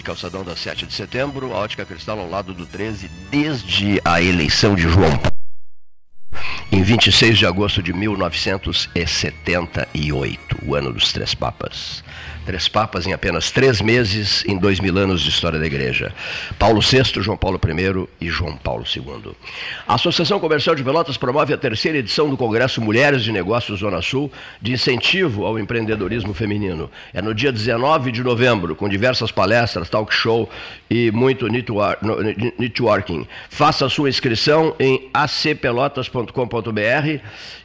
[0.00, 4.20] e calçadão da 7 de setembro, a ótica cristal ao lado do 13, desde a
[4.22, 5.38] eleição de João Paulo.
[6.72, 12.02] Em 26 de agosto de 1978, o ano dos Três Papas.
[12.50, 16.12] Três papas em apenas três meses, em dois mil anos de história da igreja.
[16.58, 19.36] Paulo VI, João Paulo I e João Paulo II.
[19.86, 24.02] A Associação Comercial de Pelotas promove a terceira edição do Congresso Mulheres de Negócios Zona
[24.02, 26.90] Sul, de incentivo ao empreendedorismo feminino.
[27.14, 30.50] É no dia 19 de novembro, com diversas palestras, talk show
[30.90, 33.28] e muito networking.
[33.48, 37.20] Faça sua inscrição em acpelotas.com.br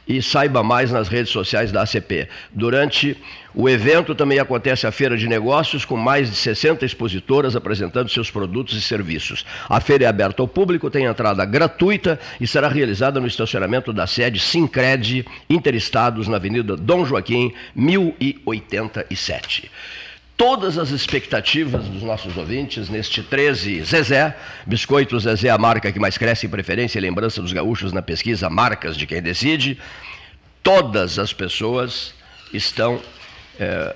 [0.06, 2.28] e saiba mais nas redes sociais da ACP.
[2.52, 3.16] Durante
[3.54, 8.30] o evento também acontece a feira de negócios com mais de 60 expositoras apresentando seus
[8.30, 9.46] produtos e serviços.
[9.68, 14.06] A feira é aberta ao público, tem entrada gratuita e será realizada no estacionamento da
[14.06, 19.70] sede Sincred Interestados na Avenida Dom Joaquim, 1087
[20.36, 24.36] todas as expectativas dos nossos ouvintes neste 13 Zezé.
[24.66, 28.50] Biscoito Zezé, a marca que mais cresce em preferência e lembrança dos gaúchos na pesquisa
[28.50, 29.80] Marcas de Quem Decide.
[30.62, 32.12] Todas as pessoas
[32.52, 33.00] estão
[33.58, 33.94] é,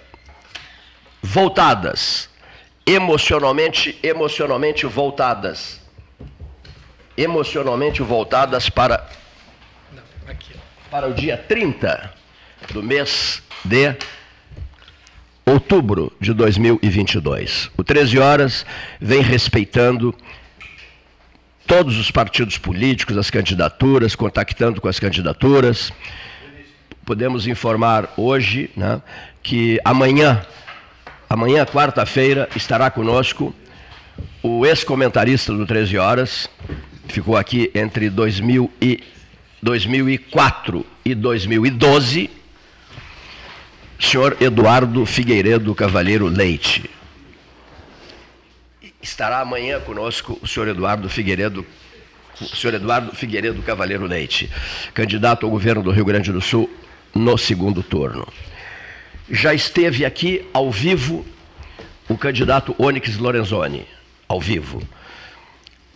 [1.23, 2.31] voltadas,
[2.87, 5.79] emocionalmente, emocionalmente voltadas.
[7.17, 9.07] Emocionalmente voltadas para,
[10.91, 12.15] para o dia 30
[12.73, 13.95] do mês de
[15.45, 17.71] outubro de 2022.
[17.77, 18.67] O 13 Horas
[19.01, 20.15] vem respeitando
[21.67, 25.93] todos os partidos políticos, as candidaturas, contactando com as candidaturas.
[27.05, 29.01] Podemos informar hoje né,
[29.43, 30.45] que amanhã,
[31.29, 33.55] amanhã, quarta-feira, estará conosco
[34.43, 36.49] o ex-comentarista do 13 Horas,
[37.09, 39.03] ficou aqui entre 2000 e
[39.63, 42.31] 2004 e 2012,
[44.01, 46.91] senhor Eduardo Figueiredo Cavalheiro Leite.
[49.03, 51.65] Estará amanhã conosco o senhor Eduardo Figueiredo,
[52.41, 54.51] o senhor Eduardo Figueiredo Cavalheiro Leite,
[54.95, 56.69] candidato ao governo do Rio Grande do Sul
[57.15, 58.27] no segundo turno.
[59.31, 61.25] Já esteve aqui ao vivo
[62.09, 63.87] o candidato Onyx Lorenzoni,
[64.27, 64.83] ao vivo.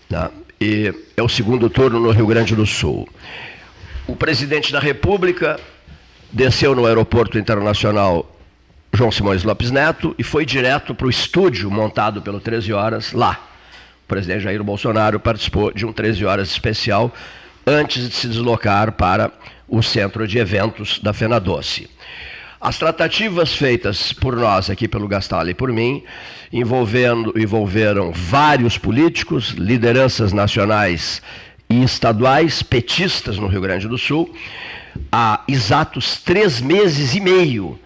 [0.08, 0.30] Né?
[0.60, 3.08] E é o segundo turno no Rio Grande do Sul.
[4.06, 5.58] O presidente da República
[6.34, 8.28] desceu no aeroporto internacional
[8.92, 13.40] João Simões Lopes Neto e foi direto para o estúdio montado pelo 13 Horas lá.
[14.04, 17.14] O presidente Jair Bolsonaro participou de um 13 Horas especial
[17.64, 19.30] antes de se deslocar para
[19.68, 21.88] o centro de eventos da Fena Doce.
[22.60, 26.02] As tratativas feitas por nós aqui pelo Gastal e por mim
[26.52, 31.22] envolvendo, envolveram vários políticos, lideranças nacionais
[31.70, 34.34] e estaduais, petistas no Rio Grande do Sul,
[35.10, 37.78] há exatos três meses e meio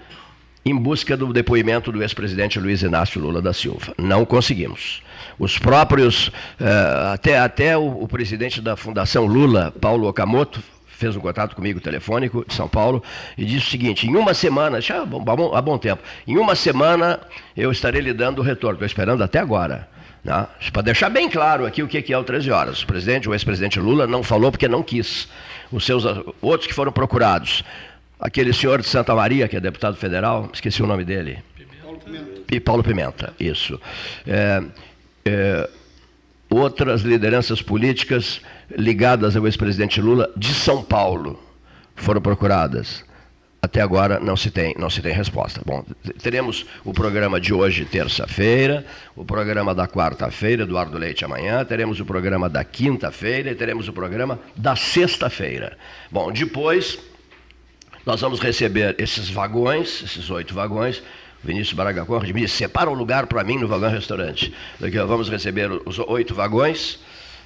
[0.64, 3.94] em busca do depoimento do ex-presidente Luiz Inácio Lula da Silva.
[3.96, 5.02] Não conseguimos.
[5.38, 6.30] Os próprios,
[6.60, 11.80] eh, até, até o, o, presidente da Fundação Lula, Paulo Okamoto, fez um contato comigo
[11.80, 13.02] telefônico de São Paulo
[13.36, 16.54] e disse o seguinte: em uma semana, já há bom, há bom tempo, em uma
[16.54, 17.20] semana
[17.56, 18.74] eu estarei lhe dando o retorno.
[18.74, 19.88] Estou esperando até agora.
[20.24, 20.46] Né?
[20.72, 22.82] Para deixar bem claro aqui o que é o 13 horas.
[22.82, 25.28] O presidente, o ex-presidente Lula, não falou porque não quis
[25.72, 26.04] os seus
[26.40, 27.62] outros que foram procurados.
[28.18, 31.38] Aquele senhor de Santa Maria, que é deputado federal, esqueci o nome dele.
[31.82, 32.42] Paulo Pimenta.
[32.50, 33.80] E Paulo Pimenta, isso.
[34.26, 34.62] É,
[35.24, 35.70] é,
[36.50, 38.40] outras lideranças políticas
[38.76, 41.38] ligadas ao ex-presidente Lula de São Paulo
[41.94, 43.04] foram procuradas.
[43.60, 45.60] Até agora não se tem, não se tem resposta.
[45.66, 45.84] Bom,
[46.22, 52.04] teremos o programa de hoje, terça-feira, o programa da quarta-feira, Eduardo Leite amanhã, teremos o
[52.04, 55.76] programa da quinta-feira e teremos o programa da sexta-feira.
[56.08, 57.00] Bom, depois
[58.06, 61.02] nós vamos receber esses vagões, esses oito vagões.
[61.42, 64.54] Vinícius Braga Corte me separa um lugar para mim no vagão restaurante.
[64.78, 67.00] Daqui vamos receber os oito vagões.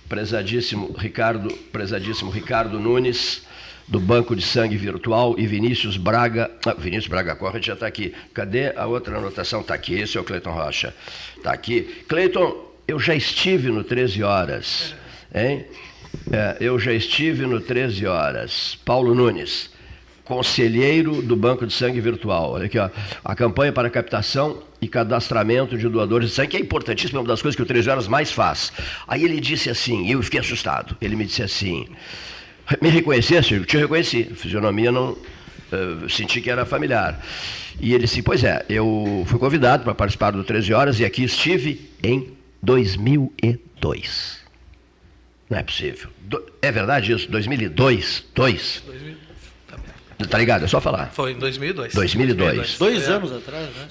[0.09, 3.47] Prezadíssimo Ricardo, prezadíssimo Ricardo Nunes
[3.93, 6.51] do Banco de Sangue Virtual e Vinícius Braga.
[6.65, 8.15] Ah, Vinícius Braga Corre já está aqui.
[8.33, 9.61] Cadê a outra anotação?
[9.61, 10.95] Está aqui, seu Cleiton Rocha.
[11.37, 11.83] Está aqui.
[12.09, 14.95] Cleiton, eu já estive no 13 Horas.
[15.35, 15.67] Hein?
[16.33, 18.79] É, eu já estive no 13 Horas.
[18.83, 19.69] Paulo Nunes,
[20.25, 22.53] conselheiro do Banco de Sangue Virtual.
[22.53, 22.89] Olha aqui, ó.
[23.23, 27.29] A campanha para captação e cadastramento de doadores de sangue, que é importantíssima, é uma
[27.29, 28.73] das coisas que o 13 Horas mais faz.
[29.07, 30.97] Aí ele disse assim, e eu fiquei assustado.
[30.99, 31.87] Ele me disse assim.
[32.81, 33.55] Me reconhecesse?
[33.55, 34.29] Eu te reconheci.
[34.33, 35.13] A fisionomia não.
[35.73, 37.21] Uh, senti que era familiar.
[37.81, 41.25] E ele disse: Pois é, eu fui convidado para participar do 13 Horas e aqui
[41.25, 44.43] estive em 2002.
[45.49, 46.09] Não é possível.
[46.21, 47.31] Do, é verdade isso?
[47.31, 48.25] 2002?
[48.35, 48.83] 2?
[48.87, 49.17] 2000,
[49.69, 49.79] tá,
[50.27, 50.65] tá ligado?
[50.65, 51.11] É só falar.
[51.13, 51.95] Foi em 2002.
[51.95, 52.39] 2002.
[52.39, 52.79] 2002.
[52.79, 53.13] Dois é.
[53.13, 53.89] anos atrás, né?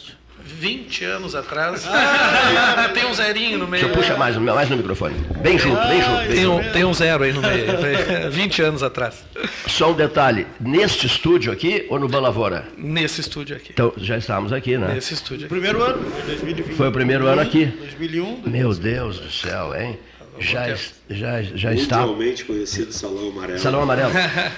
[0.62, 1.88] 20 anos atrás.
[1.88, 3.84] Ah, tem um zerinho no meio.
[3.84, 5.16] Deixa eu puxar mais, mais no microfone.
[5.42, 6.18] Bem junto, bem junto.
[6.18, 6.68] Bem Tem junto.
[6.68, 7.66] um, tem um zero aí no meio.
[8.30, 9.24] 20 anos atrás.
[9.66, 12.68] Só um detalhe, neste estúdio aqui ou no Balavora?
[12.78, 13.72] Nesse estúdio aqui.
[13.74, 14.94] Então, já estávamos aqui, né?
[14.94, 15.50] Nesse estúdio aqui.
[15.56, 16.76] Primeiro ano, 2020.
[16.76, 17.66] Foi o primeiro ano aqui.
[17.66, 18.44] 2001.
[18.46, 19.98] Meu Deus do céu, hein?
[20.42, 20.76] Já,
[21.10, 22.00] já, já está.
[22.00, 23.60] Mundialmente conhecido Salão Amarelo.
[23.60, 24.12] Salão Amarelo.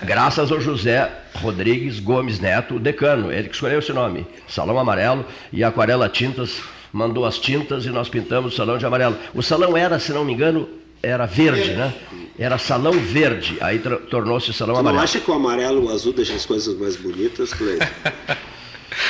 [0.04, 4.26] Graças ao José Rodrigues Gomes Neto, o decano, ele que escolheu esse nome.
[4.48, 9.18] Salão Amarelo e Aquarela Tintas mandou as tintas e nós pintamos o salão de amarelo.
[9.34, 10.70] O salão era, se não me engano,
[11.02, 11.94] era verde, né?
[12.38, 15.04] Era salão verde, aí tornou-se salão Tu não amarelo.
[15.04, 17.86] acha que o amarelo e o azul deixam as coisas mais bonitas, Cleiton?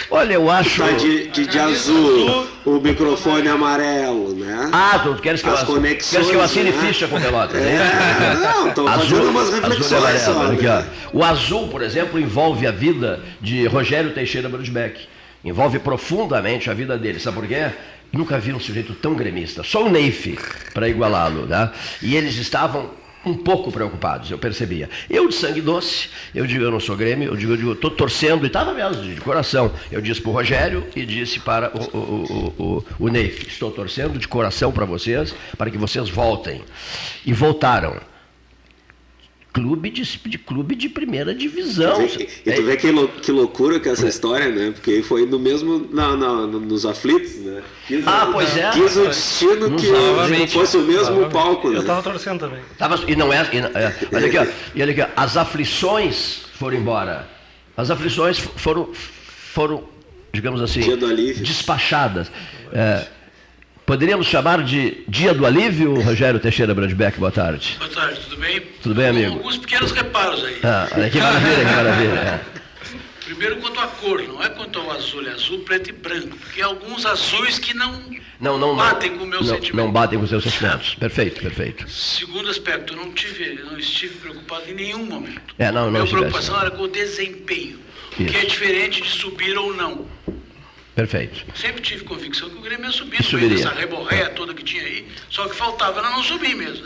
[0.09, 0.81] Olha, eu acho.
[0.83, 4.69] Tá de, de, de azul, o microfone amarelo, né?
[4.71, 6.88] Ah, tu queres que, eu, As ass- conexões, queres que eu assine né?
[6.88, 7.59] ficha com Pelotas?
[7.62, 7.75] né?
[7.75, 10.31] É, não, tô fazendo umas azul reflexões só.
[10.31, 10.85] amarelo, aqui, né?
[11.13, 11.18] ó.
[11.18, 15.07] O azul, por exemplo, envolve a vida de Rogério Teixeira Brudbeck.
[15.44, 17.19] Envolve profundamente a vida dele.
[17.19, 17.68] Sabe por quê?
[18.12, 19.63] Nunca vi um sujeito tão gremista.
[19.63, 20.38] Só o Neif
[20.74, 21.45] para igualá-lo.
[21.45, 21.69] Né?
[22.01, 22.91] E eles estavam
[23.25, 24.89] um pouco preocupados, eu percebia.
[25.09, 27.91] Eu de sangue doce, eu digo, eu não sou Grêmio, eu digo, eu digo, estou
[27.91, 29.71] torcendo, e estava mesmo, de coração.
[29.91, 33.71] Eu disse para o Rogério e disse para o, o, o, o, o Neif, estou
[33.71, 36.61] torcendo de coração para vocês, para que vocês voltem.
[37.25, 38.12] E voltaram.
[39.53, 42.01] Clube de, de clube de primeira divisão.
[42.03, 44.50] E tu vê que- E tu vê que, lou- que loucura que é essa história,
[44.50, 44.71] né?
[44.71, 47.61] Porque foi no mesmo, na, na- no- nos aflitos, né?
[47.88, 48.71] Quis, Ah, pois é.
[48.71, 51.31] Quis o destino Nos que não fosse o mesmo Novamente.
[51.33, 51.77] palco, né?
[51.77, 52.59] Eu tava torcendo também.
[52.79, 56.41] Tava, e não é, e é, olha aqui, ó, e olha aqui, ó, as aflições
[56.56, 57.29] foram embora.
[57.77, 58.89] As aflições foram,
[59.53, 59.83] foram
[60.33, 61.44] digamos assim, Dia do alívio.
[61.44, 62.31] despachadas.
[62.71, 63.06] É,
[63.85, 67.75] poderíamos chamar de dia do alívio, Rogério Teixeira Brandbeck, boa tarde.
[67.77, 68.62] Boa tarde, tudo bem?
[68.81, 69.33] Tudo bem, amigo?
[69.33, 70.59] Alguns pequenos reparos aí.
[70.63, 72.19] Ah, olha que maravilha, que maravilha.
[72.19, 72.39] é.
[73.25, 76.35] Primeiro quanto à cor, não é quanto ao azul, é azul, preto e branco.
[76.38, 78.01] Porque há alguns azuis que não,
[78.39, 79.75] Não, não, batem com o meu não, sentimento.
[79.77, 80.95] não batem com os seus sentimentos.
[80.95, 81.89] Perfeito, perfeito.
[81.89, 85.41] Segundo aspecto, eu não, tive, não estive preocupado em nenhum momento.
[85.57, 87.80] É, não, não Minha preocupação era com o desempenho,
[88.19, 88.30] Isso.
[88.30, 90.06] que é diferente de subir ou não.
[90.95, 91.44] Perfeito.
[91.56, 94.84] Sempre tive convicção que o Grêmio ia subir no meio dessa reborréia toda que tinha
[94.84, 95.07] aí.
[95.30, 96.86] Só que faltava era não subir mesmo.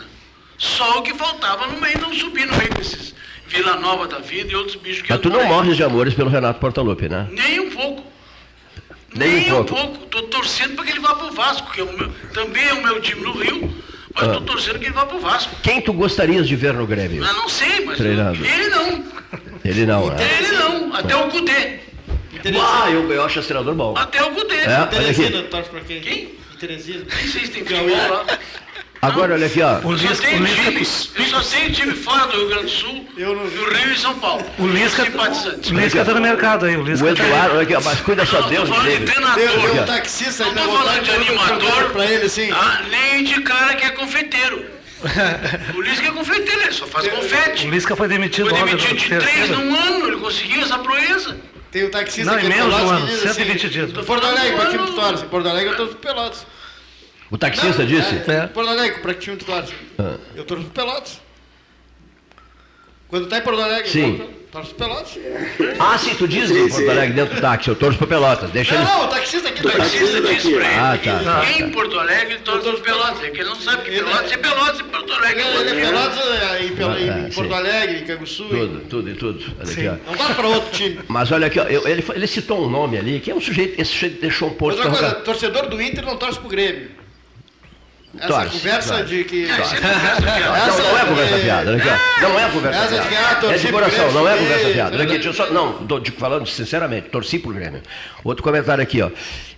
[0.58, 3.14] Só o que faltava no meio não subir no meio desses
[3.48, 6.30] Vila Nova da vida e outros bichos que Mas tu não morres de amores pelo
[6.30, 7.28] Renato Portaluppi, né?
[7.32, 8.04] Nem um pouco.
[9.14, 10.04] Nem Nem, um um pouco.
[10.06, 12.84] Estou torcendo para que ele vá para o Vasco, que é meu- também é o
[12.84, 13.74] meu time no Rio,
[14.14, 14.32] mas Ah.
[14.32, 15.56] estou torcendo que ele vá para o Vasco.
[15.64, 17.24] Quem tu gostarias de ver no Grêmio?
[17.24, 18.44] Eu não sei, mas Treinado.
[18.46, 19.04] ele não.
[19.64, 20.38] Ele não, né?
[20.40, 20.96] Ele não.
[20.96, 21.80] Até o Cudê.
[22.62, 23.94] Ah, eu, eu acho treinador bom.
[23.98, 24.56] Até o Cudê.
[24.58, 24.68] É?
[24.78, 25.48] Olha Teresina, aqui.
[25.50, 26.02] torce pra quem?
[26.02, 26.32] Quem?
[26.60, 27.06] Teresina.
[27.16, 28.26] Nem sei se tem futebol lá.
[29.00, 29.78] Agora, olha aqui, ó.
[29.88, 31.12] O Eu só Lisca, o Lisca, times.
[31.16, 33.56] Eu só tenho time fora do Rio Grande do Sul, Eu não vi.
[33.58, 34.44] do Rio e São Paulo.
[34.58, 36.76] o Lisca, o Lisca tá no mercado aí.
[36.76, 37.30] O O Lisca tá aí.
[37.30, 39.12] Eduardo, olha aqui, ó, mas cuida só Não, Deus tô falando de dele.
[39.12, 39.50] treinador.
[39.78, 39.82] Ó.
[39.82, 41.90] um taxista Não tô falando de animador.
[41.92, 42.50] pra ele assim.
[42.52, 44.66] Ah, nem de cara que é confeiteiro.
[45.78, 47.68] O Lisca é confeiteiro, ele só faz confete.
[47.68, 51.38] O Lisca foi demitido Foi demitido do de três num ano, ele conseguiu essa proeza.
[51.78, 53.90] Tem o taxista Não, que é menos de um Pelotas ano, que diz 120 dias.
[53.92, 55.26] Em Porto Alegre, pra time de torce.
[55.26, 56.48] Em Porto Alegre eu torço pro Pelotas.
[57.30, 58.16] O taxista disse?
[58.32, 58.48] É.
[58.48, 59.74] Porto Alegre, que time de torce?
[60.00, 60.16] Ah.
[60.36, 61.22] Eu torço pro Pelotas.
[63.10, 64.22] Quando tá em Porto Alegre, Sim.
[64.52, 65.18] pro Pelotas.
[65.80, 66.90] Ah, sim, tu diz em Sim, Porto.
[66.92, 68.50] Alegre dentro do táxi, eu torço pro Pelotas.
[68.52, 68.92] Deixa Não, ele.
[68.92, 71.70] não, o taxista aqui O do taxista disse pra ele Ah, que tá, tá, em
[71.72, 73.24] Porto Alegre torce pro Pelotas.
[73.24, 75.82] É que ele não sabe que Pelotas é Pelotas e Porto Alegre é é time.
[75.82, 77.54] Pelotas é, em, Pel- em Ah, Porto sim.
[77.54, 78.44] Alegre, em Canguçu.
[78.44, 79.46] em- Tudo, tudo e tudo.
[79.60, 80.12] Olha aqui, ó.
[80.12, 81.00] Não dá pra outro time.
[81.08, 83.92] Mas olha aqui, ó, ele, ele citou um nome ali, que é um sujeito, esse
[83.92, 86.90] sujeito deixou um posto Outra coisa, torcedor do Inter não torce pro Grêmio.
[88.18, 89.06] Essa Torce, conversa torce.
[89.06, 89.48] de que.
[89.48, 90.66] Conversa fiada.
[90.66, 92.22] Não, não é conversa fiada, ó.
[92.22, 93.54] Não é conversa Essa de que, ah, fiada.
[93.54, 94.96] É de coração, não é conversa fiada.
[94.96, 95.20] Olha aqui, né?
[95.20, 95.52] deixa eu só.
[95.52, 97.82] Não, tô falando sinceramente, torci pro Grêmio.
[98.24, 99.12] Outro comentário aqui, ó.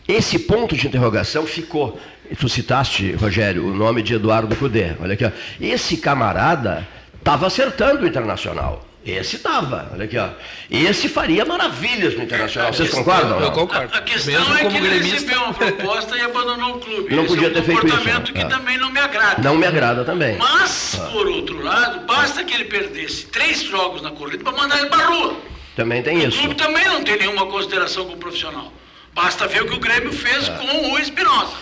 [0.07, 1.99] Esse ponto de interrogação ficou.
[2.39, 4.93] Tu citaste, Rogério, o nome de Eduardo Cudê.
[4.99, 5.31] Olha aqui, ó.
[5.61, 6.87] Esse camarada
[7.19, 8.88] estava acertando o internacional.
[9.09, 10.29] Esse estava, olha aqui, ó.
[10.69, 12.71] Esse faria maravilhas no internacional.
[12.73, 13.39] Vocês concordam?
[13.41, 13.95] Eu concordo.
[13.95, 15.13] A questão Mesmo é que ele gremista.
[15.15, 17.15] recebeu uma proposta e abandonou o clube.
[17.15, 18.45] Não Esse podia é um ter feito isso, comportamento que ah.
[18.47, 19.41] também não me agrada.
[19.41, 20.37] Não me agrada também.
[20.37, 24.89] Mas, por outro lado, basta que ele perdesse três jogos na corrida para mandar ele
[24.89, 25.35] para rua.
[25.75, 26.37] Também tem O isso.
[26.39, 28.71] clube também não tem nenhuma consideração com o profissional.
[29.13, 30.51] Basta ver o que o Grêmio fez É.
[30.51, 31.53] com o Espinosa,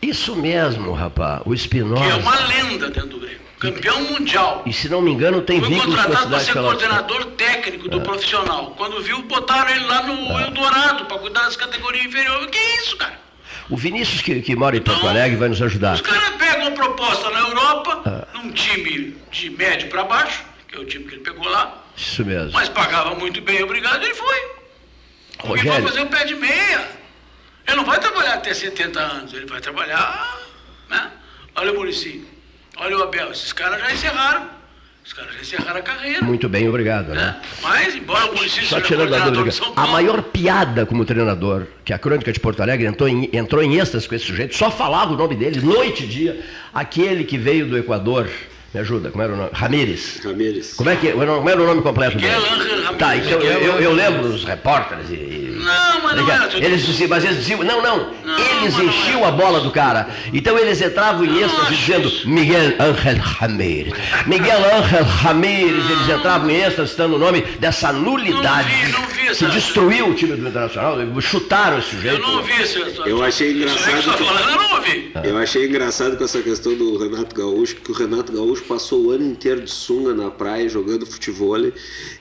[0.00, 1.40] Isso mesmo, rapaz.
[1.40, 2.16] O que é Espinosa.
[2.18, 3.47] uma lenda dentro do Grêmio.
[3.58, 4.62] Campeão mundial.
[4.66, 6.80] E se não me engano, tem Foi vínculos com a contratado para ser Pelotas.
[6.82, 8.70] coordenador técnico do profissional.
[8.76, 10.44] Quando viu, botaram ele lá no É.
[10.44, 12.46] Eldorado para cuidar das categorias inferiores.
[12.50, 13.18] Que isso, cara?
[13.68, 15.10] O Vinícius, que, que mora em Porto Não.
[15.10, 15.94] Alegre, vai nos ajudar.
[15.94, 18.38] Os caras pegam uma proposta na Europa, É.
[18.38, 22.24] num time de médio para baixo, que é o time que ele pegou lá, Isso
[22.24, 22.52] mesmo.
[22.52, 24.38] mas pagava muito bem, obrigado, ele foi.
[25.36, 26.88] Porque vai Rogério, fazer o pé de meia.
[27.66, 30.38] Ele não vai trabalhar até 70 anos, ele vai trabalhar,
[30.88, 31.10] né?
[31.54, 32.24] Olha o Murici,
[32.78, 34.58] olha o Abel, esses caras já encerraram.
[35.04, 36.22] Os caras já encerraram a carreira.
[36.22, 37.08] Muito bem, obrigado.
[37.08, 37.16] Né?
[37.16, 37.40] Né?
[37.62, 40.84] Mas, embora o Murici Só seja tirando a coordenador dúvida, de São a maior piada
[40.84, 44.26] como treinador, que a Crônica de Porto Alegre entrou em, entrou em êxtase com esse
[44.26, 46.44] sujeito, só falava o nome dele, noite e dia,
[46.74, 48.28] aquele que veio do Equador,
[48.74, 49.50] me ajuda, como era o nome?
[49.50, 50.20] Ramírez.
[50.22, 50.74] Ramírez.
[50.74, 52.30] Como é que como era o nome completo dele?
[52.30, 52.98] Ramírez.
[52.98, 55.47] Tá, então eu, eu, eu lembro os repórteres e.
[55.58, 56.90] Não, mas não era tudo Eles isso.
[56.92, 59.28] diziam, mas eles diziam, não, não, Não, eles não enchiam era.
[59.28, 60.08] a bola do cara.
[60.32, 62.28] Então eles entravam em êxtase dizendo isso.
[62.28, 63.94] Miguel Ángel Ramírez.
[64.26, 69.06] Miguel Ángel Ramírez, eles entravam em êxtase citando o nome dessa nulidade Não vi, não
[69.08, 72.16] vi que destruiu o time do Internacional, chutaram esse sujeito.
[72.16, 72.78] Eu não ouvi esse.
[73.04, 75.12] Eu achei Isso engraçado está que- falando, eu não ouvi.
[75.24, 79.10] Eu achei engraçado com essa questão do Renato Gaúcho, que o Renato Gaúcho passou o
[79.10, 81.48] ano inteiro de sunga na praia jogando futebol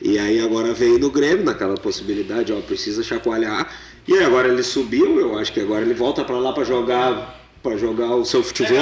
[0.01, 3.67] e aí agora veio no Grêmio naquela possibilidade, ó, precisa chacoalhar.
[4.07, 7.35] E aí agora ele subiu, eu acho que agora ele volta pra lá pra jogar
[7.61, 8.77] para jogar o seu futebol.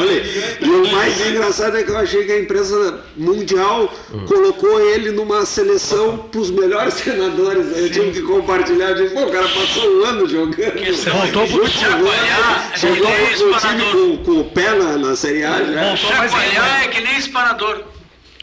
[0.62, 3.92] E o mais engraçado é que eu achei que a empresa mundial
[4.28, 7.76] colocou ele numa seleção pros melhores treinadores.
[7.76, 10.56] Eu tive que compartilhar, eu disse, pô, o cara passou um ano jogando.
[10.56, 13.92] Voltou é pro chacoalhar é que Chegou no time espanador.
[13.92, 15.96] com, com o pé na, na Série A já.
[15.96, 17.82] Chacoalhar é que nem espanador.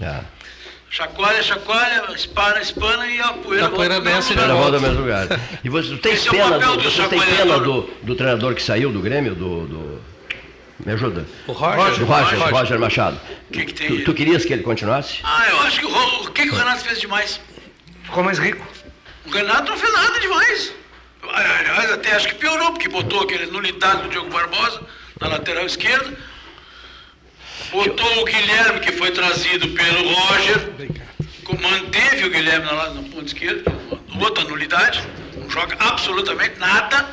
[0.01, 0.32] É.
[0.97, 5.27] Chacoalha, chacoalha, espana, espana e a poeira, A poeira desce, volta ao mesmo lugar.
[5.65, 7.37] E você tem Esse é o pena, papel do, do você tem chacoalhador.
[7.47, 9.67] pena do, do treinador que saiu do Grêmio, do.
[9.67, 10.03] do-
[10.85, 11.25] me ajuda?
[11.47, 11.99] O Roger.
[11.99, 12.55] Do Roger, Roger.
[12.55, 13.19] Roger Machado.
[13.51, 15.21] Que que tem tu, tu querias que ele continuasse?
[15.25, 15.91] Ah, eu acho que o,
[16.25, 17.41] o que, que o Renato fez demais?
[18.05, 18.67] Ficou mais rico.
[19.25, 20.75] O Renato não fez nada demais.
[21.33, 24.83] Aliás, até acho que piorou, porque botou aquele nulidade do Diogo Barbosa
[25.21, 26.13] na lateral esquerda.
[27.71, 30.71] Botou o Guilherme, que foi trazido pelo Roger.
[31.61, 35.03] Manteve o Guilherme na, na ponta esquerda, que é outra nulidade.
[35.37, 37.07] Não joga absolutamente nada.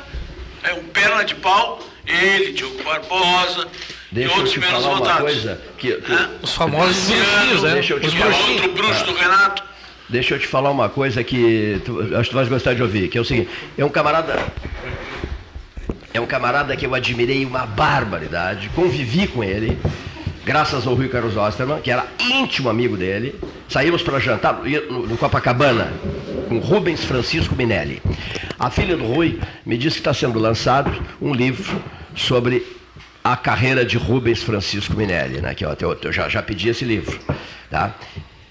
[0.64, 1.80] É um perna de pau.
[2.06, 3.68] Ele, Diogo Barbosa
[4.10, 5.20] Deixa e eu outros te menos falar uma votados.
[5.22, 6.30] coisa que, que- Hã?
[6.42, 7.72] Os famosos bruxinhos, né?
[7.74, 8.34] deixa eu te Os falar.
[8.48, 9.62] outro bruxo do Renato.
[10.08, 13.08] Deixa eu te falar uma coisa que tu, acho que tu vais gostar de ouvir,
[13.08, 14.34] que é o seguinte, é um camarada.
[16.12, 19.78] É um camarada que eu admirei uma barbaridade, convivi com ele,
[20.44, 23.34] graças ao Rui Carlos Osterman, que era íntimo amigo dele.
[23.68, 25.92] Saímos para jantar no, Copacabana
[26.48, 28.02] com Rubens Francisco Minelli.
[28.58, 31.80] A filha do Rui me disse que está sendo lançado um livro
[32.16, 32.66] sobre
[33.22, 35.54] a carreira de Rubens Francisco Minelli, né?
[35.54, 37.18] Que eu, eu- eu já, já pedi esse livro,
[37.70, 37.94] tá?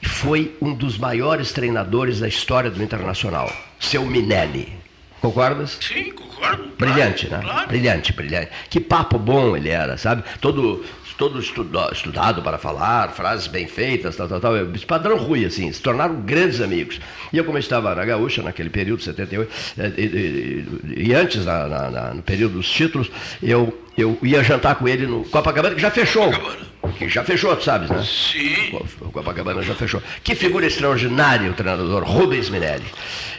[0.02, 4.72] Foi um dos maiores treinadores da história do Internacional, seu Minelli.
[5.20, 5.78] Concordas?
[5.82, 6.70] Sim, concordo.
[6.78, 7.52] Brilhante, claro, né?
[7.52, 7.68] Claro.
[7.68, 8.52] Brilhante, brilhante.
[8.70, 10.24] Que papo bom ele era, sabe?
[10.40, 10.86] Todo,
[11.20, 14.54] todo estudo- estudado para falar, frases bem feitas, tal, tal, tal.
[14.88, 17.00] Padrão Rui, assim, se tornaram grandes amigos.
[17.34, 21.46] E eu, como eu estava na Gaúcha, naquele período, 78, eh, e, e- e antes,
[21.46, 23.12] na- na- na- no período dos títulos,
[23.44, 26.32] eu, eu ia jantar com ele no Copacabana, que já fechou.
[26.32, 26.70] Copacabana.
[26.98, 28.02] Que já fechou, tu sabes, né?
[28.04, 28.78] Sim.
[29.02, 30.02] O Copacabana já fechou.
[30.24, 32.86] Que figura extraordinária o treinador Rubens Minelli.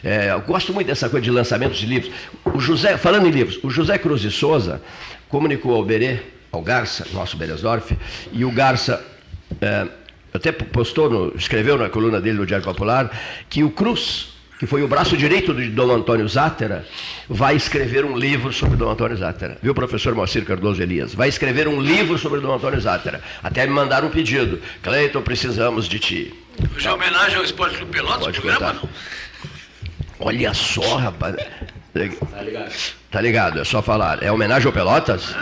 [0.05, 2.13] É, eu gosto muito dessa coisa de lançamentos de livros.
[2.45, 4.83] O José, falando em livros, o José Cruz de Souza
[5.31, 6.19] comunicou ao Berê,
[6.52, 7.97] ao Garça, nosso Beresdorf,
[8.33, 9.04] e o Garça
[9.61, 9.87] é,
[10.33, 13.11] até postou, no- escreveu na coluna dele no Diário Popular,
[13.49, 14.28] que o Cruz,
[14.59, 16.85] que foi o braço direito de Dom Antônio Zátera,
[17.28, 19.57] vai escrever um livro sobre Dom Antônio Zátera.
[19.62, 21.14] Viu, professor Moacir Cardoso Elias?
[21.14, 23.23] Vai escrever um livro sobre Dom Antônio Zátera.
[23.42, 24.61] Até me mandaram um pedido.
[24.83, 26.35] Cleiton, precisamos de ti.
[26.76, 28.88] Hoje é homenagem ao Esporte Clube Pelotas, programa não.
[30.19, 31.37] Olha só, rapaz.
[31.95, 33.00] Tá ligado?
[33.11, 34.23] Tá ligado, é só falar.
[34.23, 35.35] É homenagem ao Pelotas?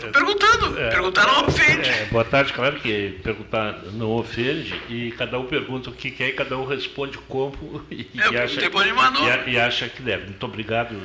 [0.00, 1.88] Tô perguntando, perguntar não ofende.
[1.88, 6.28] É, boa tarde, claro que perguntar não ofende e cada um pergunta o que quer
[6.28, 9.22] e cada um responde como e, É, eu acha, Animanor.
[9.26, 10.24] e, a- e acha que deve.
[10.26, 11.00] Muito obrigado.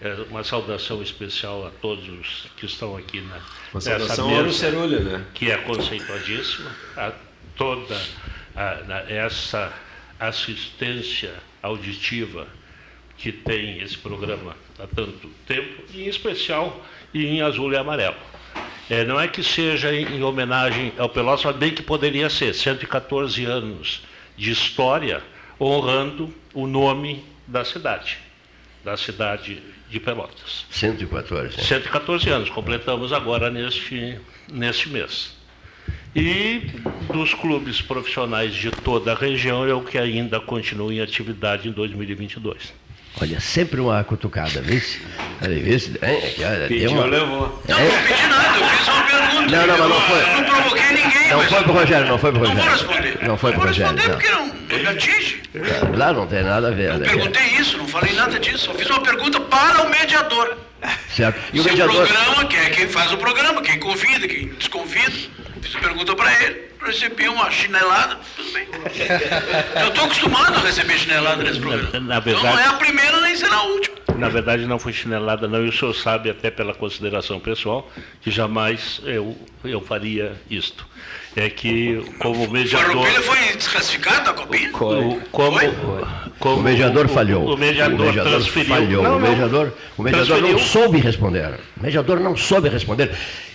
[0.00, 3.38] É, uma saudação especial a todos os que estão aqui na,
[3.72, 5.24] Uma saudação mesa, Cerulha, né?
[5.34, 7.10] que é conceituadíssima, a
[7.56, 8.00] toda
[8.54, 9.72] a- na- essa
[10.20, 12.46] assistência auditiva
[13.16, 18.16] que tem esse programa há tanto tempo, e em especial em azul e amarelo.
[18.88, 22.54] É, não é que seja em, em homenagem ao Pelotas, mas bem que poderia ser,
[22.54, 24.02] 114 anos
[24.36, 25.22] de história
[25.60, 28.18] honrando o nome da cidade,
[28.84, 30.66] da cidade de Pelotas.
[30.70, 31.56] 114.
[31.56, 31.62] né?
[31.62, 34.18] 114 anos, completamos agora neste,
[34.50, 35.36] neste mês.
[36.14, 36.70] E
[37.12, 41.72] dos clubes profissionais de toda a região é o que ainda continua em atividade em
[41.72, 42.72] 2022.
[43.20, 44.80] Olha, sempre uma cutucada, viu?
[45.42, 45.76] Olha, viu?
[46.02, 46.34] É, é,
[46.64, 47.62] é, deu uma- levou.
[47.68, 49.56] Não, não pedi nada, eu fiz uma pergunta.
[49.56, 50.22] Não, não, mas não foi.
[50.22, 51.28] Eu não provoquei ninguém.
[51.30, 52.78] Não foi pro Rogério, não foi pro Não vou Rogério.
[52.78, 53.18] responder.
[53.28, 53.96] Não foi pro vou Rogério.
[53.96, 54.18] responder não.
[54.20, 55.42] porque não, não me atinge.
[55.96, 56.90] Lá não tem nada a ver.
[56.90, 57.08] Eu né?
[57.08, 58.70] perguntei isso, não falei nada disso.
[58.70, 60.56] Eu fiz uma pergunta para o mediador.
[61.10, 61.38] Certo?
[61.52, 61.94] E o Se mediador.
[61.94, 65.10] o programa, que é quem faz o programa, quem convida, quem desconvida,
[65.60, 68.68] fiz a pergunta para ele, recebi uma chinelada, tudo bem.
[69.82, 71.90] Eu estou acostumado a receber chinelada nesse programa.
[71.94, 73.98] Na- na Então não verdade- é a primeira nem será a última.
[74.16, 75.64] Na verdade, não foi chinelada, não.
[75.64, 77.88] E o senhor sabe, até pela consideração pessoal,
[78.20, 80.84] que jamais eu, eu faria isto.
[81.40, 82.86] É que, como O mediador.
[82.88, 84.70] Farroupilha foi desclassificado da copinha?
[84.70, 84.72] o-
[85.30, 85.72] como, Foi?
[86.40, 87.54] como O mediador o- falhou.
[87.54, 88.68] O, mediador transferiu.
[88.74, 89.02] falhou.
[89.04, 89.28] Não, o não.
[89.28, 90.58] mediador, o mediador não Transferiu.
[90.82, 91.54] soube responder.
[91.76, 93.12] O mediador não soube responder.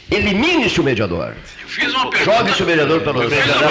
[0.10, 1.34] Elimine-se o mediador.
[1.62, 2.38] Eu fiz uma pergunta.
[2.38, 3.68] Jogue-se o mediador pelo Eu fiz uma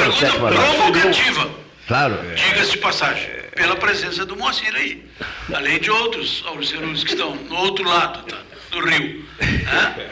[0.50, 1.50] pergunta provocativa.
[1.88, 2.18] Claro.
[2.34, 5.04] Diga-se de passagem, pela presença do Moacir aí.
[5.54, 8.36] Além de outros auricerus que estão no outro lado tá,
[8.70, 9.24] do rio.
[9.40, 10.06] né?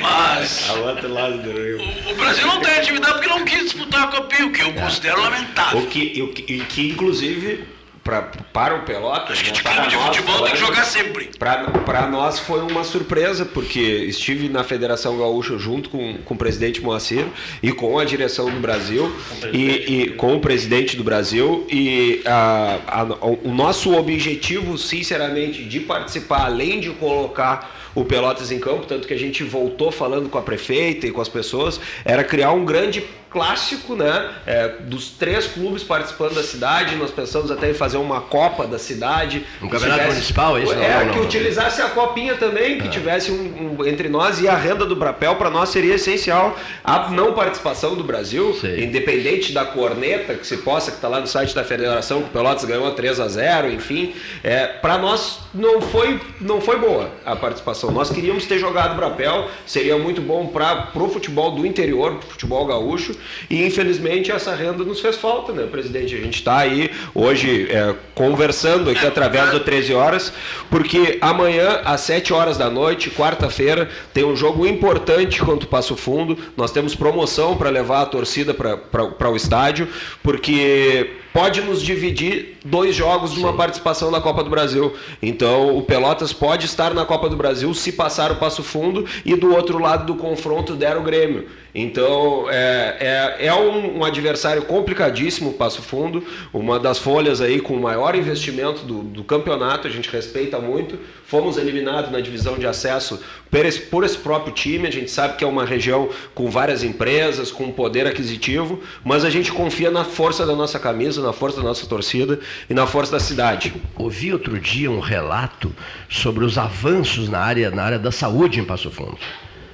[0.00, 1.78] Mas Ao outro lado do rio.
[1.80, 4.72] o, o Brasil não tem atividade porque não quis disputar a Copinha, o que eu
[4.74, 5.80] considero lamentável.
[5.80, 7.64] O que, o que, e que inclusive,
[8.04, 8.22] pra,
[8.52, 10.84] para o Pelotas, Acho que né, de para clube de nós, futebol tem que jogar
[10.84, 11.30] sempre.
[11.38, 16.80] Para nós foi uma surpresa, porque estive na Federação Gaúcha junto com, com o presidente
[16.80, 17.26] Moacir
[17.62, 19.14] e com a direção do Brasil
[19.52, 23.04] e, e com o presidente do Brasil e a, a-
[23.42, 29.14] o nosso objetivo, sinceramente, de participar, além de colocar o Pelotas em campo, tanto que
[29.14, 33.04] a gente voltou falando com a prefeita e com as pessoas, era criar um grande
[33.30, 34.30] clássico, né?
[34.46, 38.78] É, dos três clubes participando da cidade, nós pensamos até em fazer uma Copa da
[38.78, 39.46] cidade.
[39.62, 40.74] Um campeonato municipal, isso?
[40.74, 41.24] Não, É, não, que não.
[41.24, 45.36] utilizasse a copinha também, que tivesse um, um- entre nós e a renda do Brapel,
[45.36, 46.56] para nós seria essencial.
[46.84, 48.84] A não participação do Brasil, Sei.
[48.84, 52.32] independente da corneta que se possa, que está lá no site da federação, que o
[52.32, 57.36] Pelotas ganhou 3 a 0 enfim, é, para nós não foi, não foi boa a
[57.36, 57.90] participação.
[57.90, 62.66] Nós queríamos ter jogado Brapel, seria muito bom para o futebol do interior, pro futebol
[62.66, 63.14] gaúcho,
[63.48, 66.14] e infelizmente essa renda nos fez falta, né, presidente?
[66.14, 70.32] A gente está aí hoje é, conversando aqui através do 13 horas,
[70.70, 75.96] porque amanhã, às 7 horas da noite, quarta-feira, tem um jogo importante contra o Passo
[75.96, 76.36] Fundo.
[76.56, 79.88] Nós temos promoção para levar a torcida para o estádio,
[80.22, 84.94] porque pode nos dividir dois jogos de uma participação na Copa do Brasil.
[85.22, 89.34] Então, o Pelotas pode estar na Copa do Brasil se passar o Passo Fundo e
[89.34, 91.46] do outro lado do confronto der o Grêmio.
[91.74, 97.74] Então, é, é, é um, um adversário complicadíssimo Passo Fundo, uma das folhas aí com
[97.74, 100.98] o maior investimento do, do campeonato, a gente respeita muito.
[101.24, 105.36] Fomos eliminados na divisão de acesso por esse, por esse próprio time, a gente sabe
[105.36, 110.04] que é uma região com várias empresas, com poder aquisitivo, mas a gente confia na
[110.04, 113.72] força da nossa camisa, na força da nossa torcida e na força da cidade.
[113.96, 115.72] Ouvi outro dia um relato
[116.08, 119.18] sobre os avanços na área, na área da saúde em Passo Fundo.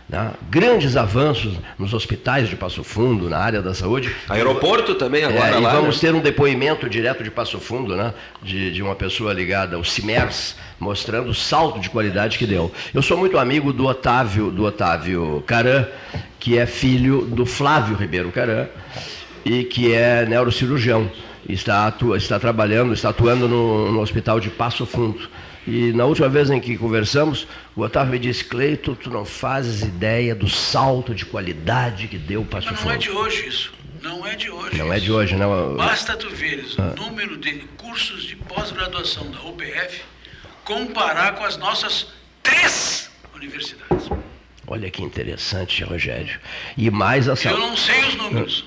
[0.09, 0.33] Né?
[0.49, 4.14] Grandes avanços nos hospitais de Passo Fundo, na área da saúde.
[4.29, 6.09] Aeroporto também agora É, e lá, vamos né?
[6.09, 8.14] ter um depoimento direto de Passo Fundo, né?
[8.42, 12.73] De, de uma pessoa ligada ao CIMERS, mostrando o salto de qualidade que deu.
[12.95, 15.87] Eu sou muito amigo do Otávio, do Otávio Caran,
[16.38, 18.66] que é filho do Flávio Ribeiro Caran
[19.45, 21.11] e que é neurocirurgião.
[21.49, 25.29] Está, atua, está trabalhando, está atuando no, no hospital de Passo Fundo.
[25.66, 29.83] E na última vez em que conversamos, o Otávio me disse, Cleito, tu não fazes
[29.83, 33.72] ideia do salto de qualidade que deu Passo Mas não é de hoje isso.
[34.00, 34.79] Não é de hoje.
[34.79, 35.05] Não é isso.
[35.07, 35.74] de hoje, não.
[35.76, 36.94] Basta tu veres Ah.
[36.96, 40.02] o número de cursos de pós-graduação da UPF
[40.64, 42.09] comparar com as nossas
[42.42, 44.09] três universidades.
[44.68, 46.38] Olha que interessante, Rogério.
[46.76, 48.64] E mais a Eu não sei os números,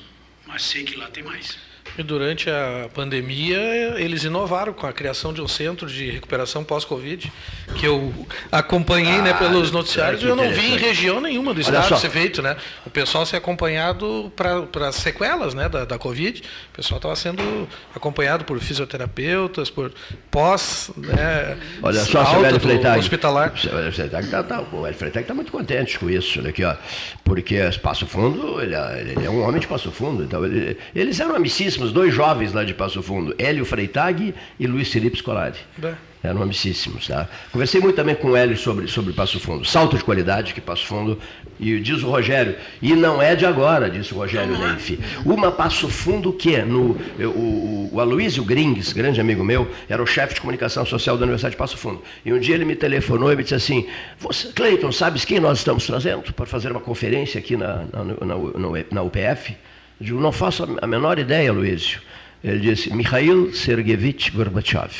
[0.47, 1.57] mas sei que lá tem mais.
[1.97, 3.59] E durante a pandemia,
[3.97, 7.31] eles inovaram com a criação de um centro de recuperação pós-Covid,
[7.75, 8.13] que eu
[8.51, 12.41] acompanhei né, pelos noticiários e eu não vi em região nenhuma do estado ser feito,
[12.41, 12.55] né?
[12.85, 16.41] O pessoal ser acompanhado para as sequelas né, da, da Covid.
[16.73, 19.91] O pessoal estava sendo acompanhado por fisioterapeutas, por
[20.31, 22.99] pós, né, Olha só, alta seu Hélio do Freitag.
[22.99, 23.57] hospitalar.
[23.57, 26.75] Seu Hélio Freitag tá, tá, o Hélio está muito contente com isso, aqui, ó.
[27.23, 30.23] Porque Passo Fundo, ele, é- ele é um homem de Passo Fundo.
[30.23, 34.91] Então ele- eles eram amicíssimos, dois jovens lá de Passo Fundo, Hélio Freitag e Luiz
[34.91, 35.57] Felipe Scolari.
[35.83, 35.93] É.
[36.21, 37.29] Eram amicíssimos, tá?
[37.49, 39.63] Conversei muito também com o Hélio sobre, sobre Passo Fundo.
[39.65, 41.17] Salto de qualidade que Passo Fundo,
[41.57, 44.99] e diz o Rogério, e não é de agora, disse o Rogério Nenfi.
[45.25, 50.05] Uma Passo Fundo que, no, eu- o, o Aloysio Grings, grande amigo meu, era o
[50.05, 52.01] chefe de comunicação social da Universidade de Passo Fundo.
[52.25, 53.87] E um dia ele me telefonou e me disse assim,
[54.19, 58.85] você, Cleiton, sabes quem nós estamos trazendo para fazer uma conferência aqui na, na, na-
[58.91, 59.55] na UPF?
[59.99, 62.01] Eu digo, não faço a menor ideia, Aloysio.
[62.43, 64.93] Ele disse, Mikhail Sergeyevich Gorbachev.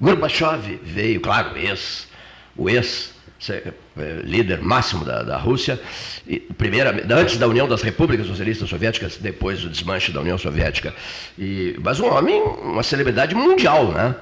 [0.00, 2.08] Gorbachev veio, claro, ex,
[2.56, 3.14] o ex
[3.50, 3.72] eh,
[4.24, 5.78] líder máximo da, da Rússia,
[6.26, 10.94] e, primeira, antes da União das Repúblicas Socialistas Soviéticas, depois do desmanche da União Soviética.
[11.38, 14.14] E, mas um homem, uma celebridade mundial, né?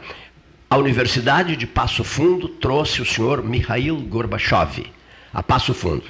[0.68, 4.85] a Universidade de Passo Fundo trouxe o senhor Mikhail Gorbachev
[5.33, 6.05] a Passo Fundo.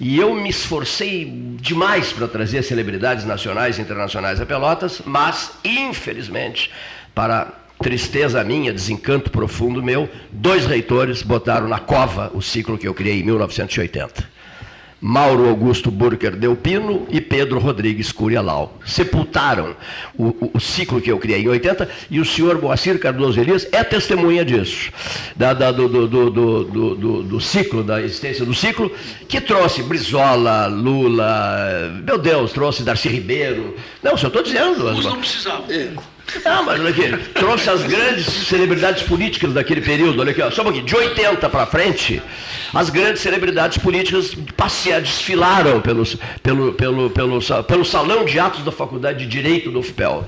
[0.00, 1.30] E eu me esforcei
[1.60, 6.70] demais para trazer celebridades nacionais e internacionais a Pelotas, mas, infelizmente,
[7.14, 12.94] para tristeza minha, desencanto profundo meu, dois reitores botaram na cova o ciclo que eu
[12.94, 14.31] criei em 1980.
[15.04, 18.78] Mauro Augusto Burker Delpino e Pedro Rodrigues Curialau.
[18.86, 19.74] Sepultaram
[20.16, 23.66] o, o, o, ciclo que eu criei em 80 e o senhor Moacir Cardoso Elias
[23.72, 24.92] é testemunha disso,
[25.34, 28.92] da, da, do, do, do, do, ciclo, da existência do ciclo,
[29.28, 33.74] que trouxe Brizola, Lula, meu Deus, trouxe Darcy Ribeiro.
[34.04, 34.88] Não, só estou dizendo.
[34.88, 35.66] Os não precisavam.
[35.68, 35.90] É.
[36.44, 40.62] Não, mas olha aqui, trouxe as grandes celebridades políticas daquele período, olha aqui, ó, só
[40.62, 42.22] um pouquinho, de 80 para frente,
[42.72, 48.72] as grandes celebridades políticas passearam, desfilaram pelos, pelo, pelo, pelo, pelo salão de atos da
[48.72, 50.26] Faculdade de Direito do UFPEL.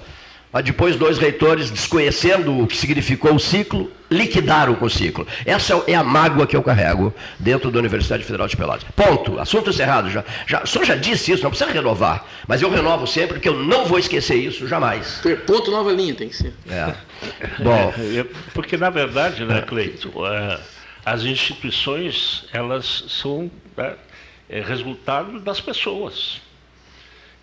[0.54, 5.26] Mas depois dois reitores, desconhecendo o que significou o ciclo, liquidaram com o ciclo.
[5.44, 8.84] Essa é a mágoa que eu carrego dentro da Universidade Federal de Pelotas.
[8.94, 9.40] Ponto.
[9.40, 10.08] Assunto encerrado.
[10.10, 12.24] Já, já, o senhor já disse isso, não precisa renovar.
[12.46, 15.20] Mas eu renovo sempre, porque eu não vou esquecer isso jamais.
[15.44, 16.54] Ponto nova linha tem que ser.
[16.70, 16.94] É.
[17.58, 17.92] Bom.
[18.14, 20.60] É, porque, na verdade, né, Cleito, é,
[21.04, 23.94] as instituições, elas são né,
[24.48, 26.40] é, resultado das pessoas.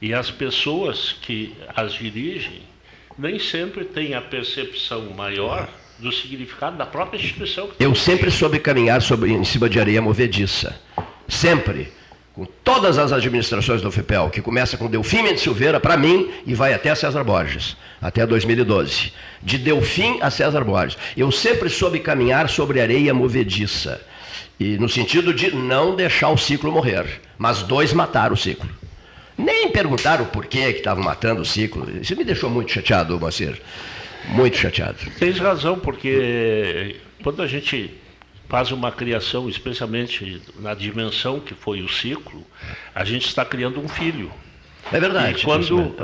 [0.01, 2.70] E as pessoas que as dirigem
[3.17, 5.69] nem sempre têm a percepção maior
[5.99, 7.69] do significado da própria instituição.
[7.79, 10.79] Eu sempre soube caminhar sobre, em cima de areia movediça.
[11.27, 11.91] Sempre.
[12.33, 16.55] Com todas as administrações do FIPEL, que começa com Delfim Mendes Silveira, para mim, e
[16.55, 19.11] vai até César Borges, até 2012.
[19.41, 20.97] De Delfim a César Borges.
[21.15, 24.01] Eu sempre soube caminhar sobre areia movediça.
[24.57, 27.19] E no sentido de não deixar o ciclo morrer.
[27.37, 28.69] Mas dois mataram o ciclo.
[29.43, 31.87] Nem perguntaram por que estavam matando o ciclo.
[31.99, 33.59] Isso me deixou muito chateado, Moacir.
[34.29, 34.97] Muito chateado.
[35.17, 37.91] Tens razão, porque quando a gente
[38.47, 42.45] faz uma criação, especialmente na dimensão que foi o ciclo,
[42.93, 44.31] a gente está criando um filho.
[44.91, 45.39] É verdade.
[45.39, 45.95] E quando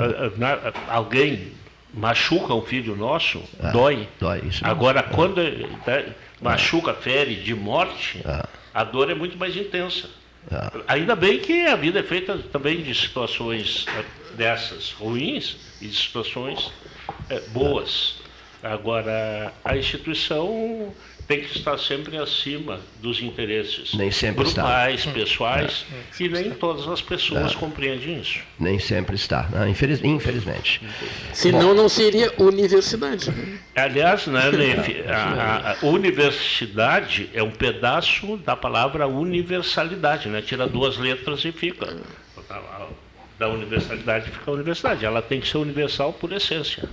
[0.88, 1.52] alguém
[1.92, 4.08] machuca um filho nosso, ah, dói.
[4.18, 4.64] Dói, isso.
[4.64, 8.48] Agora, quando né, machuca, fere de morte, ah.
[8.72, 10.08] a dor é muito mais intensa.
[10.50, 10.82] É.
[10.88, 15.96] Ainda bem que a vida é feita também de situações eh, dessas ruins e de
[15.96, 16.72] situações
[17.28, 18.16] é, boas.
[18.62, 20.92] Agora, a instituição
[21.28, 25.12] tem que estar sempre acima dos interesses nem sempre grupais, está.
[25.12, 26.24] pessoais, é.
[26.24, 27.54] e nem todas as pessoas é.
[27.54, 28.40] compreendem isso.
[28.58, 29.68] Nem sempre está, né?
[29.68, 30.80] Infeliz, infelizmente.
[31.34, 33.30] Senão Bom, não seria universidade.
[33.76, 34.40] Aliás, né,
[35.06, 40.40] a, a, universidade é um pedaço da palavra universalidade, né?
[40.40, 41.94] tira duas letras e fica.
[43.38, 45.04] Da universalidade fica a universidade.
[45.04, 46.88] Ela tem que ser universal por essência.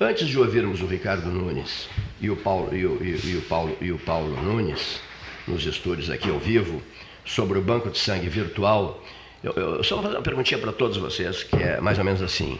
[0.00, 1.86] Antes de ouvirmos o Ricardo Nunes
[2.20, 5.00] e o Paulo, e o, e, e o Paulo, e o Paulo Nunes,
[5.46, 6.82] nos estúdios aqui ao vivo,
[7.24, 9.02] sobre o banco de sangue virtual,
[9.42, 12.20] eu, eu só vou fazer uma perguntinha para todos vocês, que é mais ou menos
[12.20, 12.58] assim.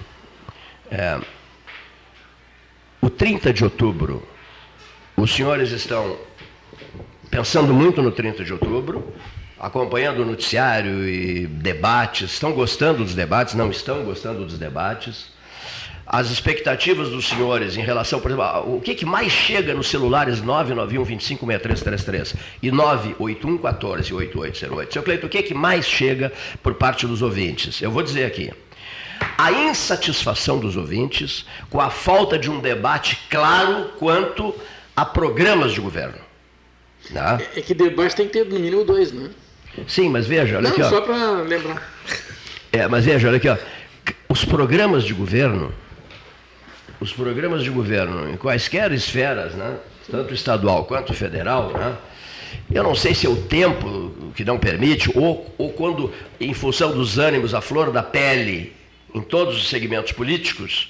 [0.90, 1.20] É,
[3.00, 4.26] o 30 de outubro,
[5.16, 6.16] os senhores estão
[7.30, 9.12] pensando muito no 30 de outubro,
[9.58, 15.38] acompanhando o noticiário e debates, estão gostando dos debates, não estão gostando dos debates
[16.12, 20.42] as expectativas dos senhores em relação, por exemplo, o que, que mais chega nos celulares
[20.42, 24.92] 991 256333 e 981 14 8808?
[24.92, 26.32] Seu Cleito, o que, que mais chega
[26.64, 27.80] por parte dos ouvintes?
[27.80, 28.52] Eu vou dizer aqui.
[29.38, 34.52] A insatisfação dos ouvintes com a falta de um debate claro quanto
[34.96, 36.18] a programas de governo.
[37.08, 37.38] Né?
[37.54, 39.30] É, é que debate tem que ter no mínimo dois, né?
[39.86, 40.82] Sim, mas veja, olha Não, aqui.
[40.82, 40.88] Ó.
[40.88, 41.88] Só para lembrar.
[42.72, 43.56] É, mas veja, olha aqui, ó.
[44.28, 45.72] Os programas de governo
[47.00, 49.76] os programas de governo em quaisquer esferas, né,
[50.10, 51.96] tanto estadual quanto federal, né,
[52.72, 56.92] eu não sei se é o tempo que não permite, ou, ou quando, em função
[56.92, 58.72] dos ânimos, a flor da pele,
[59.14, 60.88] em todos os segmentos políticos,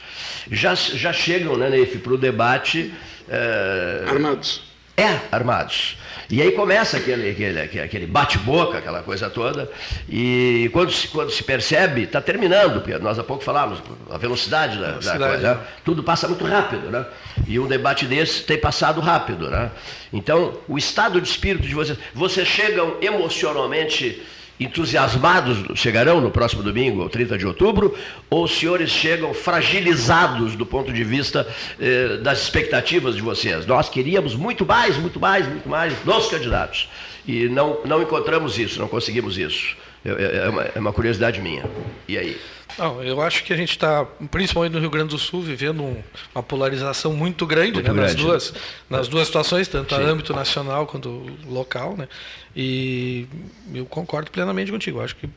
[0.50, 2.92] já, já chegam, né, Neif, para o debate.
[3.28, 4.04] É...
[4.06, 4.62] Armados.
[4.96, 5.96] É, armados.
[6.30, 9.68] E aí começa aquele, aquele, aquele bate-boca, aquela coisa toda,
[10.08, 14.78] e quando se, quando se percebe, está terminando, porque nós há pouco falamos, a velocidade
[14.78, 15.60] da, velocidade, da coisa, né?
[15.84, 17.04] tudo passa muito rápido, né?
[17.48, 19.72] E um debate desse tem passado rápido, né?
[20.12, 24.22] Então, o estado de espírito de vocês, vocês chegam emocionalmente
[24.60, 27.96] entusiasmados chegarão no próximo domingo, 30 de outubro,
[28.28, 31.48] ou os senhores chegam fragilizados do ponto de vista
[31.80, 33.66] eh, das expectativas de vocês?
[33.66, 36.88] Nós queríamos muito mais, muito mais, muito mais dos candidatos.
[37.26, 39.76] E não, não encontramos isso, não conseguimos isso.
[40.04, 41.64] É, é, uma, é uma curiosidade minha.
[42.08, 42.40] E aí?
[42.78, 46.02] Não, eu acho que a gente está, principalmente no Rio Grande do Sul, vivendo um,
[46.34, 48.54] uma polarização muito grande, muito né, grande nas, duas,
[48.88, 50.00] nas duas situações, tanto Sim.
[50.00, 51.96] a âmbito nacional quanto local.
[51.96, 52.08] Né?
[52.56, 53.26] E
[53.74, 54.98] eu concordo plenamente contigo.
[54.98, 55.28] Eu acho que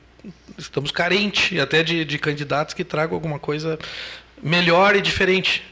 [0.58, 3.78] estamos carentes até de, de candidatos que tragam alguma coisa
[4.44, 5.64] melhor e diferente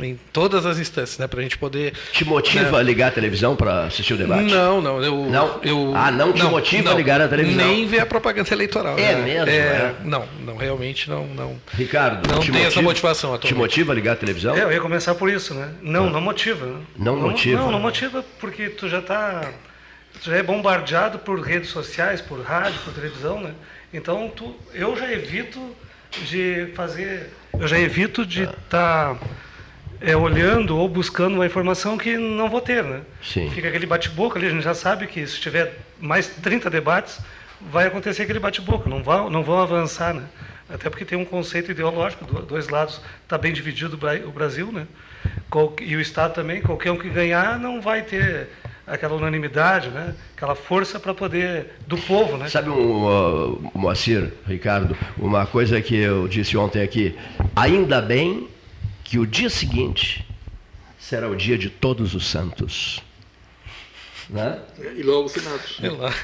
[0.00, 1.94] em todas as instâncias, né, para a gente poder.
[2.12, 2.78] Te motiva né?
[2.78, 4.52] a ligar a televisão para assistir o debate?
[4.52, 5.02] Não, não.
[5.02, 5.60] Eu, Não?
[5.62, 7.66] Eu, Ah, não te motiva a ligar a televisão?
[7.66, 8.98] Nem ver a propaganda eleitoral.
[8.98, 9.22] É né?
[9.22, 9.94] mesmo, é?
[10.04, 11.26] Não, não, realmente não.
[11.26, 11.56] não.
[11.72, 13.58] Ricardo, Não te tem essa motiva- motivação Te atualmente.
[13.58, 14.54] motiva a ligar a televisão?
[14.56, 15.70] É, eu ia começar por isso, né?
[15.80, 16.80] Não, não motiva.
[16.96, 17.60] Não motiva.
[17.60, 19.48] Não, não motiva porque tu já tá,
[20.22, 23.52] tu já é bombardeado por redes sociais, por rádio, por televisão, né?
[23.94, 25.60] Então tu, eu já evito
[26.28, 29.16] de fazer, eu já evito de estar
[30.20, 33.02] olhando ou buscando uma informação que não vou ter, né?
[33.22, 33.50] Sim.
[33.50, 37.20] Fica aquele bate-boca ali, a gente já sabe que se tiver mais 30 debates,
[37.60, 40.24] vai acontecer aquele bate-boca, não vão, não vão avançar, né?
[40.68, 44.32] Até porque tem um conceito ideológico, do- dois lados, está bem dividido o Bra- o
[44.32, 44.86] Brasil, né?
[45.82, 48.48] E o Estado também, qualquer um que ganhar não vai ter
[48.86, 50.14] aquela unanimidade, né?
[50.36, 52.48] Aquela força para poder, do povo, né?
[52.48, 57.16] Sabe, um, uh, Moacir, Ricardo, uma coisa que eu disse ontem aqui.
[57.54, 58.48] Ainda bem
[59.04, 60.26] que o dia seguinte
[60.98, 63.00] será o dia de todos os santos.
[64.30, 64.58] Né?
[64.96, 65.78] E logo finados.
[65.98, 66.14] Lá.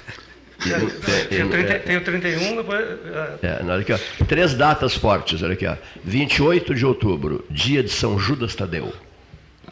[1.28, 3.98] Tem o 30 tem o 31, depois, é, É, olha aqui, ó.
[4.26, 5.76] Três datas fortes, olha aqui, ó.
[6.04, 8.92] 28 de outubro, dia de São Judas Tadeu.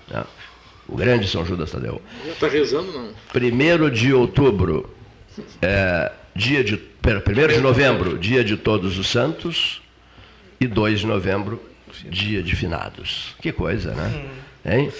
[0.08, 0.24] Né?
[0.88, 2.00] O grande São Judas Tadeu.
[2.24, 3.10] Já está rezando, não?
[3.34, 4.88] 1 de outubro,
[5.60, 6.76] é, dia de.
[6.76, 9.82] Pera, 1 de novembro, dia de Todos os Santos.
[10.60, 11.60] E 2 de novembro,
[12.04, 13.34] dia de finados.
[13.42, 14.24] Que coisa, né?
[14.64, 14.90] Hein?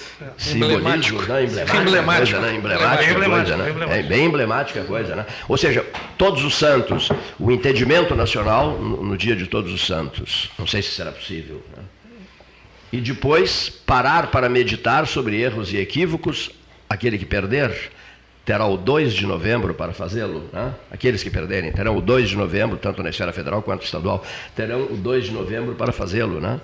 [0.54, 1.18] Emblemático.
[1.18, 1.42] Simbolismo, né?
[1.42, 2.36] Emblemática Emblemático.
[2.36, 2.54] coisa, né?
[2.56, 3.70] Emblemática Emblemático, coisa, né?
[3.70, 3.98] emblemático.
[3.98, 5.26] É bem emblemática a coisa, né?
[5.48, 5.84] Ou seja,
[6.16, 10.50] todos os santos, o entendimento nacional no, no dia de todos os santos.
[10.58, 11.64] Não sei se será possível.
[11.76, 11.82] né?
[12.92, 16.50] E depois parar para meditar sobre erros e equívocos.
[16.88, 17.90] Aquele que perder
[18.44, 20.48] terá o 2 de novembro para fazê-lo.
[20.52, 20.72] Né?
[20.90, 24.84] Aqueles que perderem terão o 2 de novembro, tanto na esfera federal quanto estadual, terão
[24.84, 26.40] o 2 de novembro para fazê-lo.
[26.40, 26.60] Né?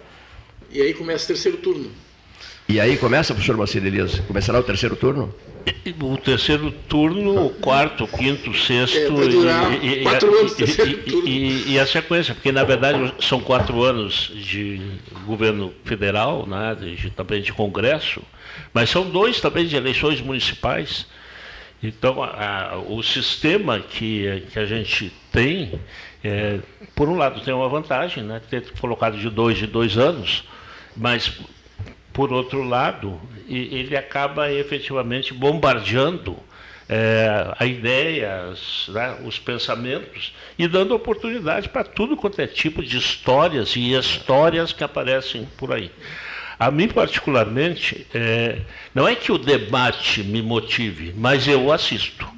[0.70, 1.90] E aí começa o terceiro turno.
[2.68, 5.35] E aí começa, professor Marcelo Elias, começará o terceiro turno?
[6.01, 8.96] O terceiro turno, o quarto, o quinto, o sexto.
[8.96, 9.64] É, vai durar
[10.03, 11.29] quatro a- anos, terceiro e- turno.
[11.29, 14.81] e- e a sequência, porque na verdade são quatro anos de
[15.27, 18.22] governo federal, né, de, também de Congresso,
[18.72, 21.07] mas são dois também de eleições municipais.
[21.83, 25.79] Então, a- a- o sistema que, que a gente tem,
[26.25, 26.59] é,
[26.94, 30.44] por um lado, tem uma vantagem, né, ter colocado de dois de dois anos,
[30.96, 31.33] mas
[32.12, 36.37] por outro lado, ele acaba efetivamente bombardeando
[36.88, 42.98] eh, a ideias, né, os pensamentos e dando oportunidade para tudo quanto é tipo de
[42.98, 45.90] histórias e histórias que aparecem por aí.
[46.59, 48.59] A mim, particularmente, eh,
[48.94, 52.29] não é que o debate me motive, mas eu assisto.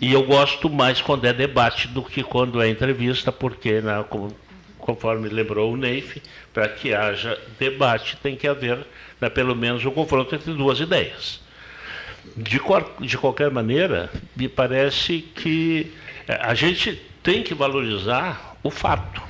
[0.00, 4.04] E eu gosto mais quando é debate do que quando é entrevista, porque, né,
[4.78, 6.20] conforme lembrou o Neif,
[6.52, 8.84] para que haja debate tem que haver
[9.22, 11.40] né, pelo menos um confronto entre duas ideias.
[12.36, 15.92] De, qual- de qualquer maneira, me parece que
[16.26, 19.22] eh, a gente tem que valorizar o fato.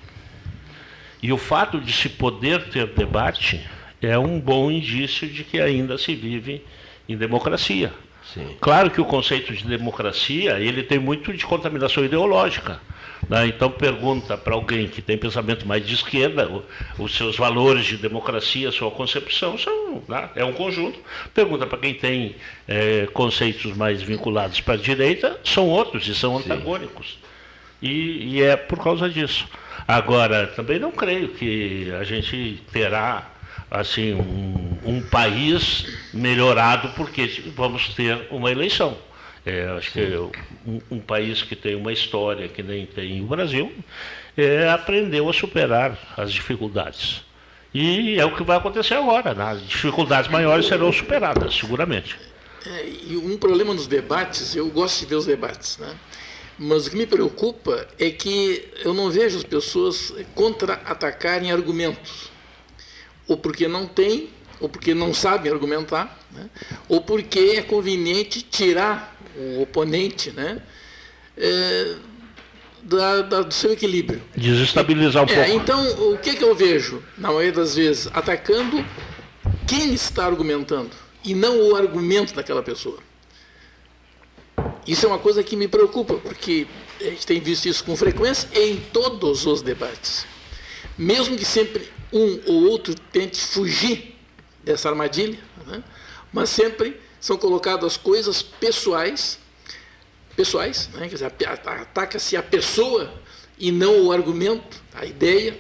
[1.23, 3.61] E o fato de se poder ter debate
[4.01, 6.65] é um bom indício de que ainda se vive
[7.09, 7.93] em democracia.
[8.33, 8.57] Sim.
[8.61, 12.81] Claro que o conceito de democracia ele tem muito de contaminação ideológica.
[13.29, 13.47] Né?
[13.47, 16.65] Então pergunta para alguém que tem pensamento mais de esquerda, o-
[16.99, 20.29] os seus valores de democracia, a sua concepção são né?
[20.37, 20.99] é um conjunto.
[21.35, 22.37] Pergunta para quem tem
[22.69, 27.19] eh, conceitos mais vinculados para a direita, são outros e são antagônicos.
[27.81, 29.47] E, e é por causa disso.
[29.89, 33.29] Agora, também não creio que a gente terá
[33.71, 38.97] assim um, um país melhorado porque vamos ter uma eleição.
[39.45, 40.01] É, acho que
[40.65, 43.73] um, um país que tem uma história que nem tem o Brasil
[44.37, 47.25] é, aprendeu a superar as dificuldades.
[47.75, 49.35] E é o que vai acontecer agora.
[49.35, 49.45] Né?
[49.45, 52.19] As dificuldades maiores serão superadas, seguramente.
[52.67, 55.97] É, e um problema nos debates, eu gosto de ver os debates, né?
[56.59, 62.31] mas o que me preocupa é que eu não vejo as pessoas contra-atacarem argumentos.
[63.27, 66.49] Ou porque não têm, ou porque não sabem argumentar, né?
[66.89, 70.61] ou porque é conveniente tirar o oponente né?
[71.37, 71.95] É,
[72.83, 74.21] da- da- do seu equilíbrio.
[74.37, 75.51] Desestabilizar um É, pouco.
[75.63, 78.85] então, o que, que eu vejo, na maioria das vezes, atacando
[79.67, 80.91] quem está argumentando
[81.25, 82.99] e não o argumento daquela pessoa.
[84.87, 86.67] Isso é uma coisa que me preocupa, porque
[87.01, 90.27] a gente tem visto isso com frequência em todos os debates.
[90.99, 94.17] Mesmo que sempre um ou outro tente fugir
[94.63, 95.83] dessa armadilha, né?
[96.33, 99.39] mas sempre são colocadas coisas pessoais,
[100.35, 101.09] pessoais, né?
[101.09, 103.15] quer dizer, ataca-se a pessoa
[103.57, 105.57] e não o argumento, a ideia,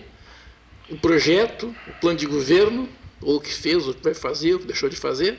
[0.90, 2.88] o projeto, o plano de governo,
[3.20, 5.38] ou o que fez, o que vai fazer, o que deixou de fazer.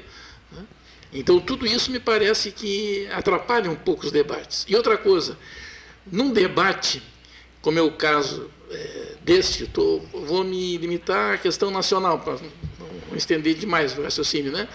[0.49, 0.63] Né?
[1.11, 4.65] Então, tudo isso me parece que atrapalha um pouco os debates.
[4.69, 5.37] E outra coisa,
[6.09, 7.03] num debate,
[7.61, 8.49] como é o caso
[9.21, 14.67] deste, tô, vou me limitar à questão nacional, para não estender demais o raciocínio, né?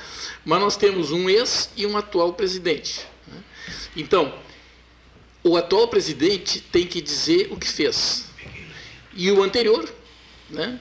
[0.44, 3.06] mas nós temos um ex e um atual presidente.
[3.26, 3.42] Né?
[3.96, 4.34] Então,
[5.42, 8.26] o atual presidente tem que dizer o que fez.
[9.14, 9.88] E o anterior,
[10.50, 10.80] né?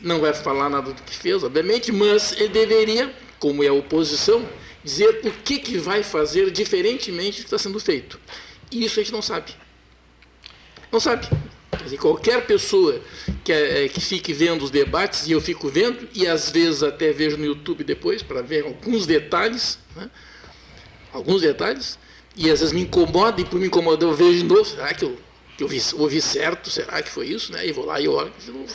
[0.00, 4.46] não vai falar nada do que fez, obviamente, mas ele deveria, como é a oposição,
[4.82, 8.20] dizer o que, que vai fazer diferentemente do que está sendo feito.
[8.70, 9.54] E isso a gente não sabe.
[10.92, 11.28] Não sabe.
[11.82, 13.00] Dizer, qualquer pessoa
[13.42, 17.12] que, é, que fique vendo os debates, e eu fico vendo, e às vezes até
[17.12, 20.10] vejo no YouTube depois, para ver alguns detalhes, né?
[21.12, 21.98] alguns detalhes,
[22.36, 25.04] e às vezes me incomoda, e por me incomodar eu vejo de novo, será que
[25.04, 25.18] eu,
[25.56, 26.70] que eu vi, ouvi certo?
[26.70, 27.52] Será que foi isso?
[27.52, 27.66] Né?
[27.66, 28.72] E vou lá e olho de novo.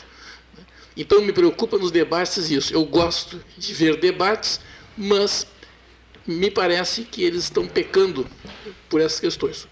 [0.58, 0.64] Né?
[0.96, 2.74] Então me preocupa nos debates isso.
[2.74, 4.60] Eu gosto de ver debates,
[4.98, 5.46] mas
[6.26, 8.26] me parece que eles estão pecando
[8.88, 9.68] por essas questões.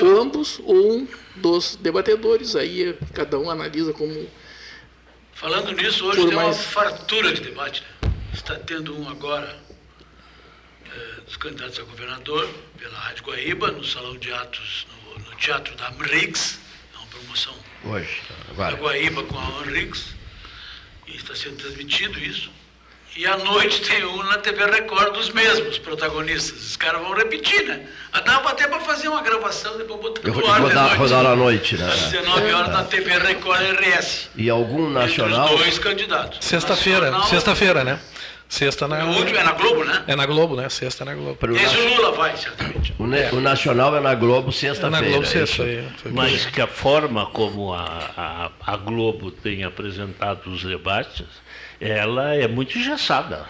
[0.00, 4.28] Ambos, ou um dos debatedores, aí cada um analisa como.
[5.34, 6.56] Falando nisso, hoje tem mais...
[6.56, 7.82] uma fartura de debate.
[8.02, 8.12] Né?
[8.32, 9.58] Está tendo um agora
[10.86, 15.74] é, dos candidatos a governador pela Rádio Guaíba, no Salão de Atos, no, no Teatro
[15.76, 16.58] da Amrix,
[16.94, 18.76] é uma promoção hoje, agora.
[18.76, 20.14] da Guaíba com a Amrix,
[21.06, 22.50] e está sendo transmitido isso.
[23.14, 26.58] E à noite tem um na TV Record dos mesmos protagonistas.
[26.70, 27.86] Os caras vão repetir, né?
[28.10, 31.76] Ah, dava até para fazer uma gravação depois botar Eu vou rodar, rodar à noite,
[31.76, 31.86] né?
[31.86, 34.30] Às 19 horas na TV Record RS.
[34.34, 35.44] E algum nacional?
[35.44, 36.38] Entre os dois candidatos.
[36.40, 37.28] Sexta-feira, nacional...
[37.28, 38.00] sexta-feira, né?
[38.48, 39.04] Sexta na.
[39.06, 40.04] O último é na Globo, né?
[40.06, 40.68] É na Globo, né?
[40.68, 41.38] Sexta é na Globo.
[41.56, 42.94] Esse o Lula vai, certamente.
[42.98, 43.30] O, ne...
[43.30, 44.98] o Nacional é na Globo sexta-feira.
[44.98, 45.62] É na Globo sexta.
[45.62, 51.24] É Mas que a forma como a, a, a Globo tem apresentado os debates,
[51.82, 53.44] ela é muito engessada.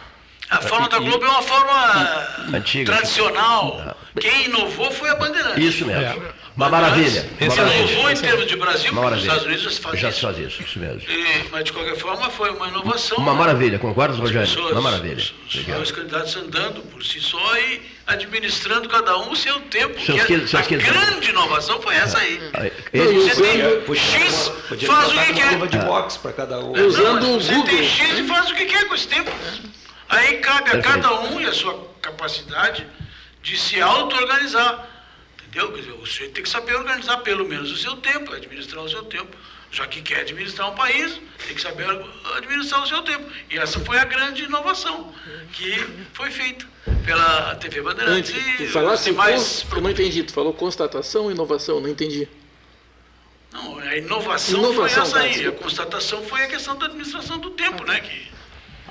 [0.53, 2.93] A forma da Globo é uma forma Antiga.
[2.93, 3.97] tradicional.
[4.21, 5.67] Quem inovou foi a Bandeirante.
[5.67, 6.03] Isso mesmo.
[6.03, 6.43] É.
[6.55, 7.27] Uma maravilha.
[7.41, 10.21] Esse inovou em termos de Brasil, porque nos Estados Unidos já se faz já isso.
[10.21, 11.01] Já se faz isso, isso mesmo.
[11.11, 13.17] E, mas de qualquer forma foi uma inovação.
[13.17, 14.47] Uma maravilha, concordas, Rogério?
[14.47, 15.17] Pessoas, uma maravilha.
[15.17, 19.99] Os, os candidatos andando por si só e administrando cada um o seu tempo.
[19.99, 22.38] Seus que, seus a grande inovação foi essa aí.
[22.93, 24.53] Ele, você tem X,
[24.87, 25.67] faz o que quer.
[25.67, 26.73] de para cada um.
[26.73, 29.31] Usando o Você tem X e faz o que quer com esse tempo.
[30.12, 32.87] Aí cabe a cada um e a sua capacidade
[33.42, 34.87] de se auto-organizar.
[35.38, 35.72] Entendeu?
[35.72, 38.88] Quer dizer, o sujeito tem que saber organizar pelo menos o seu tempo, administrar o
[38.90, 39.35] seu tempo.
[39.70, 41.87] Já que quer administrar um país, tem que saber
[42.37, 43.25] administrar o seu tempo.
[43.48, 45.14] E essa foi a grande inovação
[45.55, 46.66] que foi feita
[47.07, 48.35] pela TV Bandeirantes.
[48.37, 49.64] Antes, tu falasse mais...
[49.72, 50.25] eu não entendi.
[50.25, 51.81] Tu falou constatação ou inovação?
[51.81, 52.29] Não entendi.
[53.51, 55.46] Não, a inovação, inovação foi essa aí.
[55.46, 58.01] A constatação foi a questão da administração do tempo, né?
[58.01, 58.32] Que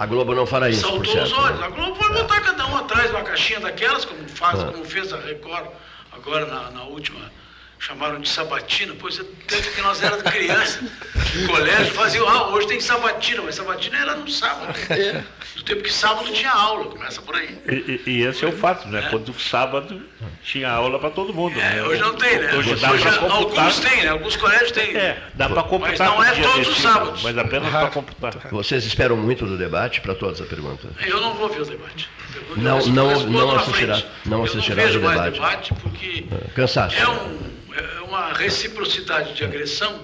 [0.02, 0.82] a Globo não fará isso.
[0.82, 1.62] Saltou os olhos.
[1.62, 4.72] A Globo vai botar cada um atrás de uma caixinha daquelas, como, faz, ah.
[4.72, 5.68] como fez a Record
[6.12, 7.32] agora na, na última
[7.82, 10.80] chamaram de sabatina, pois é tanto que nós éramos criança,
[11.34, 14.72] no colégio, faziam, ah, hoje tem sabatina, mas sabatina era no sábado.
[14.92, 15.24] É.
[15.56, 17.58] Do tempo que sábado tinha aula, começa por aí.
[17.68, 19.00] E, e esse é o fato, né?
[19.00, 19.10] É.
[19.10, 20.00] Quando sábado
[20.44, 21.60] tinha aula para todo mundo.
[21.60, 21.84] É, né?
[21.84, 22.54] Hoje não tem, né?
[22.54, 24.10] Hoje, hoje, hoje alguns têm, né?
[24.10, 24.96] Alguns colégios têm.
[24.96, 25.98] É, dá para computar.
[25.98, 27.24] Mas não é todos os sábados.
[27.24, 28.34] Mas apenas para computar.
[28.52, 30.92] Vocês esperam muito do debate para todas as perguntas?
[31.02, 32.08] Eu não vou ver o debate.
[32.56, 35.18] Não, não, não assistirá, não assistirá ao debate.
[35.18, 36.96] Mais debate porque é, Cansaço.
[36.96, 37.51] É um
[38.08, 40.04] uma reciprocidade de agressão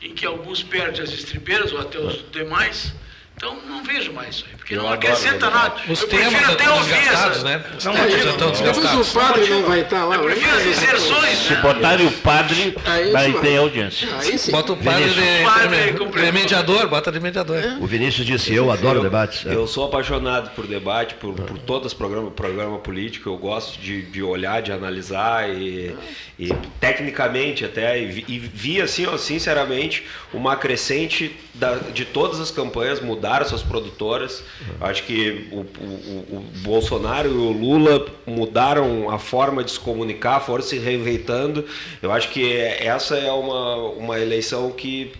[0.00, 2.94] em que alguns perdem as estribeiras ou até os demais
[3.36, 5.74] então não vejo mais isso aí, porque eu não acrescenta nada.
[5.88, 7.42] Os eu temas prefiro até ouvir essas.
[7.42, 7.64] Né?
[7.84, 9.10] Não, não, não, desgastados.
[9.10, 10.16] o padre não vai estar lá.
[10.16, 11.38] Eu prefiro as inserções.
[11.38, 12.76] Se botarem o padre,
[13.12, 14.08] vai ter audiência.
[14.18, 14.52] Aí sim.
[14.52, 17.58] Bota o padre de, de, mediador, bota de mediador.
[17.58, 17.76] É.
[17.80, 19.44] O Vinícius disse, eu adoro debates.
[19.44, 24.02] Eu sou apaixonado por debate, por, por todos os programas programa político, eu gosto de,
[24.02, 25.94] de olhar, de analisar e,
[26.38, 32.50] e tecnicamente até, e, e vi assim, ó, sinceramente, uma crescente da, de todas as
[32.50, 34.44] campanhas mudaram suas produtoras.
[34.80, 40.40] Acho que o, o, o, Bolsonaro e o Lula mudaram a forma de se comunicar,
[40.40, 41.64] foram se reinventando.
[42.02, 45.12] Eu acho que essa é uma, uma eleição que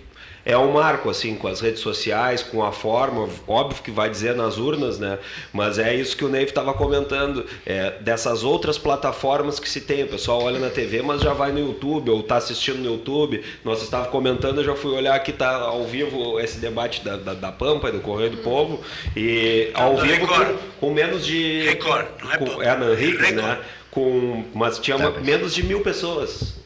[0.45, 4.35] é um marco, assim, com as redes sociais, com a forma, óbvio que vai dizer
[4.35, 5.19] nas urnas, né?
[5.53, 10.05] Mas é isso que o Ney estava comentando, é, dessas outras plataformas que se tem.
[10.05, 13.43] O pessoal olha na TV, mas já vai no YouTube, ou está assistindo no YouTube.
[13.65, 17.35] Nós estava comentando, eu já fui olhar que está ao vivo esse debate da, da,
[17.35, 18.81] da Pampa e do Correio do Povo.
[19.17, 21.63] E ao vivo com, com, menos de.
[21.63, 23.59] Record, não é com, É na Henriques, né?
[23.91, 26.64] Com, mas tinha uma, menos de mil pessoas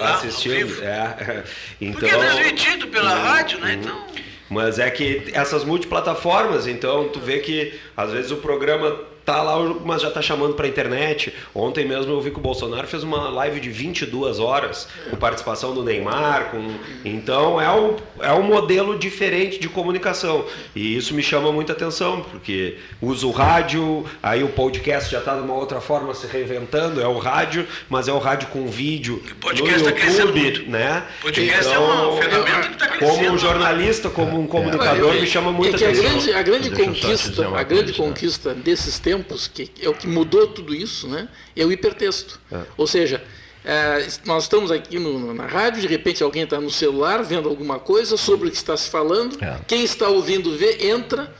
[0.00, 0.82] assistindo.
[0.82, 1.44] É.
[1.80, 3.78] Então, Porque é transmitido pela rádio, né?
[3.80, 4.04] Então.
[4.48, 9.58] Mas é que essas multiplataformas, então tu vê que às vezes o programa tá lá,
[9.84, 11.32] mas já tá chamando para internet.
[11.54, 15.74] Ontem mesmo eu vi que o Bolsonaro fez uma live de 22 horas com participação
[15.74, 20.44] do Neymar, com então é um, é um modelo diferente de comunicação.
[20.74, 25.34] E isso me chama muita atenção, porque usa o rádio, aí o podcast já está
[25.34, 29.22] de uma outra forma se reinventando, é o rádio, mas é o rádio com vídeo
[29.30, 31.04] o podcast no tá YouTube, né?
[31.20, 33.18] O podcast então, é uma ferramenta que está crescendo.
[33.18, 36.04] Como um jornalista, como um comunicador, é, me chama muita é atenção.
[36.04, 40.06] A grande, a grande conquista, a grande conquista desses tempos tempos, que é o que
[40.06, 42.40] mudou tudo isso, né, é o hipertexto.
[42.50, 42.62] É.
[42.76, 43.22] Ou seja,
[43.64, 47.78] é, nós estamos aqui no, na rádio, de repente alguém está no celular vendo alguma
[47.78, 49.58] coisa sobre o que está se falando, é.
[49.66, 51.32] quem está ouvindo vê, entra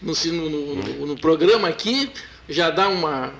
[0.00, 2.10] no, no, no, programa aqui,
[2.48, 3.32] já dá uma,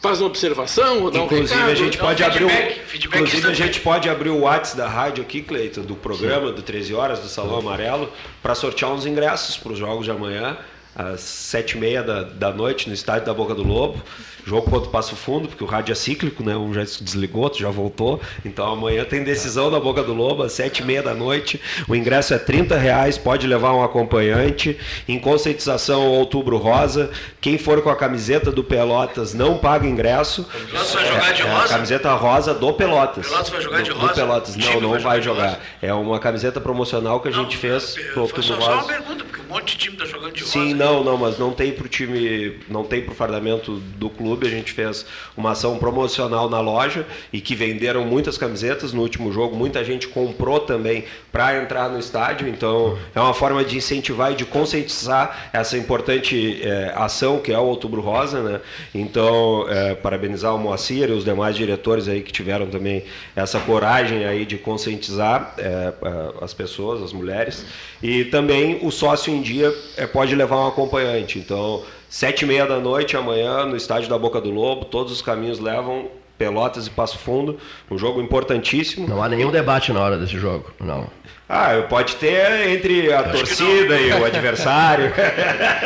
[0.00, 1.70] faz uma observação ou dá inclusive, um recado.
[1.70, 2.50] A gente pode abrir o,
[2.94, 6.54] inclusive a gente pode abrir o WhatsApp da rádio aqui, Cleiton, do programa Sim.
[6.54, 10.56] do 13 horas do Salão Amarelo, para sortear uns ingressos para os jogos de amanhã
[10.96, 14.02] às sete e meia da, da noite no estádio da Boca do Lobo.
[14.46, 16.56] Jogo contra o Passo Fundo, porque o rádio é cíclico, né?
[16.56, 18.20] Um já desligou, outro já voltou.
[18.44, 21.60] Então amanhã tem decisão da Boca do Lobo, às sete e meia da noite.
[21.88, 24.78] O ingresso é 30 reais, pode levar um acompanhante.
[25.08, 27.10] Em conscientização Outubro Rosa.
[27.40, 30.42] Quem for com a camiseta do Pelotas não paga ingresso.
[30.42, 31.64] O Pelotas vai jogar de é, rosa?
[31.64, 33.26] É camiseta rosa do Pelotas.
[33.26, 34.06] Pelotas vai jogar de rosa?
[34.06, 35.58] Do Pelotas, não, não vai, jogar.
[35.82, 38.60] É uma camiseta promocional que a gente fez pro Outubro Rosa.
[38.60, 40.52] Só uma pergunta, porque um monte de time está jogando de rosa.
[40.52, 44.46] Sim, não, não, mas não tem pro time, não tem pro fardamento do clube clube,
[44.46, 49.32] a gente fez uma ação promocional na loja e que venderam muitas camisetas no último
[49.32, 54.32] jogo, muita gente comprou também para entrar no estádio, então é uma forma de incentivar
[54.32, 58.60] e de conscientizar essa importante é, ação que é o Outubro Rosa, né?
[58.94, 64.24] Então, é, parabenizar o Moacir e os demais diretores aí que tiveram também essa coragem
[64.24, 65.92] aí de conscientizar é,
[66.40, 67.64] as pessoas, as mulheres,
[68.02, 69.72] e também o sócio em dia
[70.12, 74.40] pode levar um acompanhante, então Sete e meia da noite amanhã no estádio da Boca
[74.40, 76.08] do Lobo, todos os caminhos levam
[76.38, 77.58] Pelotas e Passo Fundo,
[77.90, 79.08] um jogo importantíssimo.
[79.08, 81.08] Não há nenhum debate na hora desse jogo, não.
[81.48, 85.12] Ah, pode ter entre a torcida e o adversário.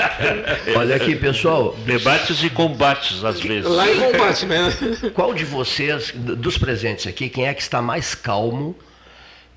[0.76, 1.74] Olha aqui, pessoal.
[1.84, 3.70] Debates e combates, às vezes.
[3.70, 4.70] Lá em combate, né?
[5.14, 8.76] Qual de vocês, dos presentes aqui, quem é que está mais calmo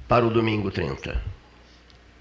[0.08, 1.22] para o domingo 30?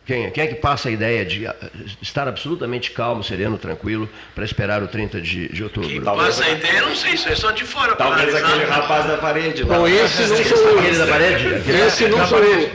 [0.05, 1.55] Quem, quem é que passa a ideia de ah,
[2.01, 5.89] estar absolutamente calmo, sereno, tranquilo, para esperar o 30 de, de outubro?
[5.89, 7.95] Quem passa a ideia, eu não sei, isso é só de fora.
[7.95, 9.63] Talvez aquele rapaz da parede.
[9.63, 9.79] Lá.
[9.79, 10.79] Não, esse não sou eu.
[10.81, 11.71] Aquele da parede?
[11.71, 12.71] Esse não sou eu.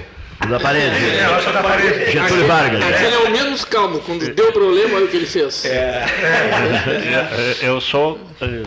[0.49, 1.05] Da parede.
[1.05, 2.11] É, acho da parede.
[2.11, 2.83] Getúlio Vargas.
[2.83, 3.99] Aquele é o menos calmo.
[3.99, 5.65] Quando deu problema, olha o que ele fez.
[5.65, 6.05] É.
[7.61, 7.67] é.
[7.67, 8.63] Eu sou eh,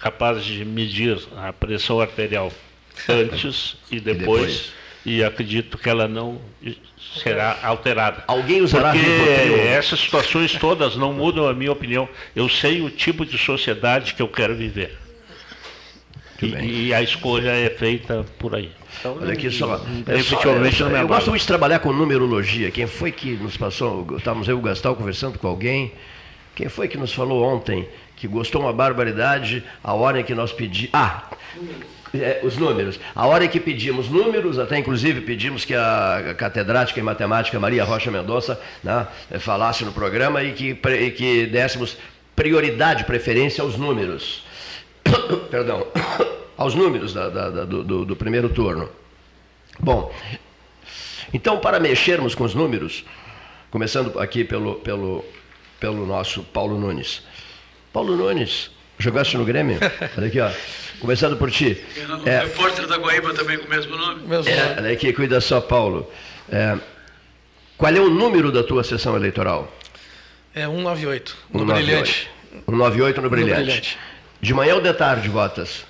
[0.00, 2.50] capaz de medir a pressão arterial
[3.08, 4.14] antes e depois.
[4.14, 4.72] E, depois.
[5.04, 6.40] e acredito que ela não
[7.22, 8.24] será alterada.
[8.26, 9.06] Alguém usará Porque
[9.68, 12.08] essas situações todas não mudam a minha opinião.
[12.34, 14.98] Eu sei o tipo de sociedade que eu quero viver.
[16.42, 18.70] E, e, a escolha é feita por aí.
[19.00, 19.80] Então, Olha aqui só.
[20.06, 22.70] É efetivamente só, é, eu gosto muito de trabalhar com numerologia.
[22.70, 24.06] Quem foi que nos passou?
[24.16, 25.92] Estávamos eu e o Gastal conversando com alguém.
[26.54, 30.52] Quem foi que nos falou ontem que gostou uma barbaridade a hora em que nós
[30.52, 30.90] pedimos.
[30.92, 31.30] Ah!
[32.14, 33.00] É, os números.
[33.14, 37.84] A hora em que pedimos números, até inclusive pedimos que a catedrática em matemática Maria
[37.84, 39.06] Rocha Mendonça né,
[39.40, 41.96] falasse no programa e que, e que dessemos
[42.34, 44.44] prioridade, preferência aos números.
[45.50, 45.86] Perdão,
[46.56, 48.88] aos números da, da, da, do, do primeiro turno.
[49.78, 50.12] Bom,
[51.32, 53.04] então para mexermos com os números,
[53.70, 55.24] começando aqui pelo, pelo,
[55.80, 57.22] pelo nosso Paulo Nunes.
[57.92, 59.78] Paulo Nunes, jogaste no Grêmio?
[60.16, 60.50] Olha aqui, ó.
[61.00, 61.82] Começando por ti.
[62.24, 64.26] O é, repórter da Guaíba também com o mesmo nome.
[64.26, 64.92] Mesmo é, nome.
[64.92, 66.10] Aqui, cuida só, Paulo.
[66.50, 66.76] É,
[67.76, 69.70] qual é o número da tua sessão eleitoral?
[70.54, 71.84] É 198, no 198.
[71.84, 72.30] Brilhante.
[72.64, 73.58] 198 no Brilhante.
[73.58, 73.98] no Brilhante.
[74.40, 75.84] De manhã ou de tarde votas?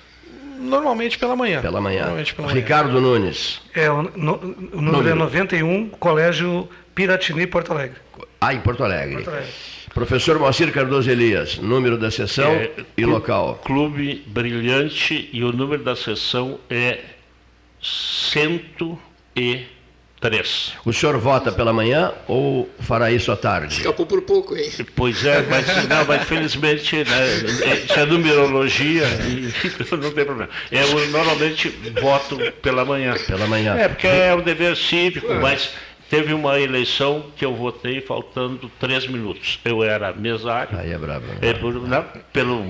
[0.59, 1.61] Normalmente pela manhã.
[1.61, 2.07] Pela manhã.
[2.35, 3.01] Pela Ricardo manhã.
[3.01, 3.61] Nunes.
[3.73, 7.97] É, o, no, o número, número é 91, Colégio Piratini, Porto Alegre.
[8.41, 9.15] Ah, em Porto Alegre.
[9.15, 9.51] Porto Alegre.
[9.97, 13.59] Professor Moacir Cardoso Elias, número da sessão é, e local.
[13.65, 16.99] Clube Brilhante e o número da sessão é
[17.81, 19.65] 103.
[20.19, 20.73] Três.
[20.85, 23.77] O senhor vota pela manhã ou fará isso à tarde?
[23.77, 24.69] Escapou por pouco, hein?
[24.95, 29.51] Pois é, mas, não, mas felizmente né, isso é numerologia e
[29.97, 30.49] não tem problema.
[30.71, 31.69] Eu normalmente
[31.99, 33.15] voto pela manhã.
[33.25, 33.75] Pela manhã.
[33.75, 35.71] É, porque é um dever cívico, mas
[36.09, 39.59] teve uma eleição que eu votei faltando três minutos.
[39.65, 40.77] Eu era mesário.
[40.77, 41.25] Aí é brabo.
[41.27, 41.37] né?
[41.41, 42.03] É, por- não,
[42.33, 42.63] pelo,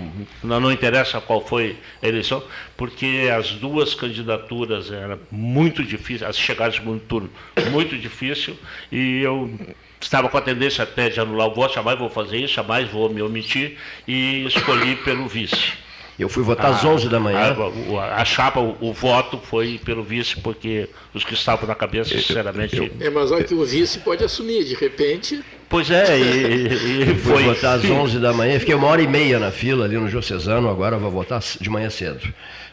[0.43, 2.43] não, não interessa qual foi a eleição,
[2.75, 7.29] porque as duas candidaturas eram muito difíceis, as chegaram no segundo turno
[7.71, 8.57] muito difícil,
[8.91, 9.51] e eu
[9.99, 13.09] estava com a tendência até de anular o voto, jamais vou fazer isso, jamais vou
[13.09, 13.77] me omitir,
[14.07, 15.73] e escolhi pelo vice.
[16.19, 17.53] Eu fui votar às 11 da manhã.
[17.53, 21.75] A, o- a chapa, o, o voto foi pelo vice, porque os que estavam na
[21.75, 22.91] cabeça, sinceramente.
[22.99, 25.43] É, mas olha que o vice pode assumir, de repente.
[25.69, 27.43] Pois é, e, e- e Fui foi.
[27.43, 30.67] votar às 11 da manhã, fiquei uma hora e meia na fila ali no Diocesano,
[30.69, 32.21] agora eu vou votar de manhã cedo.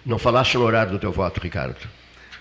[0.06, 1.76] Não falaste no horário do teu voto, Ricardo?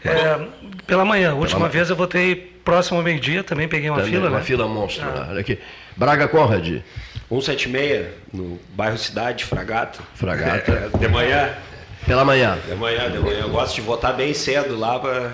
[0.06, 0.40] É,
[0.86, 1.32] pela manhã.
[1.32, 1.72] A última manhã.
[1.72, 4.44] vez eu votei próximo ao meio-dia, também peguei uma Também, fila, uma né?
[4.44, 5.06] fila monstro.
[5.06, 5.28] né?
[5.30, 5.58] Olha aqui.
[5.98, 6.82] Braga Conrad,
[7.30, 10.00] 176, no bairro Cidade, Fragata.
[10.16, 10.72] Fragata.
[10.94, 11.56] É, de manhã,
[12.06, 12.58] pela manhã.
[12.68, 13.40] de manhã, de manhã.
[13.42, 15.32] Eu gosto de votar bem cedo lá pra...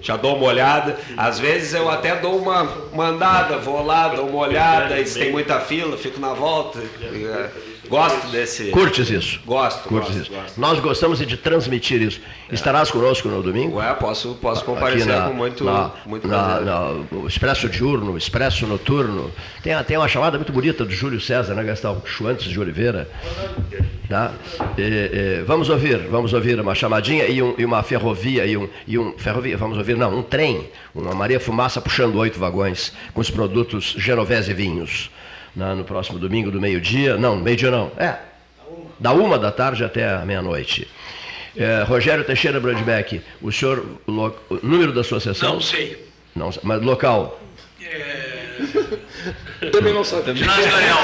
[0.00, 0.96] Já dou uma olhada.
[1.16, 2.62] Às vezes eu até dou uma,
[2.92, 6.78] uma andada, vou lá, dou uma olhada, e se tem muita fila, fico na volta.
[7.00, 7.50] E, é,
[7.88, 8.70] Gosto desse.
[8.70, 9.40] Curtes isso?
[9.46, 10.32] Gosto, Curtes gosto, isso.
[10.40, 10.60] gosto.
[10.60, 12.20] Nós gostamos de transmitir isso.
[12.50, 13.76] Estarás conosco no domingo?
[13.78, 18.18] Ué, posso, posso comparecer na- com muito, na- muito na- na- o Expresso Diurno, o
[18.18, 19.30] Expresso Noturno.
[19.62, 22.00] Tem, tem uma chamada muito bonita do Júlio César, né, Gastão?
[22.04, 23.08] Chuantes de Oliveira.
[24.08, 24.32] Tá?
[24.78, 28.68] E, e, vamos ouvir, vamos ouvir uma chamadinha e, um- e uma ferrovia, e um,
[28.86, 33.20] e um ferrovia, vamos ouvir, não, um trem, uma Maria Fumaça puxando oito vagões com
[33.20, 35.10] os produtos Genovese Vinhos.
[35.58, 38.14] Na- no próximo domingo do meio-dia, não, meio-dia não, é,
[39.00, 40.86] da uma da tarde até a meia-noite.
[41.56, 45.54] É, Rogério Teixeira Brandbeck, o senhor, o, lo- o número da sua sessão?
[45.54, 46.06] Não sei.
[46.36, 47.40] Não, mas local.
[49.72, 50.36] Também não sabe.
[50.36, 50.98] Ginásio do Areal.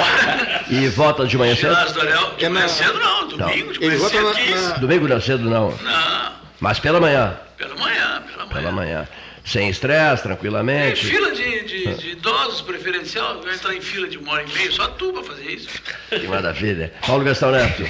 [0.71, 1.71] E vota de manhã cedo?
[1.75, 2.35] Ginásio do Areal.
[2.37, 5.51] De É manhã cedo não, domingo, de Ele manhã cedo na- na- Domingo não cedo
[5.51, 7.37] não, Não, mas pela manhã.
[7.59, 8.53] pela manhã, pela manhã.
[8.61, 9.09] Pela manhã.
[9.45, 11.05] Sem estresse, É, tranquilamente.
[11.05, 14.71] fila de, de, de idosos preferencial, vai entrar em fila de uma hora e meia,
[14.73, 15.69] só tu pra fazer isso.
[16.11, 16.93] Que maravilha.
[17.07, 17.85] Paulo Neto.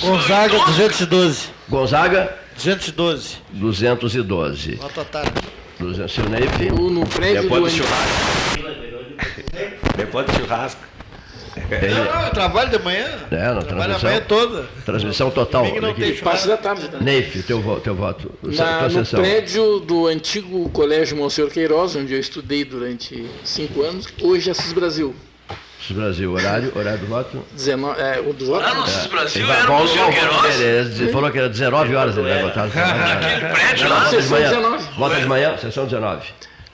[0.00, 1.48] Gonzaga, 212.
[1.68, 3.36] Gonzaga, 212.
[3.52, 4.76] 212.
[4.76, 5.32] Nota tarde.
[5.78, 6.12] 200.
[6.12, 9.10] Seu Neife, O- No prédio Depois do do churrasco.
[9.96, 10.89] Depois do churrasco.
[11.70, 13.06] Não, não, eu trabalho de manhã.
[13.30, 14.10] É, na trabalho a transmissão.
[14.10, 14.68] manhã toda.
[14.84, 15.62] transmissão total.
[15.64, 16.88] Domingo não tem parte da tarde.
[17.00, 18.32] Neife, teu, teu voto.
[18.42, 19.20] Na, tua no sessão.
[19.20, 24.72] prédio do antigo Colégio Monsenhor Queiroz, onde eu estudei durante cinco anos, hoje é Assis
[24.72, 25.14] Brasil.
[25.90, 27.42] Brasil, horário, horário do voto.
[27.52, 28.62] 19, é, o do voto?
[28.62, 31.48] Lá no Assis Brasil Ele vai- era o Monsenhor Queiroz, Ele ele falou que era
[31.48, 32.68] 19 horas ele vai votar.
[32.68, 34.06] naquele prédio lá.
[34.08, 34.48] Sessão manhã.
[34.50, 34.84] 19.
[34.96, 36.26] Vota de manhã, sessão 19.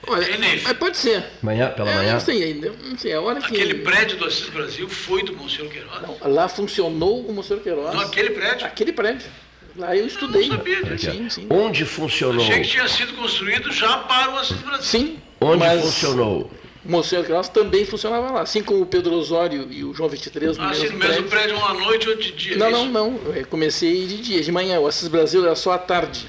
[0.07, 0.61] Olha, Ney.
[0.63, 1.23] mas pode ser.
[1.41, 2.13] Manhã, pela É, manhã.
[2.13, 2.71] Não sei ainda.
[2.83, 3.47] Não sei, a hora que.
[3.47, 6.01] Aquele prédio do Assis Brasil foi do Monsenhor Queiroz.
[6.01, 7.93] Não, lá funcionou o Monsenhor Queiroz.
[7.93, 8.65] Não, aquele prédio.
[8.65, 9.27] Aquele prédio.
[9.75, 10.43] Lá eu estudei.
[10.45, 11.11] Eu não sabia disso.
[11.11, 11.47] Sim, sim.
[11.49, 12.43] Onde funcionou?
[12.43, 14.83] Achei que tinha sido construído já para o Assis Brasil.
[14.83, 15.19] Sim.
[15.39, 16.49] Onde mas funcionou?
[16.83, 18.41] O Monsenhor Queiroz também funcionava lá.
[18.41, 21.23] Assim como o Pedro Osório e o João 23 no Ah, assim, mesmo no mesmo
[21.25, 21.29] prédio.
[21.29, 22.57] prédio, uma noite, outro de dia.
[22.57, 23.19] Não, é não, não.
[23.35, 24.79] Eu comecei de dia, de manhã.
[24.79, 26.25] O Assis Brasil era só à tarde,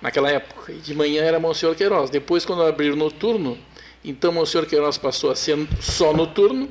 [0.00, 0.72] naquela época.
[0.72, 2.10] E de manhã era Monsenhor Queiroz.
[2.10, 3.58] Depois, quando abriram noturno,
[4.04, 6.68] então Monsenhor Queiroz passou a ser só noturno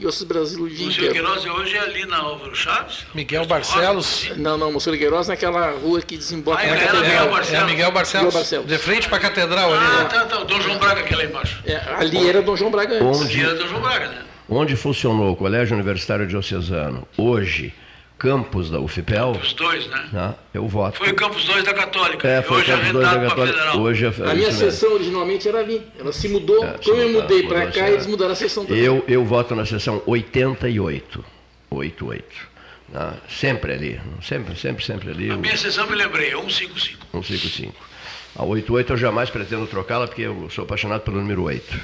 [0.00, 1.26] e o Assis Brasil o dia O Monsenhor inteiro.
[1.36, 3.06] Queiroz hoje é ali na Álvaro Chaves.
[3.14, 4.30] Miguel Barcelos.
[4.36, 7.02] Não, não, Monsenhor Queiroz naquela rua que desemboca Ah, na É, catedral.
[7.02, 7.70] Miguel é Barcelos.
[7.70, 8.26] Miguel Barcelos.
[8.26, 8.66] Miguel Barcelos.
[8.66, 9.84] De frente para a catedral ali.
[9.84, 10.08] Ah, né?
[10.10, 10.40] tá, tá.
[10.40, 11.62] O Dom João Braga, aquele lá embaixo.
[11.64, 13.20] É, ali era Dom João Braga antes.
[13.22, 14.22] Onde, Era Dom João Braga, né?
[14.48, 17.72] onde funcionou o Colégio Universitário Diocesano, hoje,
[18.18, 20.08] campus da UFPEL, Os dois, né?
[20.12, 20.96] né, eu voto.
[20.98, 22.26] Foi o Campus 2 da Católica.
[22.26, 23.78] É, foi hoje campus dois da arrendado para a Católica.
[23.78, 25.82] Hoje é A minha sessão originalmente era ali.
[25.98, 26.64] Ela se mudou.
[26.64, 27.92] É, se Como eu mudei para cá, é.
[27.92, 28.82] eles mudaram a sessão também.
[28.82, 31.24] Eu, eu voto na sessão 88.
[31.70, 32.24] 88.
[32.88, 34.00] né, sempre ali.
[34.22, 35.30] Sempre, sempre, sempre ali.
[35.30, 37.06] A o- minha sessão me lembrei, é 155.
[37.12, 37.74] 155.
[38.34, 41.78] A 88 eu jamais pretendo trocá-la porque eu sou apaixonado pelo número 8.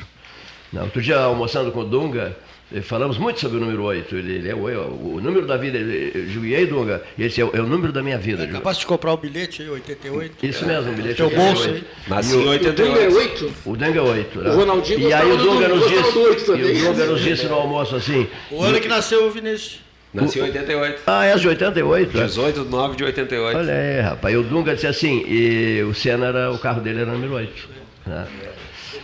[0.72, 2.34] Não, outro dia, almoçando com o Dunga,
[2.80, 4.16] falamos muito sobre o número 8.
[4.16, 5.76] Ele, ele é o, o- o número da vida.
[5.76, 7.02] Ele, eu digo, e aí, Dunga?
[7.18, 8.42] E disse, é, o- é o número da minha vida.
[8.42, 10.46] Eu digo, Capaz de comprar o bilhete aí, 88.
[10.46, 11.16] Isso mesmo, o bilhete.
[11.16, 11.86] Teu é bolso 88.
[11.86, 12.08] aí.
[12.08, 13.16] Nasci E o- em O Dunga é 88.
[13.16, 13.52] 8.
[13.66, 14.38] O Dunga é 8.
[14.40, 14.50] Né?
[14.50, 17.96] O Ronaldinho e aí o Dunga nos disse, e o Dunga nos disse no almoço
[17.96, 19.80] assim, O ano que nasceu o Vinícius.
[20.14, 21.00] Nasci em 88.
[21.06, 22.16] ah, és de 88?
[22.18, 22.24] né?
[22.26, 23.58] 18 de 9 de 88.
[23.58, 24.34] Olha aí, rapaz.
[24.34, 27.68] E o Dunga disse assim, e o Senna era, o carro dele era número 8.
[28.06, 28.26] Né?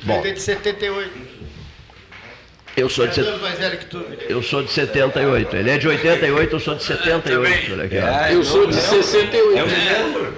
[0.05, 1.11] Bom, Ele é de 78.
[2.81, 4.05] Eu sou de, set- anos mais velho que tu.
[4.29, 5.57] eu sou de 78.
[5.57, 7.73] Ele é de 88, eu sou de 78.
[7.73, 8.07] Olha aqui, ó.
[8.27, 9.67] É, Eu sou de 68.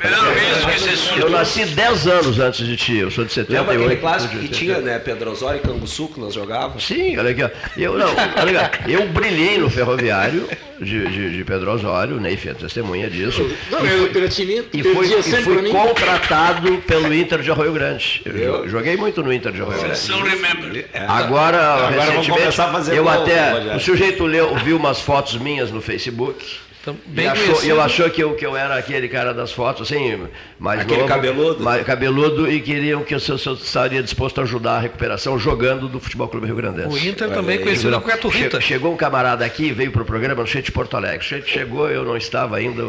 [0.03, 0.79] Melhor mesmo que
[1.19, 3.69] você Eu nasci 10 anos antes de ti, eu sou de 78.
[3.71, 4.57] Lembra aquele clássico que 80.
[4.57, 4.99] tinha, né?
[4.99, 6.85] Pedro Osório e Canguçu que nós jogávamos?
[6.87, 7.51] Sim, olha aqui, ó.
[7.77, 8.09] Eu, não,
[8.41, 8.91] olha aqui, ó.
[8.91, 10.49] eu brilhei no ferroviário
[10.81, 13.43] de, de, de Pedro Osório, o Ney é testemunha disso.
[13.71, 14.07] Não, eu
[14.73, 15.71] E fui, perdia e sempre fui pra mim.
[15.71, 18.23] contratado pelo Inter de Arroio Grande.
[18.25, 20.13] Eu jo- joguei muito no Inter de Arroio Grande.
[20.13, 20.87] Remember.
[20.95, 25.01] Agora, Agora vamos recentemente, começar a fazer eu gol, até, o sujeito leu, viu umas
[25.01, 26.45] fotos minhas no Facebook.
[26.83, 27.71] Então, E bem achou, conhecido.
[27.75, 30.27] eu achou que eu, que eu era aquele cara das fotos, assim,
[30.59, 31.63] mais Aquele novo, cabeludo?
[31.63, 34.81] mais cabeludo, e queriam que eu, se eu, se eu estaria disposto a ajudar a
[34.81, 36.89] recuperação jogando do Futebol Clube Rio Grandense.
[36.89, 38.61] O Inter também conhecido como Cato Che- Rita.
[38.63, 41.19] Chegou um camarada aqui, veio para o programa no Cheio de Porto Alegre.
[41.19, 42.85] O Cheio chegou, eu não estava ainda,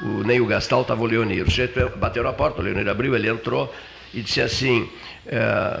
[0.00, 1.46] o, nem o Gastal, estava o Leonir.
[1.46, 3.70] O Cheio bateu na porta, o Leonir abriu, ele entrou
[4.14, 4.88] e disse assim.
[5.26, 5.80] é,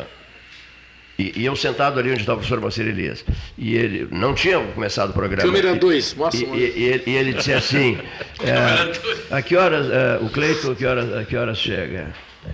[1.18, 3.24] e, e eu sentado ali onde estava o professor Marcelo Elias.
[3.56, 5.42] E ele não tinha começado o programa.
[5.42, 6.40] Câmera E- 2, mostra.
[6.40, 7.98] e, e- e ele- e ele disse assim:
[8.42, 12.12] é, a que horas, é, o Cleiton, a que horas, a que horas chega?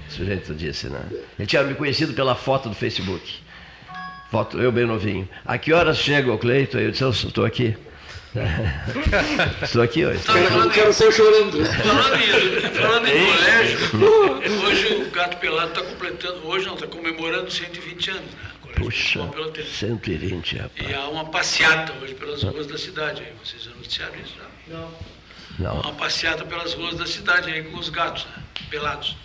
[0.08, 1.00] O sujeito disse, né?
[1.38, 3.22] Ele tinha me conhecido pela foto do Facebook.
[4.30, 5.28] Foto, eu bem novinho.
[5.44, 6.78] A que horas chega o Cleiton?
[6.78, 7.74] Eu disse: Eu estou aqui.
[9.62, 10.20] estou aqui hoje.
[10.20, 11.64] O cara saiu chorando.
[11.64, 17.50] Falando em, falando em colégio, hoje o Gato Pelado está completando, hoje não, está comemorando
[17.50, 18.49] 120 anos, né?
[18.80, 19.70] Puxa, Municipal Pelotense.
[19.70, 20.90] 120, rapaz.
[20.90, 23.22] E há uma passeata hoje pelas ruas da cidade.
[23.22, 24.76] Aí vocês anunciaram isso já?
[25.58, 25.80] Não.
[25.80, 28.42] Uma passeata pelas ruas da cidade aí com os gatos, né?
[28.70, 29.16] Pelados.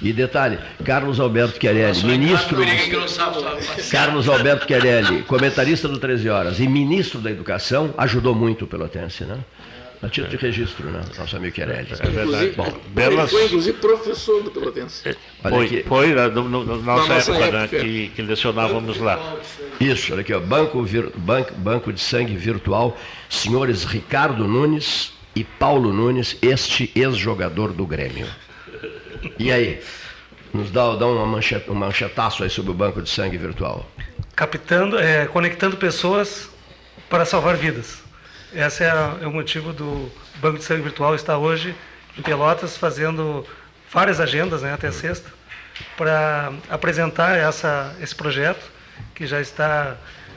[0.00, 2.58] E detalhe: Carlos Alberto Chiarelli, Só ministro.
[2.58, 2.66] não.
[3.90, 9.24] Carlos Alberto Chiarelli, comentarista do 13 Horas e ministro da Educação, ajudou muito o Pelotense,
[9.24, 9.38] né?
[10.02, 11.00] A título de registro, né?
[11.16, 11.88] Nosso amigo Chiarelli.
[11.92, 12.20] É verdade.
[12.22, 15.16] Inclusive, Bom, ele belas, foi inclusive professor do Pelotense.
[15.44, 15.82] Olha foi, aqui.
[15.84, 17.76] foi na no, no- na nossa, nossa época, época.
[17.78, 19.36] Né, que, que lecionávamos lá.
[19.80, 20.40] Isso, olha aqui, ó.
[20.40, 22.98] Banco, vir- banco, banco de Sangue Virtual,
[23.28, 28.26] senhores Ricardo Nunes e Paulo Nunes, este ex-jogador do Grêmio.
[29.38, 29.80] E aí?
[30.52, 31.22] Nos dá, dá uma
[31.68, 33.88] um manchetaço aí sobre o Banco de Sangue Virtual.
[34.34, 36.50] captando, é, conectando pessoas
[37.08, 38.02] para salvar vidas.
[38.54, 38.88] Esse é,
[39.22, 41.74] é o motivo do Banco de Sangue Virtual estar hoje
[42.18, 43.46] em Pelotas fazendo
[43.90, 45.30] várias agendas, né, até sexta,
[45.96, 48.62] para apresentar essa, esse projeto
[49.14, 49.96] que já está,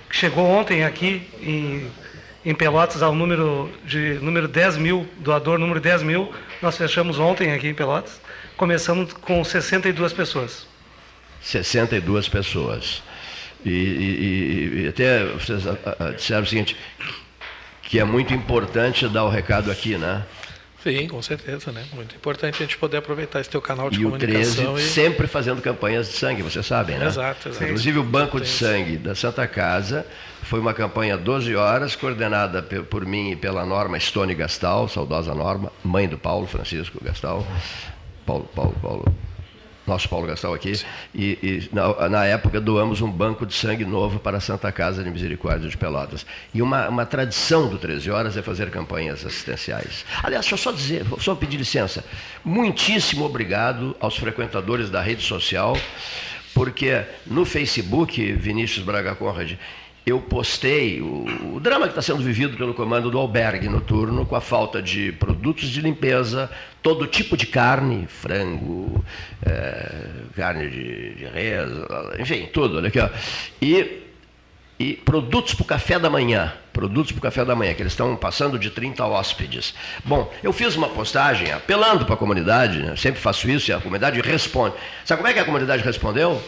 [0.10, 1.92] que chegou ontem aqui em,
[2.46, 7.52] em Pelotas ao número de número 10 mil, doador número 10 mil, nós fechamos ontem
[7.54, 8.22] aqui em Pelotas,
[8.56, 10.66] começamos com 62 pessoas.
[11.42, 13.04] 62 pessoas.
[13.66, 15.64] E, e- e- até vocês
[16.16, 16.78] disseram o seguinte,
[17.86, 20.24] que é muito importante dar o recado aqui, né?
[20.84, 21.84] Sim, com certeza, né?
[21.94, 24.78] Muito importante a gente poder aproveitar esse teu canal de E o 13 comunicação.
[24.78, 27.08] e- sempre fazendo campanhas de sangue, vocês sabem, né?
[27.08, 27.64] Exato, exato.
[27.64, 28.48] Inclusive o Banco de.
[28.48, 30.06] Sangue da Santa Casa
[30.44, 35.72] foi uma campanha 12 horas, coordenada por mim e pela Norma Stone Gastal, saudosa Norma,
[35.84, 37.44] mãe do Paulo Francisco Gastal.
[38.24, 39.06] Paulo, Paulo, Paulo.
[39.86, 40.74] Nosso Paulo Gastal aqui.
[41.14, 45.04] E, e na, na época doamos um banco de sangue novo para a Santa Casa
[45.04, 46.26] de Misericórdia de Pelotas.
[46.54, 50.06] E uma, uma tradição do 13 Horas é fazer campanhas assistenciais.
[50.24, 52.04] Aliás, deixa eu só dizer, vou só pedir licença.
[52.44, 55.78] Muitíssimo obrigado aos frequentadores da rede social,
[56.54, 59.54] porque no Facebook, Vinícius Braga Conrad,
[60.06, 64.36] eu postei o, o drama que está sendo vivido pelo comando do albergue noturno, com
[64.36, 66.50] a falta de produtos de limpeza,
[66.84, 69.04] todo tipo de carne, frango,
[69.44, 71.70] eh, carne de, de res,
[72.20, 73.10] enfim, tudo, olha aqui, ó.
[73.60, 74.04] E,
[74.78, 77.94] e produtos para o café da manhã, produtos para o café da manhã, que eles
[77.94, 79.74] estão passando de 30 hóspedes.
[80.04, 82.96] Bom, eu fiz uma postagem apelando para a comunidade, né?
[82.96, 84.76] sempre faço isso, e a comunidade responde.
[85.04, 86.40] Sabe como é que a comunidade respondeu?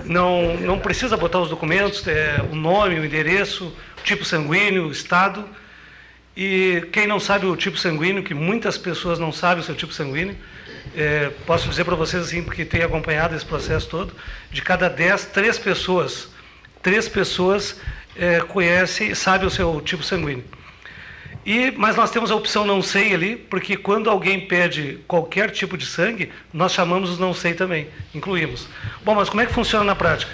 [0.06, 3.66] Não, não precisa botar os documentos, é, o nome, o endereço,
[3.98, 5.44] o tipo sanguíneo, o estado.
[6.36, 9.92] E quem não sabe o tipo sanguíneo, que muitas pessoas não sabem o seu tipo
[9.92, 10.36] sanguíneo,
[10.94, 14.14] é, posso dizer para vocês assim, porque tenho acompanhado esse processo todo,
[14.50, 16.28] de cada 10, três pessoas,
[16.82, 17.80] três pessoas
[18.16, 20.44] é, conhecem, sabem o seu tipo sanguíneo.
[21.46, 25.78] E, mas nós temos a opção não sei ali, porque quando alguém pede qualquer tipo
[25.78, 28.66] de sangue, nós chamamos os não sei também, incluímos.
[29.04, 30.32] Bom, mas como é que funciona na prática?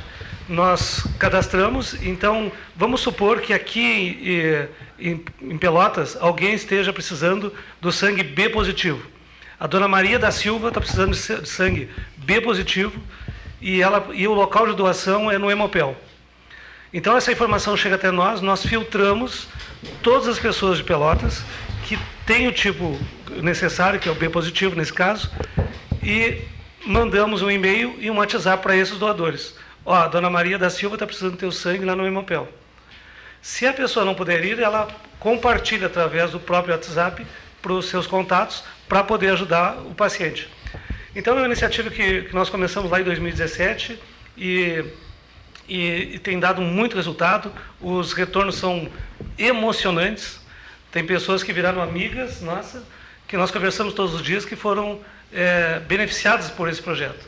[0.49, 8.23] Nós cadastramos, então vamos supor que aqui eh, em, Pelotas alguém esteja precisando do sangue
[8.23, 9.07] B positivo.
[9.61, 12.99] A dona Maria da Silva está precisando de sangue B positivo
[13.61, 15.95] e, ela, e o local de doação é no Hemopel.
[16.93, 19.49] Então essa informação chega até nós, nós filtramos
[20.03, 21.43] todas as pessoas de Pelotas
[21.87, 22.99] que têm o tipo
[23.41, 25.31] necessário, que é o B positivo nesse caso,
[26.03, 26.43] e
[26.87, 29.57] mandamos um e-mail e um WhatsApp para esses doadores.
[29.87, 32.47] Ó, a dona Maria da Silva está precisando ter o sangue lá no Hemopel.
[33.41, 34.87] Se a pessoa não puder ir, ela
[35.19, 37.27] compartilha através do próprio WhatsApp
[37.63, 40.49] para os seus contatos para poder ajudar o paciente.
[41.17, 43.99] Então é uma iniciativa que, que nós começamos lá em 2017
[44.37, 44.85] e
[45.73, 47.51] e, e tem dado muito resultado.
[47.81, 48.91] Os retornos são
[49.39, 50.39] emocionantes.
[50.91, 52.85] Tem pessoas que viraram amigas, nossa,
[53.27, 55.01] que nós conversamos todos os dias, que foram
[55.33, 57.27] é, beneficiadas por esse projeto.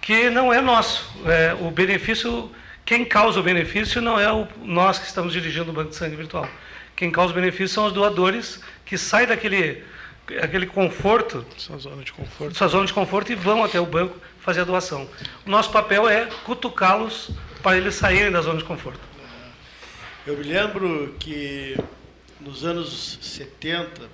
[0.00, 1.10] Que não é nosso.
[1.26, 2.48] É, o benefício,
[2.84, 6.14] quem causa o benefício não é o, nós que estamos dirigindo o Banco de Sangue
[6.14, 6.48] Virtual.
[6.94, 9.82] Quem causa o benefício são os doadores que saem daquele
[10.40, 14.16] aquele conforto, sua zona de conforto, sua zona de conforto e vão até o banco
[14.40, 15.08] fazer a doação.
[15.46, 17.30] O nosso papel é cutucá-los
[17.62, 19.00] para eles saírem da zona de conforto.
[20.26, 21.76] Eu me lembro que
[22.40, 24.08] nos anos 70,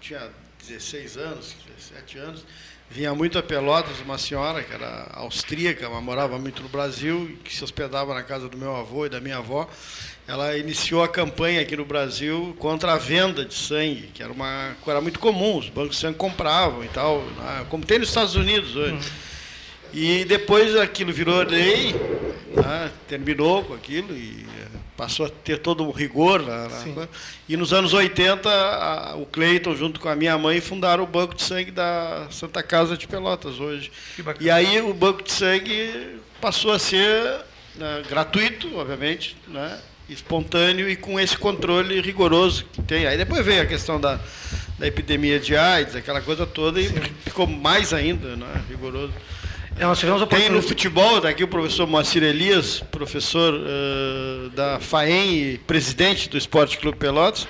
[0.00, 0.30] tinha
[0.66, 2.44] 16 anos, 17 anos,
[2.88, 7.54] vinha muito a Pelotas uma senhora que era austríaca, mas morava muito no Brasil, que
[7.54, 9.68] se hospedava na casa do meu avô e da minha avó.
[10.30, 14.76] Ela iniciou a campanha aqui no Brasil contra a venda de sangue, que era uma
[14.80, 17.24] coisa muito comum, os bancos de sangue compravam e tal,
[17.68, 18.94] como tem nos Estados Unidos hoje.
[18.94, 19.00] Hum.
[19.92, 21.96] E depois aquilo virou lei,
[22.54, 22.92] né?
[23.08, 26.42] terminou com aquilo e eh, passou a ter todo um rigor.
[26.42, 27.08] Na, na,
[27.48, 31.34] e nos anos 80, a, o Cleiton, junto com a minha mãe, fundaram o Banco
[31.34, 33.90] de Sangue da Santa Casa de Pelotas hoje.
[34.38, 37.40] E aí o Banco de Sangue passou a ser
[37.74, 39.76] né, gratuito, obviamente, né,
[40.12, 43.06] espontâneo e com esse controle rigoroso que tem.
[43.06, 44.18] Aí depois veio a questão da,
[44.78, 46.94] da epidemia de AIDS, aquela coisa toda, e Sim.
[47.24, 49.12] ficou mais ainda né, rigoroso.
[49.78, 55.32] É, nós tivemos Tem no futebol, daqui o professor Moacir Elias, professor uh, da FAEM
[55.32, 57.46] e presidente do Esporte Clube Pelotas.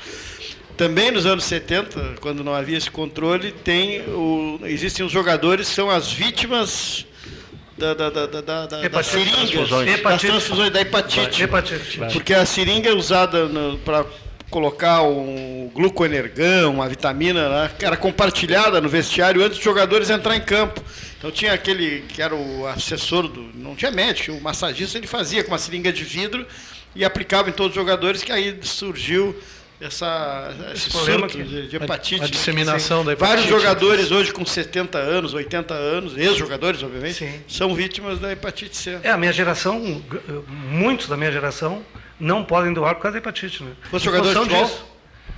[0.77, 5.75] Também nos anos 70, quando não havia esse controle, tem o, existem os jogadores que
[5.75, 7.05] são as vítimas
[7.81, 9.67] da, da, da, da, da, da seringa,
[10.03, 11.43] das transfusões, da hepatite.
[11.43, 11.99] hepatite.
[12.13, 13.49] Porque a seringa é usada
[13.85, 14.05] para
[14.51, 20.37] colocar um glucoenergão, uma vitamina, né, que era compartilhada no vestiário antes dos jogadores entrar
[20.37, 20.83] em campo.
[21.17, 23.51] Então tinha aquele que era o assessor do.
[23.55, 26.47] Não tinha médico, o massagista ele fazia com uma seringa de vidro
[26.95, 29.35] e aplicava em todos os jogadores, que aí surgiu
[29.81, 32.21] essa, esse, problema de, de, hepatite.
[32.21, 33.37] A, a disseminação da hepatite.
[33.37, 37.41] Vários jogadores hoje com 70 anos, 80 anos, ex-jogadores, obviamente, Sim.
[37.49, 38.99] são vítimas da hepatite C.
[39.03, 40.03] É, a minha geração,
[40.47, 41.83] muitos da minha geração,
[42.19, 43.65] não podem doar por causa da hepatite.
[43.65, 43.73] Né?
[43.91, 44.65] Fosse jogador de futebol?
[44.65, 44.85] Disso.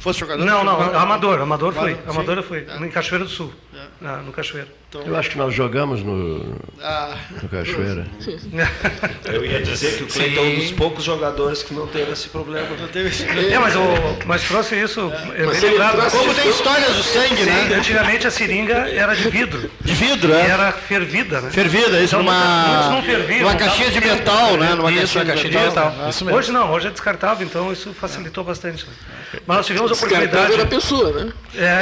[0.00, 1.96] Fosse jogador Não, não, amador, amador foi.
[2.08, 2.84] Amador eu fui, é.
[2.84, 3.52] em Cachoeira do Sul.
[3.82, 4.06] É.
[4.06, 4.68] Ah, no Cachoeira.
[4.88, 7.16] Então, eu acho que nós jogamos no, ah.
[7.42, 8.06] no Cachoeira.
[9.24, 12.28] Eu ia dizer que o Cleiton é um dos poucos jogadores que não teve esse
[12.28, 12.68] problema.
[12.78, 13.54] Não teve esse problema.
[13.54, 13.80] É, mas, o,
[14.26, 15.10] mas trouxe isso.
[15.34, 15.46] É.
[15.46, 16.10] Mas lembrado.
[16.10, 17.74] Como tem histórias do sangue, Sim, né?
[17.74, 19.70] Antigamente a seringa era de vidro.
[19.80, 20.46] De vidro, é?
[20.46, 21.50] era fervida, né?
[21.50, 22.90] Fervida, isso então, numa.
[22.90, 24.74] Não ferviam, uma caixinha de metal, né?
[24.74, 25.90] Numa isso, caixinha, caixinha de metal.
[25.90, 26.10] metal.
[26.10, 26.38] Isso mesmo.
[26.38, 28.84] Hoje não, hoje é descartável, então isso facilitou bastante.
[28.84, 28.92] Né?
[29.46, 30.56] Mas nós tivemos a oportunidade.
[30.56, 31.32] da pessoa, né?
[31.56, 31.80] É,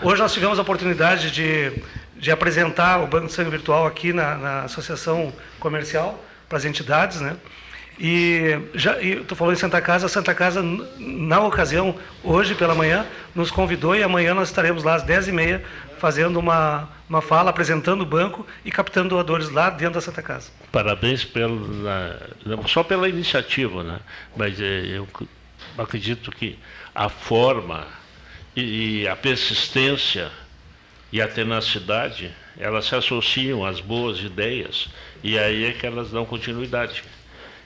[0.02, 0.95] hoje nós tivemos a oportunidade
[1.32, 1.72] de,
[2.16, 7.20] de apresentar o Banco de Sangue Virtual aqui na, na Associação Comercial para as entidades,
[7.20, 7.36] né?
[7.98, 10.62] E já, e tu falou em Santa Casa, Santa Casa,
[10.98, 15.62] na ocasião, hoje pela manhã, nos convidou e amanhã nós estaremos lá às 10h30
[15.98, 20.50] fazendo uma, uma fala, apresentando o banco e captando doadores lá dentro da Santa Casa.
[20.70, 23.98] Parabéns pela, não só pela iniciativa, né?
[24.36, 25.08] mas é, eu
[25.78, 26.58] acredito que
[26.94, 27.86] a forma
[28.54, 30.30] e a persistência
[31.12, 34.88] e a tenacidade, elas se associam às boas ideias
[35.22, 37.02] e aí é que elas dão continuidade.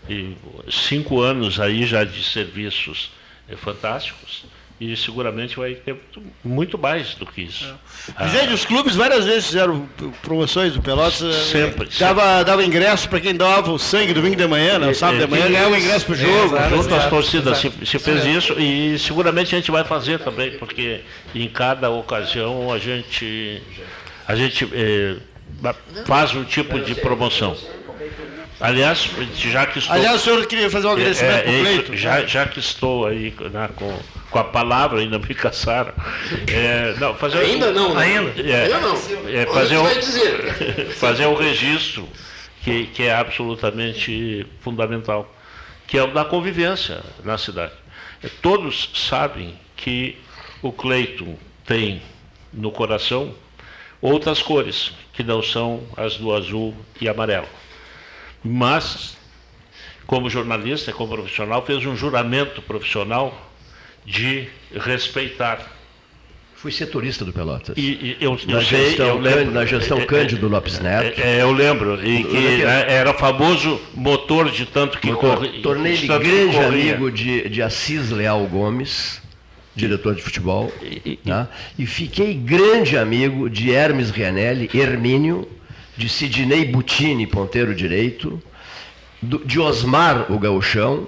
[0.09, 0.37] E
[0.71, 3.11] cinco anos aí já de serviços
[3.49, 4.45] é, fantásticos
[4.81, 5.95] e seguramente vai ter
[6.43, 7.75] muito mais do que isso.
[8.17, 8.27] Ah.
[8.29, 9.87] Gente, os clubes várias vezes fizeram
[10.23, 11.21] promoções do Pelotas.
[11.23, 14.95] eh, Sempre, Dava, dava ingresso para quem doava o sangue domingo de manhã, né?
[14.95, 16.57] sábado de manhã, ganhava ingresso pro jogo.
[16.57, 20.53] É, Junto às torcidas se, se fez isso e seguramente a gente vai fazer também,
[20.53, 21.03] porque
[21.35, 23.63] em cada ocasião a gente,
[24.27, 25.17] a gente eh,
[26.07, 27.55] faz um tipo de promoção.
[28.59, 29.95] Aliás, já que estou.
[29.95, 33.71] Aliás, o senhor queria fazer um agradecimento É, é, já, já que estou aí né,
[33.75, 33.99] com,
[34.31, 35.93] com a palavra, ainda me caçaram.
[36.47, 38.05] É, não, fazer Ainda não, né?
[38.05, 38.41] Ainda?
[38.41, 38.95] É, Ainda não.
[39.29, 40.91] é, fazer, o um, que vai dizer.
[40.93, 42.09] fazer um registro
[42.63, 45.35] que, que é absolutamente fundamental,
[45.87, 47.73] que é o da convivência na cidade.
[48.41, 50.17] Todos sabem que
[50.63, 52.01] o Cleiton tem
[52.53, 53.35] no coração
[54.01, 57.49] outras cores, que não são as do azul e amarelo.
[58.43, 59.17] Mas,
[60.07, 63.50] como jornalista, como profissional, fez um juramento profissional
[64.05, 65.77] de respeitar
[66.55, 67.75] Fui setorista do Pelotas.
[67.79, 70.79] e, e eu, eu na, sei, gestão, eu lembro, na gestão é, é, Cândido Lopes
[70.79, 71.19] Neto.
[71.19, 75.61] é, é, eu lembro, e que né, era famoso motor de tanto que corre.
[75.63, 76.67] Tornei-me grande corria.
[76.67, 79.23] amigo de, de Assis Leal Gomes,
[79.75, 80.71] diretor de futebol.
[80.83, 81.49] E- tá?
[81.79, 85.49] e fiquei grande amigo de Hermes Rianelli, Hermínio,
[85.97, 88.39] de Sidney Butini, ponteiro direito,
[89.23, 91.07] do- de Osmar, o gauchão,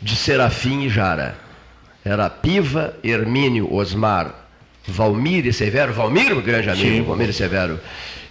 [0.00, 1.43] de Serafim e Jara.
[2.04, 4.34] Era Piva, Hermínio, Osmar,
[4.86, 5.92] Valmir e Severo.
[5.94, 7.02] Valmir, grande amigo, Sim.
[7.02, 7.80] Valmir e Severo.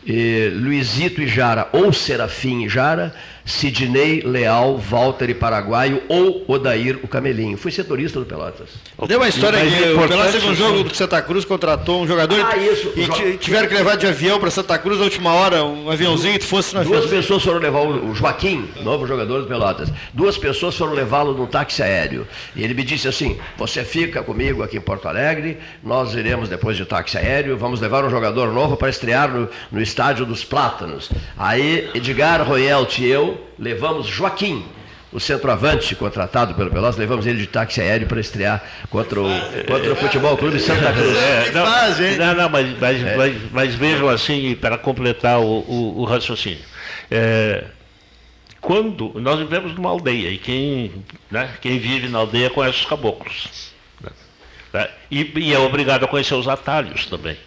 [0.05, 3.15] E Luizito e Jara, ou Serafim e Jara,
[3.45, 7.57] Sidney, Leal, Walter e Paraguaio, ou Odair, o Camelinho.
[7.57, 8.69] Fui setorista do Pelotas.
[9.07, 12.07] Deu uma história Mas que o Pelotas teve um jogo do Santa Cruz, contratou um
[12.07, 15.05] jogador Ah, isso, e jo- ti- tiveram que levar de avião para Santa Cruz na
[15.05, 17.19] última hora, um aviãozinho, tu fosse no Duas avião.
[17.21, 19.89] pessoas foram levar o o Joaquim, novo jogador do Pelotas.
[20.13, 22.27] Duas pessoas foram levá-lo num táxi aéreo.
[22.55, 26.75] E ele me disse assim: Você fica comigo aqui em Porto Alegre, nós iremos depois
[26.77, 31.09] de táxi aéreo, vamos levar um jogador novo para estrear no, no estádio dos Plátanos.
[31.37, 34.65] Aí Edgar Royelt e eu levamos Joaquim.
[35.11, 39.27] O centroavante contratado pelo Pelotas, levamos ele de táxi aéreo para estrear contra o,
[39.67, 41.15] contra o Futebol Clube Santa Cruz.
[41.15, 41.65] É, não,
[42.17, 43.15] não, não, mas, mas, É.
[43.15, 46.63] mas, mas vejam assim, para completar o, o- o raciocínio.
[47.11, 47.63] É,
[48.59, 50.91] quando nós vivemos numa aldeia, e quem,
[51.29, 53.71] né, quem vive na aldeia conhece os caboclos.
[54.73, 54.87] né?
[55.11, 57.37] E, e é obrigado a conhecer os atalhos também.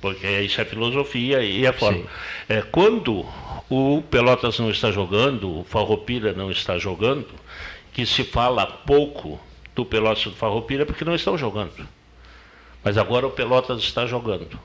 [0.00, 2.04] Porque isso é filosofia e é forma.
[2.48, 3.24] É, quando
[3.70, 7.28] o Pelotas não está jogando, o Farroupilha não está jogando,
[7.92, 9.40] que se fala pouco
[9.74, 11.86] do Pelotas e do Farroupilha porque não estão jogando.
[12.82, 14.58] Mas agora o Pelotas está jogando.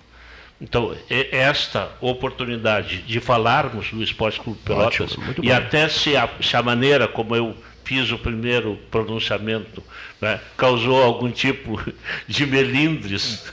[0.61, 5.53] Então, esta oportunidade de falarmos do Esporte Clube Pelotas Ótimo, e bom.
[5.53, 9.83] até se a, se a maneira como eu fiz o primeiro pronunciamento
[10.21, 11.81] né, causou algum tipo
[12.27, 13.51] de melindres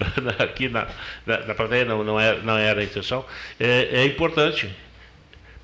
[0.38, 0.86] aqui na,
[1.24, 3.24] na, na plateia, não, não, era, não era a intenção,
[3.58, 4.70] é, é importante.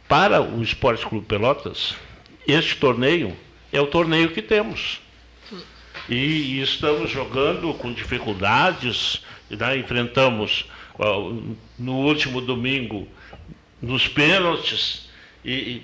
[0.09, 1.97] Para o Esporte Clube Pelotas,
[2.47, 3.37] este torneio
[3.73, 5.01] é o torneio que temos.
[6.09, 9.77] E, e estamos jogando com dificuldades, né?
[9.77, 10.67] enfrentamos
[11.79, 13.09] no último domingo
[13.83, 15.09] nos pênaltis,
[15.45, 15.83] e-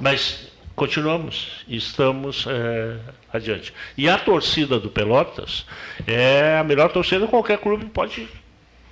[0.00, 2.98] mas continuamos, estamos é,
[3.32, 3.72] adiante.
[3.96, 5.66] E a torcida do Pelotas
[6.06, 8.26] é a melhor torcida que qualquer clube pode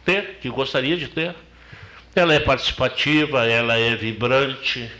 [0.04, 1.34] ter, que gostaria de ter.
[2.16, 4.90] Ela é participativa, ela é vibrante,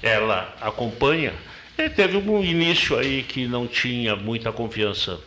[0.00, 1.32] ela acompanha.
[1.76, 5.18] E teve um início aí que não tinha muita confiança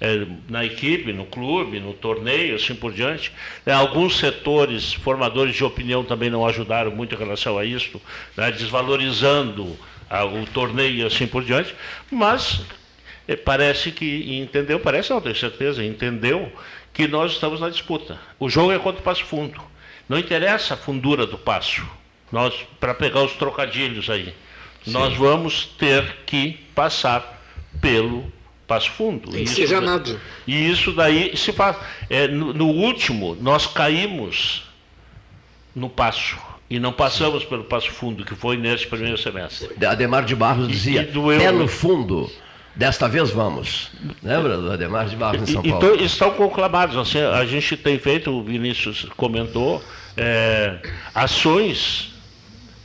[0.00, 3.32] eh, na equipe, no clube, no torneio, assim por diante.
[3.66, 8.00] Eh, alguns setores formadores de opinião também não ajudaram muito em relação a isso,
[8.36, 9.76] né, desvalorizando
[10.08, 11.74] ah, o torneio assim por diante.
[12.08, 12.60] Mas
[13.26, 16.52] eh, parece que entendeu, parece não, tenho certeza, entendeu
[16.94, 18.16] que nós estamos na disputa.
[18.38, 19.60] O jogo é contra o Passo Fundo.
[20.08, 21.86] Não interessa a fundura do passo.
[22.30, 24.34] Nós, para pegar os trocadilhos aí,
[24.86, 27.42] nós vamos ter que passar
[27.80, 28.30] pelo
[28.66, 29.30] Passo Fundo.
[29.30, 30.20] Tem que Isso ser da- janado.
[30.46, 31.76] E isso daí se faz.
[32.10, 34.64] É, no, no último, nós caímos
[35.74, 36.36] no passo.
[36.70, 39.70] E não passamos pelo Passo Fundo, que foi nesse primeiro semestre.
[39.86, 41.66] Ademar de Barros dizia: né?
[41.66, 42.30] fundo,
[42.76, 43.90] desta vez vamos.
[44.22, 45.76] Lembra do Ademar de Barros em São Paulo?
[45.78, 46.94] Então, estão conclamados.
[46.98, 49.82] Assim, a gente tem feito, o Vinícius comentou,
[50.18, 50.78] é,
[51.14, 52.12] ações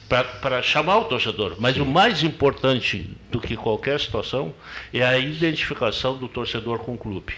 [0.08, 1.56] para chamar o torcedor.
[1.60, 4.54] Mas o mais importante do que qualquer situação
[4.94, 7.34] é a identificação do torcedor com o clube.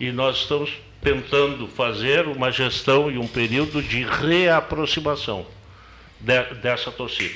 [0.00, 5.46] E nós estamos tentando fazer uma gestão e um período de reaproximação
[6.18, 7.34] de- dessa torcida.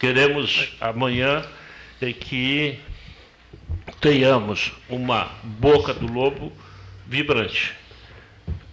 [0.00, 1.44] Queremos amanhã
[2.00, 2.80] é que
[4.00, 6.52] tenhamos uma boca do lobo
[7.06, 7.72] vibrante.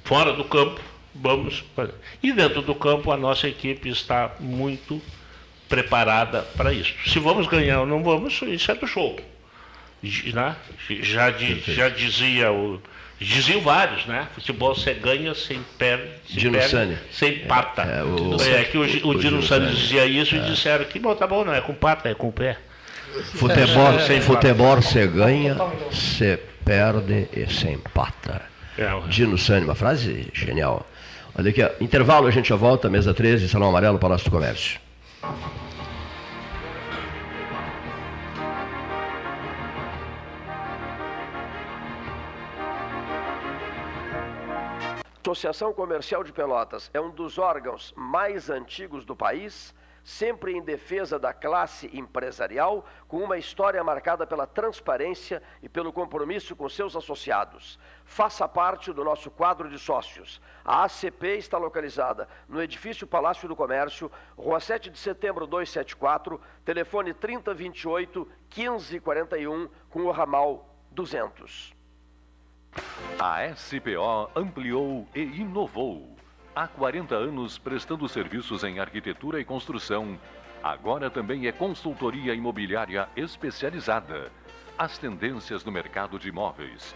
[0.04, 0.82] Fora do campo,
[1.14, 1.94] vamos fazer.
[2.22, 5.02] E dentro do campo, a nossa equipe está muito
[5.70, 6.94] preparada para isso.
[7.08, 9.18] Se vamos ganhar ou não vamos, isso é do show.
[10.04, 10.56] Né?
[11.02, 12.82] Já, já dizia o.
[13.20, 14.28] Diziam vários, né?
[14.34, 16.98] Futebol você ganha sem perde, se Dino perde, Sani.
[17.12, 17.84] sem pata.
[17.84, 21.14] É, o- É, que o, o, o Dino Sani dizia isso e disseram que bom,
[21.14, 22.58] tá bom, não é com pata, é com pé.
[23.36, 25.54] Futebol, Sem futebol você ganha,
[25.92, 28.42] você perde e se empata.
[28.76, 30.88] É, Dino Sani, uma frase genial.
[31.42, 34.80] Olha aqui, ó, intervalo, a gente já volta, mesa 13, Salão Amarelo, Palácio do Comércio.
[45.24, 49.74] Associação Comercial de Pelotas é um dos órgãos mais antigos do país,
[50.04, 56.56] sempre em defesa da classe empresarial, com uma história marcada pela transparência e pelo compromisso
[56.56, 57.80] com seus associados.
[58.06, 60.40] Faça parte do nosso quadro de sócios.
[60.64, 67.14] A ACP está localizada no edifício Palácio do Comércio, Rua 7 de Setembro 274, telefone
[67.14, 71.74] 3028 1541, com o ramal 200.
[73.20, 76.16] A SPO ampliou e inovou.
[76.56, 80.20] Há 40 anos prestando serviços em arquitetura e construção.
[80.62, 84.32] Agora também é consultoria imobiliária especializada.
[84.78, 86.96] As tendências no mercado de imóveis,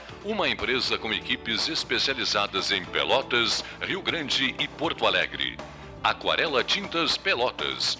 [0.23, 5.57] Uma empresa com equipes especializadas em Pelotas, Rio Grande e Porto Alegre.
[6.03, 7.97] Aquarela Tintas Pelotas.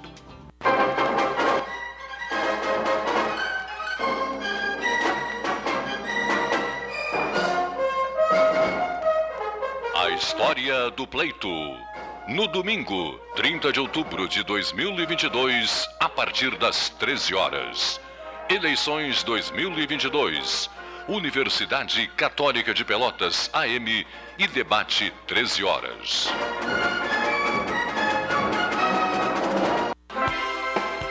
[9.94, 11.48] A história do pleito.
[12.28, 18.00] No domingo, 30 de outubro de 2022, a partir das 13 horas.
[18.48, 20.70] Eleições 2022.
[21.06, 24.06] Universidade Católica de Pelotas, AM
[24.38, 26.28] e debate 13 horas.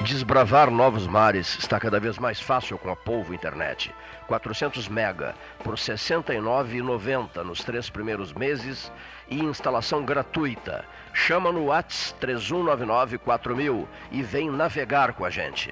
[0.02, 3.94] Desbravar novos mares está cada vez mais fácil com a Polvo Internet.
[4.26, 8.91] 400 mega por R$ 69,90 nos três primeiros meses
[9.30, 10.84] e instalação gratuita.
[11.14, 15.72] Chama no Whats 31994000 e vem navegar com a gente.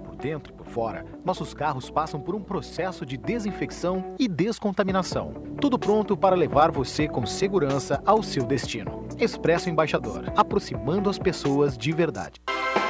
[0.21, 5.33] Dentro e por fora, nossos carros passam por um processo de desinfecção e descontaminação.
[5.59, 9.07] Tudo pronto para levar você com segurança ao seu destino.
[9.19, 12.39] Expresso Embaixador, aproximando as pessoas de verdade.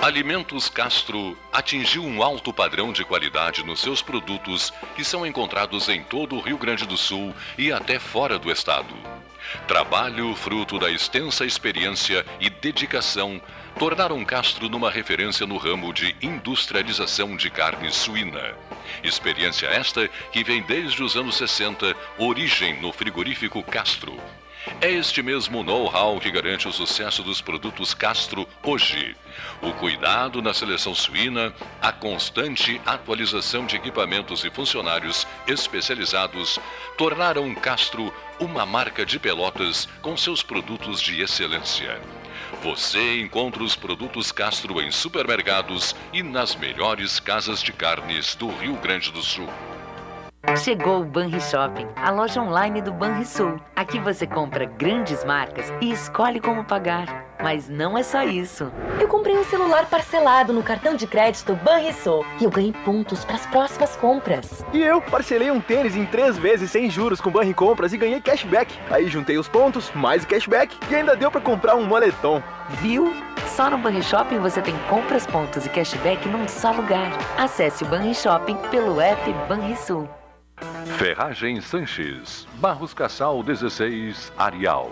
[0.01, 6.03] Alimentos Castro atingiu um alto padrão de qualidade nos seus produtos que são encontrados em
[6.03, 8.93] todo o Rio Grande do Sul e até fora do estado.
[9.67, 13.41] Trabalho fruto da extensa experiência e dedicação
[13.82, 18.53] tornaram Castro numa referência no ramo de industrialização de carne suína.
[19.03, 24.15] Experiência esta que vem desde os anos 60, origem no frigorífico Castro.
[24.79, 29.15] É este mesmo know-how que garante o sucesso dos produtos Castro hoje.
[29.63, 31.51] O cuidado na seleção suína,
[31.82, 36.59] a constante atualização de equipamentos e funcionários especializados
[36.99, 41.99] tornaram Castro uma marca de Pelotas com seus produtos de excelência.
[42.60, 48.76] Você encontra os produtos Castro em supermercados e nas melhores casas de carnes do Rio
[48.76, 49.47] Grande do Sul.
[50.64, 53.60] Chegou o Banri Shopping, a loja online do Banrisul.
[53.76, 57.30] Aqui você compra grandes marcas e escolhe como pagar.
[57.42, 58.72] Mas não é só isso.
[59.00, 63.36] Eu comprei um celular parcelado no cartão de crédito Banrisul e eu ganhei pontos para
[63.36, 64.64] as próximas compras.
[64.74, 68.22] E eu parcelei um tênis em três vezes sem juros com Banri Compras e ganhei
[68.22, 68.74] cashback.
[68.89, 72.42] Aí juntei os pontos, mais o cashback e ainda deu para comprar um moletom.
[72.82, 73.14] Viu?
[73.48, 77.12] Só no Banri Shopping você tem compras, pontos e cashback num só lugar.
[77.38, 80.08] Acesse o Banri Shopping pelo app Banrisul.
[80.98, 84.92] Ferragem Sanches, Barros Cassal 16, Arial.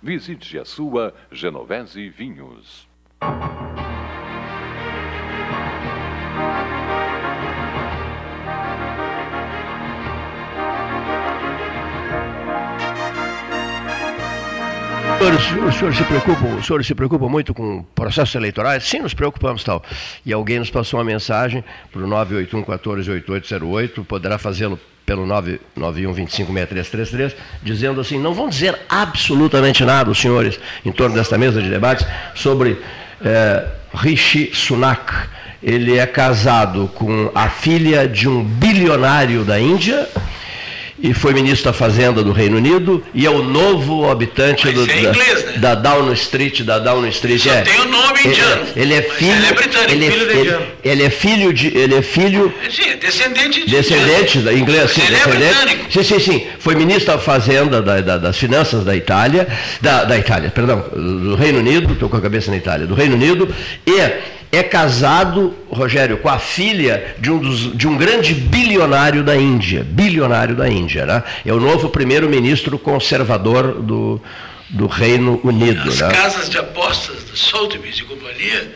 [0.00, 2.86] Visite a sua Genovese Vinhos.
[15.20, 18.84] O senhor, se preocupa, o senhor se preocupa muito com processos eleitorais?
[18.84, 19.82] Sim, nos preocupamos tal.
[20.24, 24.78] E alguém nos passou uma mensagem para o 981 14 8808, poderá fazê-lo
[25.08, 31.38] pelo 991 256333, dizendo assim: não vão dizer absolutamente nada, os senhores, em torno desta
[31.38, 32.78] mesa de debates, sobre
[33.24, 33.64] é,
[33.94, 35.10] Rishi Sunak.
[35.62, 40.06] Ele é casado com a filha de um bilionário da Índia
[41.02, 44.86] e foi ministro da Fazenda do Reino Unido e é o novo habitante do, é
[44.86, 45.52] da, inglês, né?
[45.58, 47.40] da Down Street, da Down Street.
[47.42, 48.62] Só é, tem o nome ele- indiano.
[48.76, 50.66] Ele, é Mas filho, ele é britânico, ele, filho ele- indiano.
[50.84, 53.70] ele é filho de, ele é filho Sim, é descendente de.
[53.70, 55.54] Descendente da inglês, sim, Ele é descendente.
[55.54, 55.92] britânico.
[55.92, 56.46] sim, sim, sim.
[56.58, 59.46] Foi ministro da Fazenda, da- da- das Finanças da Itália,
[59.80, 63.14] da, da Itália, perdão, do Reino Unido, estou com a cabeça na Itália, do Reino
[63.14, 63.48] Unido,
[63.86, 63.92] e
[64.50, 69.84] é casado, Rogério, com a filha de um, dos, de um grande bilionário da Índia.
[69.84, 71.22] Bilionário da Índia, né?
[71.44, 74.20] É o novo primeiro-ministro conservador do,
[74.70, 75.88] do Reino Unido.
[75.88, 76.10] As né?
[76.10, 78.72] casas de apostas da Sotheby's e companhia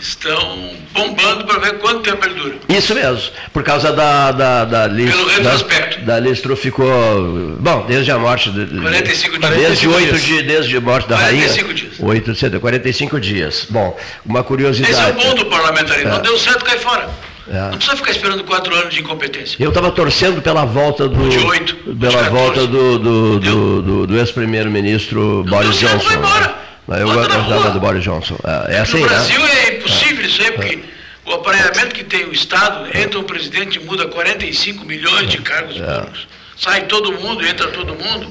[0.00, 2.54] estão bombando para ver quanto tempo ele dura.
[2.68, 5.10] Isso mesmo, por causa da, da, da Liz.
[5.10, 6.00] Pelo retrospecto.
[6.04, 7.56] Da, da Truss ficou.
[7.58, 8.50] Bom, desde a morte.
[8.50, 9.56] De, 45 dias.
[9.56, 10.22] Desde 8 dias.
[10.22, 11.74] dias, desde a morte da 45 rainha.
[11.74, 11.94] dias.
[12.00, 13.66] 8, cedo, 45 dias.
[13.70, 14.92] Bom, uma curiosidade.
[14.92, 16.08] Esse é o bom do parlamentarismo.
[16.08, 16.12] É.
[16.12, 17.08] Não deu certo, cai fora.
[17.48, 17.60] É.
[17.70, 19.56] Não precisa ficar esperando quatro anos de incompetência.
[19.60, 21.28] Eu estava torcendo pela volta do.
[21.28, 22.30] De oito, pela de 14.
[22.30, 26.08] volta do, do, do, do- do ex-primeiro-ministro Boris certo, Johnson.
[26.08, 26.65] vai embora.
[26.86, 28.36] Mas Eu gostava do Boris Johnson.
[28.44, 29.08] É, é assim, no né?
[29.08, 30.78] Brasil é impossível isso aí, porque
[31.24, 35.80] o aparelhamento que tem o Estado, entra um presidente e muda 45 milhões de cargos
[35.80, 35.84] É.
[35.84, 36.28] públicos.
[36.56, 38.30] Sai todo mundo, entra todo mundo,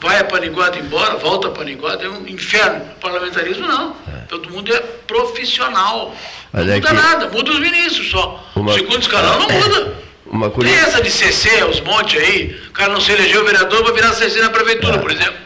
[0.00, 2.84] vai a paniguada embora, volta a paniguada, é um inferno.
[2.96, 3.94] O parlamentarismo não.
[4.28, 6.16] Todo mundo é profissional.
[6.52, 8.50] Mas não é muda que- nada, muda os ministros só.
[8.56, 9.94] Uma- O segundo escalão não muda.
[10.26, 10.88] Uma Tem curiosidade.
[10.90, 14.40] essa de CC, os montes aí, o cara não se elegeu vereador para virar CC
[14.40, 15.36] na prefeitura, por exemplo.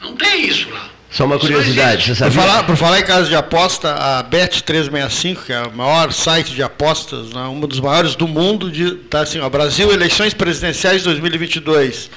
[0.00, 0.88] Não tem isso lá.
[1.12, 2.04] Só uma curiosidade.
[2.06, 2.24] Você existe.
[2.24, 2.40] Por sabia?
[2.40, 6.62] falar, por falar em casa de aposta, a Bet365, que é o maior site de
[6.62, 12.10] apostas, né, um dos maiores do mundo, de, tá assim, ó, Brasil, eleições presidenciais 2022.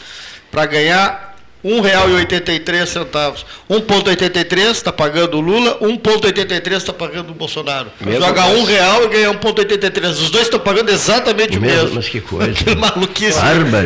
[0.49, 1.24] Para ganhar
[1.65, 3.43] R$ 1,83.
[3.69, 7.87] 1,83 está pagando o Lula, 1,83 está pagando o Bolsonaro.
[7.99, 8.57] Mesmo Joga preço.
[8.59, 10.09] um real e ganha 1,83.
[10.09, 11.95] Os dois estão pagando exatamente o Mesmo, mesmo.
[11.95, 12.53] mas que coisa.
[12.65, 13.39] Que maluquice.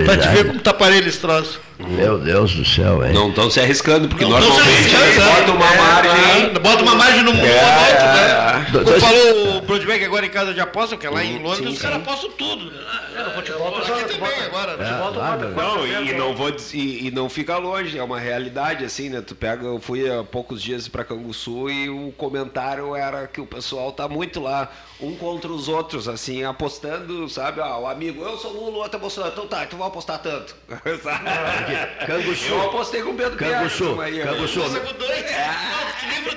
[0.06, 1.60] Pra te ver como tá parelho esse troço.
[1.80, 3.14] Meu Deus do céu, hein?
[3.14, 6.46] Não estão se arriscando, porque Não normalmente arriscando, bota uma é, margem.
[6.56, 7.54] é, Bota uma margem no mundo É, é.
[7.54, 8.68] né?
[8.74, 11.82] Do- Como falou Broadback agora em casa de aposta, porque lá em Londres sim, os
[11.82, 12.72] caras apostam tudo.
[12.72, 12.80] né?
[13.16, 14.78] É, no futebol, tu Aqui joga- tu também bota- agora.
[14.78, 14.84] né?
[14.84, 15.50] É, futebol, tu bárbaro.
[15.54, 19.10] bota Não, e, pés, não vou e, e não fica longe, é uma realidade assim,
[19.10, 19.22] né?
[19.22, 23.46] Tu pega, eu fui há poucos dias para Canguçu e o comentário era que o
[23.46, 27.62] pessoal tá muito lá, um contra os outros, assim, apostando, sabe?
[27.62, 30.20] Ah, o amigo, eu sou Lula, o outro é Bolsonaro, então tá, então vou apostar
[30.20, 30.56] tanto.
[31.04, 32.06] Sabe?
[32.06, 32.46] Canguçu.
[32.54, 34.60] Eu apostei com o Pedro Canguçu, Canguçu.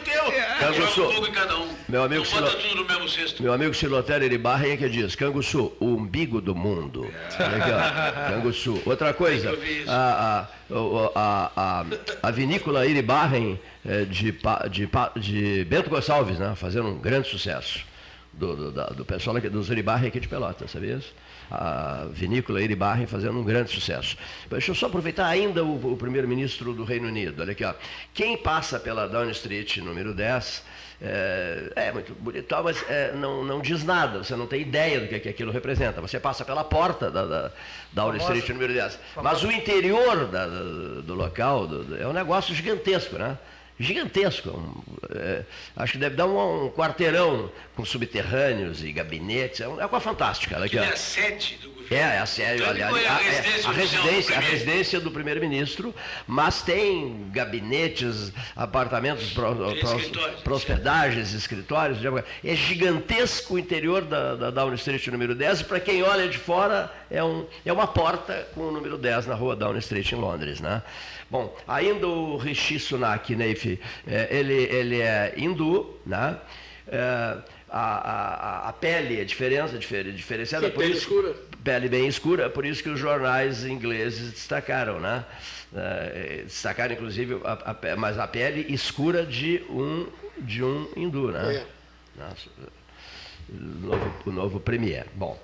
[0.05, 0.23] Teu.
[0.61, 1.03] Canguçu.
[1.05, 1.69] Um.
[1.89, 2.49] Meu amigo não
[3.33, 3.43] cesto.
[3.43, 7.07] Meu amigo Silotério Iribarren é que diz, Canguçu, o umbigo do mundo.
[7.39, 8.81] Ó, Canguçu.
[8.87, 9.51] Outra coisa,
[9.89, 10.47] a,
[11.15, 11.85] a, a,
[12.23, 13.59] a, vinícola Iribarren
[14.09, 14.89] de, Pa- de,
[15.21, 17.81] de Bento Gonçalves, né, fazendo um grande sucesso.
[18.35, 21.05] Do, do, da- do pessoal aqui, dos Iribarren aqui de Pelotas, sabias?
[21.51, 24.17] A vinícola Iribarren fazendo um grande sucesso.
[24.51, 27.43] Deixa eu só aproveitar ainda o, o primeiro-ministro do Reino Unido.
[27.43, 27.75] Olha aqui, ó.
[28.15, 30.65] Quem passa pela Downing Street, número 10,
[31.05, 35.01] é, é muito bonito, tal, mas é, não, não diz nada, você não tem ideia
[35.01, 36.01] do que, que aquilo representa.
[36.01, 37.51] Você passa pela porta da, da,
[37.93, 38.17] da.
[38.19, 38.99] Street número 10.
[39.17, 43.37] Mas o interior da- da- do local do- do- é um negócio gigantesco, né?
[43.81, 44.51] Gigantesco.
[44.51, 44.83] um,
[45.17, 45.43] é,
[45.77, 49.61] acho que deve dar um, um quarteirão com subterrâneos e gabinetes.
[49.61, 50.63] É uma é coisa fantástica.
[50.65, 50.83] Aqui, ó.
[50.85, 51.82] é sete do governo.
[51.91, 55.95] É, é a sério, aliás, a, a é, residência a residência, a residência do primeiro-ministro,
[56.27, 61.99] mas tem gabinetes, apartamentos para hospedagens, escritórios.
[62.45, 66.39] É gigantesco o interior da, da Downing Street número 10, e para quem olha de
[66.39, 70.17] fora, é, um, é uma porta com o número 10 na rua Downing Street, em
[70.17, 70.61] Londres.
[70.61, 70.83] Né?
[71.31, 76.37] Bom, ainda o Rishi Sunak, Neif, é, ele, ele é hindu, né?
[76.89, 77.37] É,
[77.71, 80.67] a, a, a pele é diferença, difer- diferenciada.
[80.67, 81.35] Que por pele isso- escura.
[81.63, 85.25] Pele bem escura, por isso que os jornais ingleses destacaram, né?
[85.75, 90.07] Eh, destacaram inclusive, a, a mas a pele escura de um,
[90.39, 91.57] de um hindu, né?
[91.57, 91.67] É.
[92.21, 92.49] Nossa,
[93.49, 95.07] o novo, o novo premier.
[95.15, 95.39] Bom,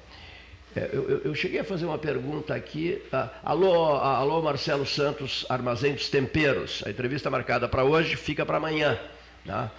[0.76, 3.00] eh, eu, eu- eu cheguei a fazer uma pergunta aqui.
[3.12, 6.82] ah, alô, ah, alô, Marcelo Santos, Armazém dos Temperos.
[6.86, 8.98] A entrevista marcada para hoje fica para amanhã,
[9.44, 9.70] né?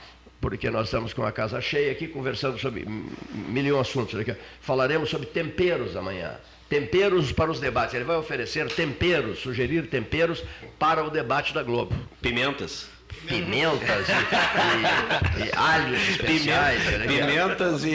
[0.42, 4.20] Porque nós estamos com a casa cheia aqui conversando sobre m- mil um assuntos.
[4.62, 6.36] Falaremos sobre temperos amanhã.
[6.70, 7.96] Temperos para os debates.
[7.96, 10.44] Ele vai oferecer temperos, sugerir temperos
[10.78, 11.96] para o debate da Globo.
[12.22, 12.90] Pimentas.
[13.28, 16.88] Pimentas e, e- e alhos especiais.
[16.88, 17.08] aqui.
[17.08, 17.94] Pimentas e,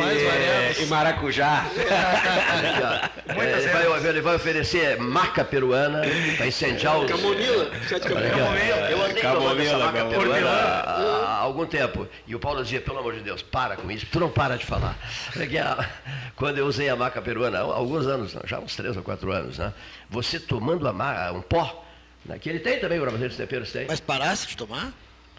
[0.83, 1.65] e maracujá.
[3.27, 6.03] É, ele, vai, ele vai oferecer maca peruana
[6.37, 7.11] para incendiar os.
[7.11, 8.91] Camomila, de aqui, camomila.
[8.91, 10.21] Eu andei tomando essa maca camomila.
[10.25, 12.07] peruana há, há algum tempo.
[12.27, 14.65] E o Paulo dizia, pelo amor de Deus, para com isso, tu não para de
[14.67, 14.97] falar.
[16.37, 19.59] Quando eu usei a maca peruana, há alguns anos, já uns três ou quatro anos,
[19.59, 19.73] né?
[20.11, 21.85] Você tomando a maca, um pó,
[22.25, 23.87] né, que ele tem também, o Armazém dos Temperos tem.
[23.89, 24.93] Mas parasse de tomar?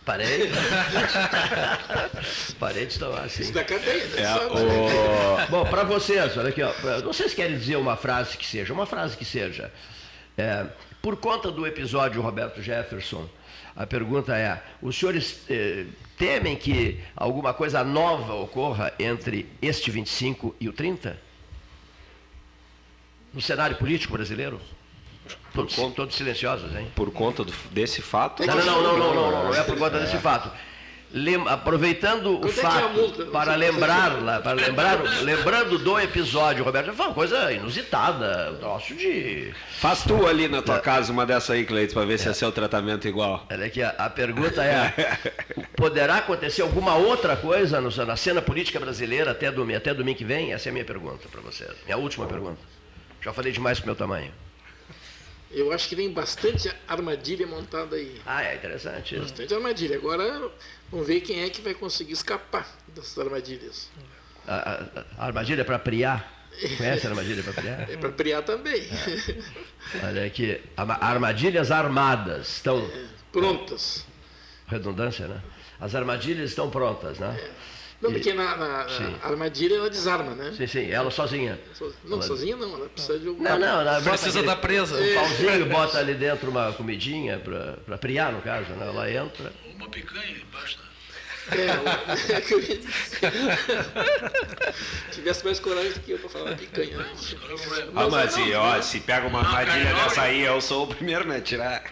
[0.06, 0.52] Parei.
[2.60, 3.44] Parei de tomar, sim.
[3.44, 4.22] Isso da cadeia, né?
[4.22, 5.48] É, o...
[5.50, 8.86] Bom, para vocês, olha aqui, ó, pra- vocês querem dizer uma frase que seja, uma
[8.86, 9.72] frase que seja.
[10.38, 10.66] É,
[11.02, 13.28] por conta do episódio Roberto Jefferson,
[13.76, 15.86] A pergunta é: os senhores eh,
[16.18, 21.18] temem que alguma coisa nova ocorra entre este 25 e o 30?
[23.34, 24.62] No cenário político brasileiro?
[25.56, 26.88] Todos, todos silenciosos, hein?
[26.96, 28.46] Por conta do- desse fato?
[28.46, 30.52] Não, não, não, não, não, não, não, não é por conta desse fato.
[31.14, 36.92] Lem- aproveitando o é é fato para lembrar, lá, para lembrar, lembrando do episódio, Roberto,
[36.92, 41.54] foi uma coisa inusitada, um troço de Faz tu ali na tua casa uma dessa
[41.54, 43.46] aí, Cleiton, para ver se é seu tratamento igual.
[43.50, 45.18] Olha aqui, a, a pergunta é:
[45.78, 50.26] poderá acontecer alguma outra coisa no- na cena política brasileira até domingo, até domingo que
[50.26, 50.52] vem?
[50.52, 51.72] Essa é a minha pergunta para vocês.
[51.86, 52.60] Minha última pergunta.
[53.22, 54.32] Já falei demais pro meu tamanho.
[55.52, 58.20] Eu acho que tem bastante armadilha montada aí.
[58.26, 59.18] Ah, é interessante.
[59.18, 59.96] Bastante armadilha.
[59.96, 60.50] Agora
[60.92, 63.90] vamos ver quem é que vai conseguir escapar dessas armadilhas.
[64.48, 66.34] A, a- a armadilha para priar.
[66.78, 67.90] Conhece a armadilha para priar?
[67.92, 68.88] É para criar também.
[70.04, 72.90] Olha aqui, armadilhas armadas estão.
[73.32, 74.06] Prontas.
[74.68, 75.42] Redundância, né?
[75.80, 77.38] As armadilhas estão prontas, né?
[78.02, 78.86] Não, E- porque na, na-
[79.24, 80.54] armadilha ela desarma, né?
[80.56, 81.60] Sim, sim, ela sozinha.
[81.74, 83.42] So- Não, Ela- sozinha não, ela precisa de algum.
[83.44, 84.96] Não, não, ela Precisa da presa.
[85.02, 88.88] Um pauzinho, bota ali dentro uma comidinha para priar, no caso, né?
[88.88, 89.52] Ela entra.
[89.76, 90.85] Uma picanha da...
[91.52, 92.80] É, é eu dizer.
[95.12, 96.98] Tivesse mais coragem do que eu para falar picanha.
[96.98, 97.06] né?
[97.96, 101.24] Ah, mas não, e, ó, se pega uma armadilha dessa aí, eu sou o primeiro
[101.24, 101.84] a me atirar.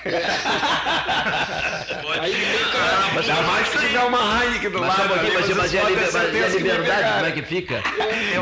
[3.24, 5.14] Ainda mais se tiver uma Heineken do Mas lado.
[5.14, 7.84] ali, mas, mas a, mas liberdade, como é que fica?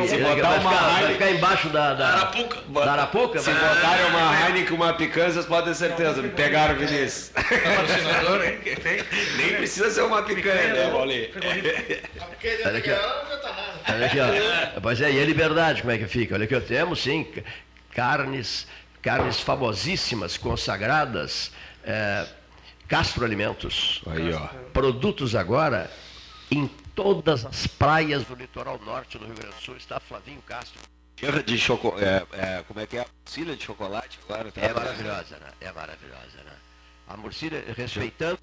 [0.08, 1.94] Se vai, botar uma vai Heineken- ficar embaixo da.
[1.94, 2.58] da Arapuca.
[2.70, 3.40] Da Arapuca?
[3.40, 6.22] Se botarem uma Heineken, uma picanha, vocês podem ter certeza.
[6.22, 7.32] Me pegaram, Vinícius.
[9.38, 11.30] Nem precisa ser uma picanha, né, Paulinho?
[12.66, 13.92] Olha aqui, ó.
[13.92, 14.80] Olha aqui, ó.
[14.82, 16.36] Pois é, e a liberdade, como é que fica?
[16.36, 17.28] Olha aqui, ó, temos sim
[17.92, 18.68] carnes,
[19.02, 21.52] carnes famosíssimas, consagradas,
[21.84, 22.28] é,
[22.88, 24.02] Castro Alimentos.
[24.06, 24.48] Aí, ó.
[24.72, 25.90] Produtos agora
[26.52, 30.80] em todas as praias do litoral norte do Rio Grande do Sul está Flavinho Castro.
[31.22, 32.04] Erra de chocolate.
[32.04, 33.06] É, é, como é que é?
[33.26, 34.52] Cilha de chocolate agora.
[34.52, 34.62] tá?
[34.62, 35.48] É maravilhosa, né?
[35.62, 36.54] É maravilhosa, né?
[37.08, 38.40] A Murcília, respeitando.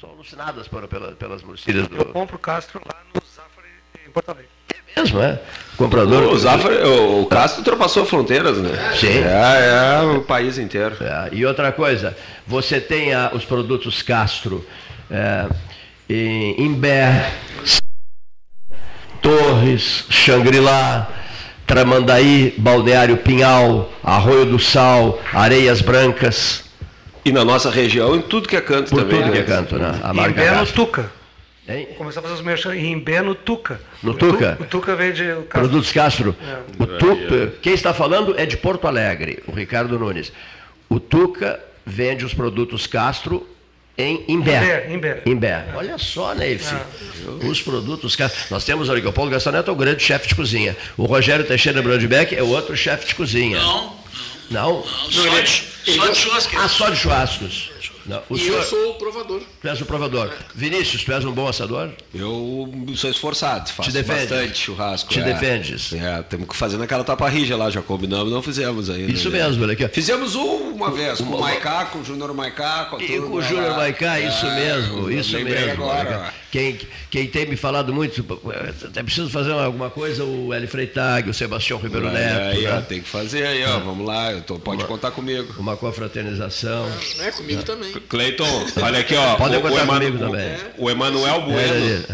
[0.00, 2.04] São alucinadas pela, pelas Murcílias Eu do.
[2.06, 3.68] compro Castro lá no Zafari
[4.06, 4.48] em Porto Alegre.
[4.96, 5.40] mesmo, é?
[5.76, 6.24] Comprador.
[6.24, 8.70] O, Zafra, o, o Castro ultrapassou fronteiras, né?
[8.98, 9.18] Sim.
[9.24, 10.96] É, é o país inteiro.
[11.00, 12.16] É, e outra coisa,
[12.46, 14.64] você tem a- os produtos Castro
[15.10, 15.46] é,
[16.08, 17.32] em Imbé,
[19.22, 21.10] Torres, Xangri-Lá,
[21.66, 26.63] Tramandaí, Balneário Pinhal, Arroio do Sal, Areias Brancas.
[27.24, 29.18] E na nossa região, em tudo que é canto Por também.
[29.20, 29.44] tudo que né?
[29.44, 30.00] é canto, né?
[30.02, 30.84] A Em marca no Castro.
[30.86, 31.12] Tuca.
[31.66, 31.86] Hein?
[31.88, 33.80] Vou começar a fazer os merchan em no Tuca.
[34.02, 34.56] No O Tuca?
[34.56, 35.48] Tu- O Tuca vende o Castro.
[35.48, 36.36] Produtos Castro.
[36.46, 36.82] É.
[36.82, 40.30] O Tuca, quem está falando é de Porto Alegre, o Ricardo Nunes.
[40.90, 43.46] O Tuca vende os produtos Castro
[43.96, 44.88] em Imbé.
[44.90, 45.64] Imbé, Imbé.
[45.74, 46.70] Olha só, Neif.
[47.48, 48.42] Os produtos Castro.
[48.50, 50.76] Nós temos ali que o Paulo Gastão Neto é o grande chefe de cozinha.
[50.98, 53.58] O Rogério Teixeira Brandbeck é o outro chefe de cozinha.
[53.58, 53.94] Não,
[54.50, 54.84] Não?
[55.10, 56.56] só de, só de.
[56.56, 57.70] Ah, só de churrascos.
[58.06, 58.22] Não.
[58.30, 59.40] E senhor, eu sou o provador.
[59.60, 60.30] tu és o provador.
[60.54, 61.90] Vinícius, tu és um bom assador?
[62.14, 64.28] Eu sou esforçado, faço defendes?
[64.28, 65.08] bastante churrasco.
[65.10, 65.22] Te é.
[65.22, 65.92] defendes?
[65.92, 69.10] É, temos que fazer naquela taparrija lá, já combinamos, não fizemos ainda.
[69.10, 69.38] Isso né?
[69.44, 69.84] mesmo, olha aqui.
[69.84, 69.88] ó.
[69.88, 73.20] Fizemos um uma vez, com o Uma- Maicá, com o Júnior Maicá, com a E
[73.20, 73.76] com o Júnior.
[73.76, 75.84] Maicá, isso É, mesmo, eu isso mesmo.
[75.84, 76.32] agora.
[76.50, 76.78] Quem,
[77.10, 78.24] quem tem me falado muito,
[78.94, 82.08] é preciso fazer alguma coisa, o Eli Freitag, o Sebastião Ribeiro.
[82.10, 82.40] Neto.
[82.56, 82.84] Aí, ó, né?
[82.88, 83.80] tem que fazer aí, ó.
[83.80, 85.52] Vamos lá, eu tô- pode contar comigo.
[85.58, 86.88] Uma confraternização.
[87.18, 87.93] Não é comigo também.
[88.00, 89.36] Cleiton, olha aqui, ó.
[89.36, 90.56] Podem o, o, Emanu- comigo também.
[90.78, 92.04] o Emanuel Bueno.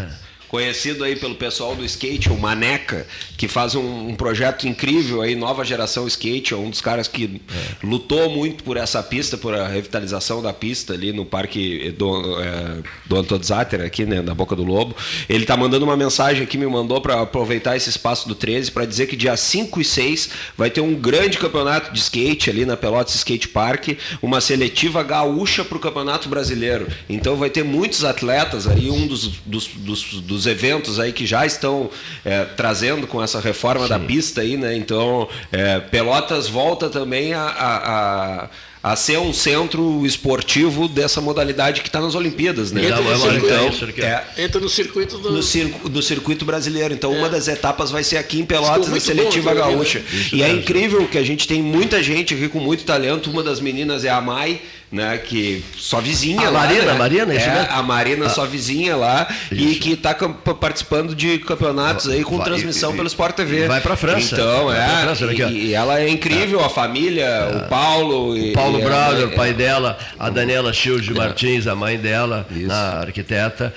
[0.53, 0.71] É, é.
[0.71, 3.05] Conhecido aí pelo pessoal do skate, o Maneca,
[3.37, 7.41] que faz um, um projeto incrível aí, nova geração skate, é um dos caras que
[7.83, 12.83] lutou muito por essa pista, por a revitalização da pista ali no Parque do, é,
[13.05, 14.95] do Antônio Zatter, aqui, né, na Boca do Lobo.
[15.27, 18.85] Ele tá mandando uma mensagem aqui, me mandou para aproveitar esse espaço do 13 para
[18.85, 22.77] dizer que dia 5 e 6 vai ter um grande campeonato de skate ali na
[22.77, 23.89] Pelotas Skate Park,
[24.21, 26.87] uma seletiva gaúcha para o Campeonato Brasileiro.
[27.09, 31.45] Então vai ter muitos atletas aí, um dos, dos, dos, dos eventos aí que já
[31.45, 31.89] estão
[32.23, 34.75] é, trazendo com essa reforma da pista aí, né?
[34.75, 38.49] Então é, Pelotas volta também a, a, a
[38.83, 42.85] a ser um centro esportivo dessa modalidade que está nas Olimpíadas, né?
[42.85, 44.05] Entra no circuito, então, ó.
[44.05, 45.31] é, Entra no circuito do.
[45.31, 46.93] no, circo, do circuito brasileiro.
[46.93, 49.99] Então, uma das etapas vai ser aqui em Pelotas, na seletiva bom ali, gaúcha.
[49.99, 50.05] né?
[50.33, 53.29] E é incrível que a gente tem muita gente aqui com muito talento.
[53.29, 54.59] Uma das meninas é a Mai,
[54.91, 55.17] né?
[55.17, 56.59] Que só vizinha A lá.
[56.61, 56.91] Marina, né?
[56.91, 57.67] a Marina, isso é, mesmo?
[57.71, 58.29] A Marina, Ah.
[58.29, 63.07] só vizinha lá, e que está participando de campeonatos aí com Vai- transmissão e- pelo
[63.07, 63.67] Sport TV.
[63.67, 64.35] vai pra França.
[64.35, 64.85] Então, Vai é.
[64.85, 67.27] pra França, aqui, e, e ela é incrível, a família,
[67.65, 68.37] o Paulo.
[68.37, 72.45] E, Paulo e Brother, é- o pai dela, a Daniela Schilde Martins, a mãe dela,
[72.69, 73.73] a arquiteta,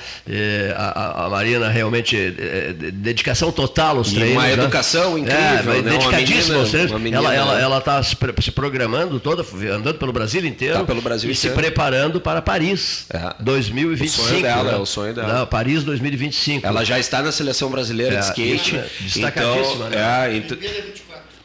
[0.76, 4.32] a, a- Marina realmente de- dedicação total aos treinos.
[4.34, 4.52] uma né?
[4.52, 5.90] educação incrível, É, né?
[5.90, 6.92] Dedicadíssima aos treinos.
[7.00, 10.84] menina- ela ela ela está se, pre- se programando toda, andando pelo Brasil inteiro, Tá
[10.84, 11.56] pelo Brasil e se inteiro.
[11.62, 13.06] preparando para Paris
[13.40, 14.22] 2025.
[14.22, 14.72] O sonho dela, né?
[14.72, 15.32] é o sonho dela.
[15.34, 16.66] Não, Paris 2025.
[16.66, 18.74] Ela já está na seleção brasileira É, de skate.
[18.76, 18.86] né?
[19.00, 20.28] Destacadíssima, então, né?
[20.32, 20.58] é, então-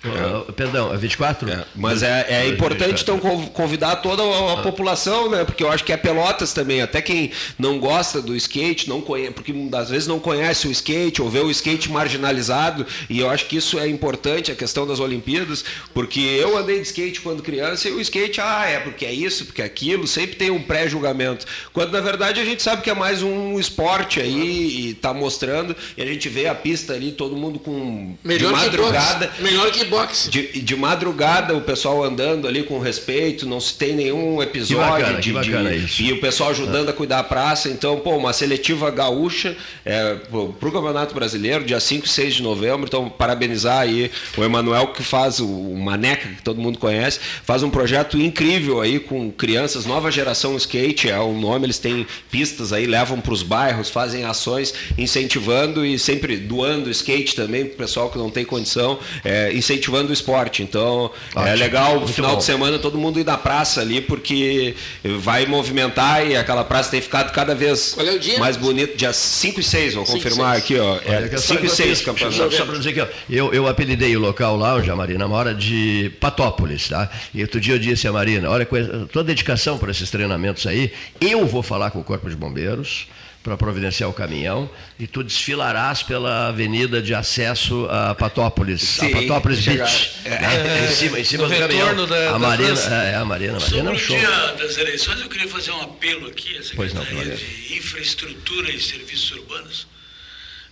[0.04, 1.48] Ah, Perdão, é 24?
[1.76, 5.44] Mas é, é importante então conv- convidar toda a, a população, né?
[5.44, 6.82] Porque eu acho que é Pelotas também.
[6.82, 11.22] Até quem não gosta do skate, não conhece, porque às vezes não conhece o skate
[11.22, 12.86] ou vê o skate marginalizado.
[13.10, 16.84] E eu acho que isso é importante, a questão das Olimpíadas, porque eu andei de
[16.88, 20.36] skate quando criança e o skate, ah, é porque é isso, porque é aquilo, sempre
[20.38, 21.46] tem um pré-julgamento.
[21.74, 25.76] Quando na verdade a gente sabe que é mais um esporte aí e tá mostrando,
[25.98, 29.28] e a gente vê a pista ali, todo mundo com Melhor de que madrugada.
[29.28, 29.42] boxe.
[29.44, 30.30] Melhor que boxe.
[30.30, 34.86] De, de madrugada, o pessoal andando ali com respeito, não se tem nenhum episódio.
[34.96, 36.02] Que bacana, de, que bacana de- isso.
[36.02, 37.70] E o pessoal ajudando a cuidar da praça.
[37.70, 39.56] Então, pô, uma seletiva gaúcha
[39.86, 42.86] é, para o Campeonato Brasileiro, dia 5 e 6 de novembro.
[42.88, 47.64] Então, parabenizar aí o Emanuel, que faz o, o Maneca, que todo mundo conhece, faz
[47.64, 52.72] um projeto incrível aí com crianças, nova geração skate, é o nome, eles têm pistas
[52.72, 57.78] aí, levam para os bairros, fazem ações incentivando e sempre doando skate também para o
[57.78, 60.62] pessoal que não tem condição, é, incentivando o esporte.
[60.64, 62.38] Então, é Ótimo, legal no final bom.
[62.38, 64.76] de semana todo mundo ir na praça ali, porque
[65.20, 68.40] vai movimentar e aquela praça tem ficado cada vez Qual é o dia?
[68.40, 68.98] mais bonito.
[68.98, 70.64] Dia 5 e 6, vou Cinco confirmar seis.
[70.64, 70.98] aqui, ó.
[71.06, 72.38] É que só 5 e enquanto 6 isso, campeonato.
[72.38, 75.54] Só, só para dizer ó, eu, eu apelidei o local lá, onde a Marina mora,
[75.54, 77.10] de Patópolis, tá?
[77.34, 80.66] E outro dia eu disse a Marina, olha, com a tua dedicação para esses treinamentos
[80.66, 80.92] aí,
[81.22, 83.08] eu vou falar com o Corpo de Bombeiros
[83.44, 89.22] para providenciar o caminhão e tu desfilarás pela avenida de acesso a Patópolis, Sim, a
[89.22, 90.30] Patópolis Beach, é.
[90.42, 90.86] né?
[90.86, 92.06] em cima, em cima do caminhão.
[92.06, 94.18] da- a da Marina, é, a Marina, a Marina é Sobre um o show.
[94.18, 97.58] dia das eleições, eu queria fazer um apelo aqui à Pois não, Secretaria Flávio.
[97.68, 99.88] de Infraestrutura e Serviços Urbanos,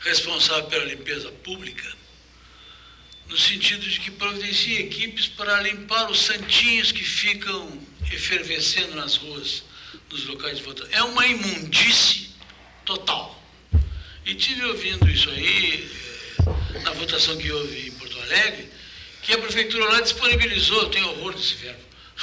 [0.02, 1.88] responsável pela limpeza pública,
[3.30, 7.78] no sentido de que providencie equipes para limpar os santinhos que ficam
[8.12, 9.64] efervescendo nas ruas,
[10.12, 10.90] nos locais de votação.
[10.94, 12.28] É uma imundície
[12.88, 13.38] total.
[14.26, 15.92] E tive ouvindo isso aí,
[16.76, 18.70] eh, na votação que houve em Porto Alegre,
[19.22, 21.82] que a prefeitura lá disponibilizou, tenho horror desse verbo,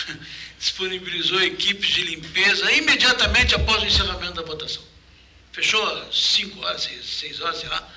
[0.59, 4.83] disponibilizou equipes de limpeza imediatamente após o encerramento da votação.
[5.53, 7.89] Fechou às 5 horas, 6 horas, sei lá.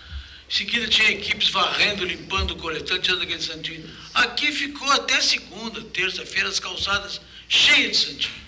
[0.49, 3.89] Em seguida tinha equipes varrendo, limpando, coletando, tirando aquele santinho.
[4.14, 7.19] Aqui ficou até segunda, terça-feira, as calçadas
[7.49, 8.47] cheias de santinho.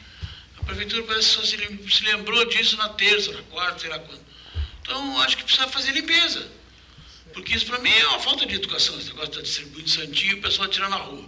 [0.70, 3.90] A prefeitura parece que só se lem- se lembrou disso na terça, na quarta, sei
[3.90, 4.22] lá quando.
[4.82, 6.48] Então, acho que precisa fazer limpeza.
[7.34, 10.32] Porque isso, para mim, é uma falta de educação, esse negócio de estar distribuindo santinho
[10.32, 11.28] e o pessoal atirar na rua.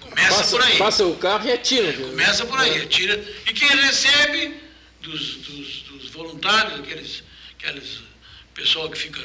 [0.00, 0.78] Começa Passa, por aí.
[0.78, 1.92] passa o carro e atira.
[1.94, 3.14] Começa por aí, atira.
[3.46, 4.60] E quem recebe
[5.00, 7.22] dos, dos, dos voluntários, aqueles,
[7.58, 8.00] aqueles
[8.54, 9.20] pessoal que fica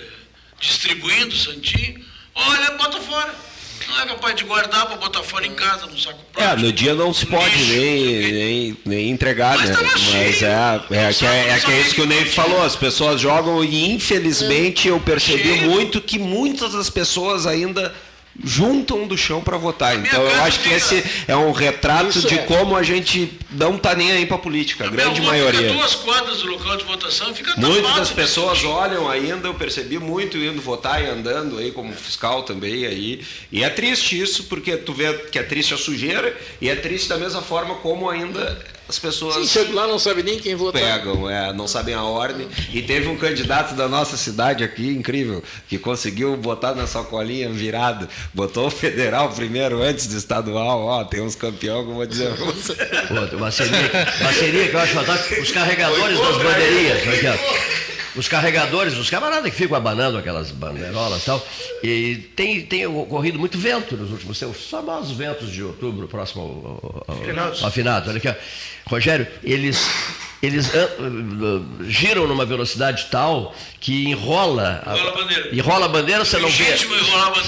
[0.59, 2.05] distribuindo santinho,
[2.35, 3.33] olha, bota fora.
[3.91, 6.95] Não é capaz de guardar para botar fora em casa, num saco É, no dia
[6.95, 9.75] não se pode nem, nem, nem entregar, né?
[9.81, 13.19] Mas é, é, que é, é que é isso que o Ney falou, as pessoas
[13.19, 17.93] jogam e infelizmente eu percebi muito que muitas das pessoas ainda
[18.43, 19.97] juntam do chão para votar.
[19.97, 22.43] Então eu acho que esse é um retrato Isso de é.
[22.43, 25.73] como a gente não tá nem aí para política, a grande Fica maioria.
[25.73, 30.37] duas quadras do local de votação, fica Muitas das pessoas olham ainda, eu percebi muito
[30.37, 33.21] indo votar e andando aí como fiscal também aí.
[33.51, 37.09] E é triste isso, porque tu vê que é triste a sujeira e é triste
[37.09, 40.81] da mesma forma como ainda as pessoas Sim, chega lá, não sabe nem quem votar.
[40.81, 42.45] pegam, é, não sabem a ordem.
[42.73, 48.07] E teve um candidato da nossa cidade aqui, incrível, que conseguiu botar na sacolinha virado,
[48.33, 50.81] botou o federal primeiro antes do estadual.
[50.81, 52.75] Ó, tem uns campeões que eu vou dizer pra você.
[52.75, 55.41] Pô, uma seria, uma seria que eu acho fantástico.
[55.41, 57.07] Os carregadores das bandeirinhas.
[57.07, 58.00] aqui, ó.
[58.15, 61.47] Os carregadores, os camaradas que ficam abanando aquelas bandeirolas e tal.
[61.83, 64.57] E tem, tem ocorrido muito vento nos últimos tempos.
[64.57, 67.63] Os famosos ventos de outubro, próximo ao, ao, Finados.
[67.63, 68.09] ao finado.
[68.09, 68.35] Olha aqui, ó.
[68.87, 69.87] Rogério, eles,
[70.41, 74.81] eles ah, giram numa velocidade tal que enrola.
[74.85, 75.55] a- Enrola a bandeira.
[75.55, 76.77] Enrola a bandeira, você não vê.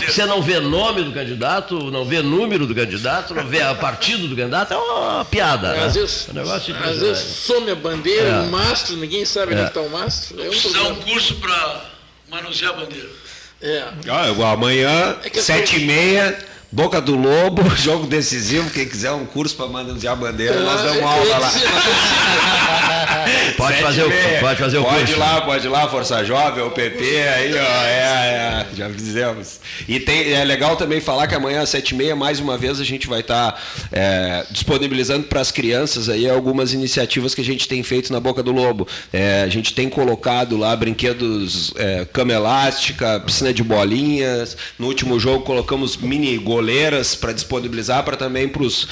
[0.08, 4.28] Você não vê nome do candidato, não vê número do candidato, não vê a partido
[4.28, 5.74] do candidato, é uma piada.
[5.74, 5.86] né?
[5.86, 8.40] Às vezes, É um negócio às vezes some a bandeira, É.
[8.42, 9.58] o mastro, ninguém sabe É.
[9.58, 10.42] onde está o mastro.
[10.42, 11.82] É um um curso para
[12.30, 13.10] manusear a bandeira.
[13.62, 13.84] É.
[14.10, 16.38] Ah, amanhã, É sete e meia,
[16.74, 18.68] Boca do Lobo, jogo decisivo.
[18.72, 21.52] Quem quiser um curso para manusear a bandeira, nós damos aula lá.
[23.58, 25.14] Pode Sete fazer o- pode fazer o Pode curso.
[25.14, 29.60] ir lá, pode ir lá, Força Jovem, o PP, aí, ó, é, é, já fizemos.
[29.88, 32.80] E tem, é legal também falar que amanhã às sete e meia, mais uma vez,
[32.80, 33.62] a gente vai estar
[33.92, 38.42] é, disponibilizando para as crianças aí algumas iniciativas que a gente tem feito na Boca
[38.42, 38.88] do Lobo.
[39.12, 44.58] É, a gente tem colocado lá brinquedos, é, cama elástica, piscina de bolinhas.
[44.80, 48.88] No último jogo colocamos mini goleiras para disponibilizar para também para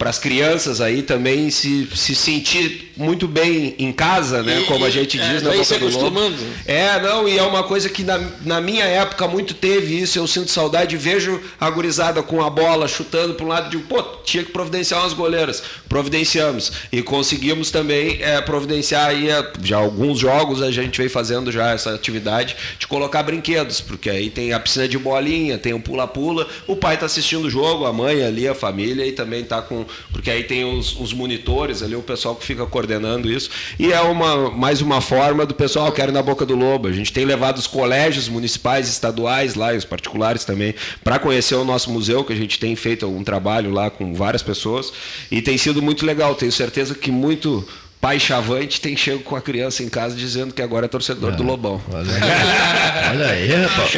[0.00, 4.60] as crianças aí também se, se sentir muito bem em casa, né?
[4.60, 6.20] E- Como a gente é, diz na vai Boca se do Lobo.
[6.66, 10.18] É, não, e é uma coisa que na, na minha época muito teve isso.
[10.18, 14.02] Eu sinto saudade, vejo a gurizada com a bola chutando para um lado de pô,
[14.24, 15.62] tinha que providenciar umas goleiras.
[15.88, 16.72] Providenciamos.
[16.92, 21.70] E conseguimos também é, providenciar aí, é, já alguns jogos a gente vem fazendo já
[21.72, 26.46] essa atividade de colocar brinquedos, porque aí tem a piscina de bolinha, tem o pula-pula,
[26.66, 29.84] o pai está assistindo o jogo, a mãe ali, a família, e também está com.
[30.12, 33.50] Porque aí tem os, os monitores ali, o pessoal que fica coordenando isso.
[33.78, 36.88] E é uma, mais uma forma do pessoal, quero ir na boca do lobo.
[36.88, 41.54] A gente tem levado os colégios municipais, estaduais lá, e os particulares também, para conhecer
[41.54, 44.92] o nosso museu, que a gente tem feito um trabalho lá com várias pessoas.
[45.30, 46.34] E tem sido muito legal.
[46.34, 47.66] Tenho certeza que muito.
[48.00, 51.42] Pai chavante tem chego com a criança em casa dizendo que agora é torcedor do
[51.42, 51.82] Lobão.
[51.92, 53.90] Olha aí, rapaz.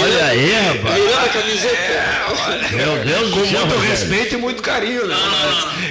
[0.00, 1.24] Olha aí, rapaz.
[1.24, 2.20] A camiseta.
[2.72, 3.66] Meu Deus Com do céu.
[3.66, 5.16] muito respeito e muito carinho, né?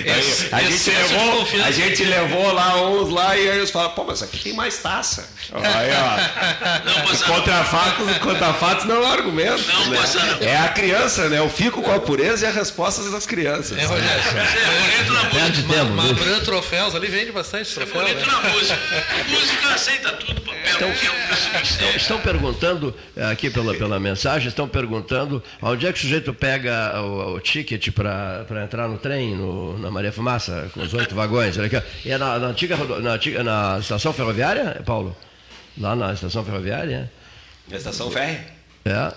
[0.06, 4.06] Esse- a, gente levou, a gente levou lá uns lá e aí eles falam, pô,
[4.06, 5.28] mas aqui tem mais taça.
[5.54, 7.34] Aí, ó.
[7.34, 9.62] contra fatos, contra fatos não é um argumento.
[9.68, 10.00] Não, né?
[10.42, 10.48] não.
[10.48, 11.40] É a criança, né?
[11.40, 13.78] Eu fico com a pureza e as respostas das crianças.
[13.78, 14.24] É, Rogério.
[14.24, 15.30] bonito na música.
[15.40, 16.04] Perde tempo, Ma-?
[16.04, 18.02] Mabran Troféus ali vende bastante troféu.
[18.02, 18.26] Bonito né?
[18.26, 18.80] na música.
[19.30, 20.60] Música aceita tudo, papel.
[20.76, 21.30] Então, que é um
[21.62, 26.34] Estão, estão perguntando, eh, aqui pela, pela mensagem, estão perguntando onde é que o sujeito
[26.34, 31.14] pega o, o ticket para entrar no trem, no- na Maria Fumaça, com os oito
[31.16, 31.56] vagões.
[32.06, 35.16] É na, na antiga, na, antiga- na estação ferroviária, Paulo?
[35.78, 37.12] Lá na estação ferroviária?
[37.70, 38.46] Na estação férrea?
[38.86, 39.14] É,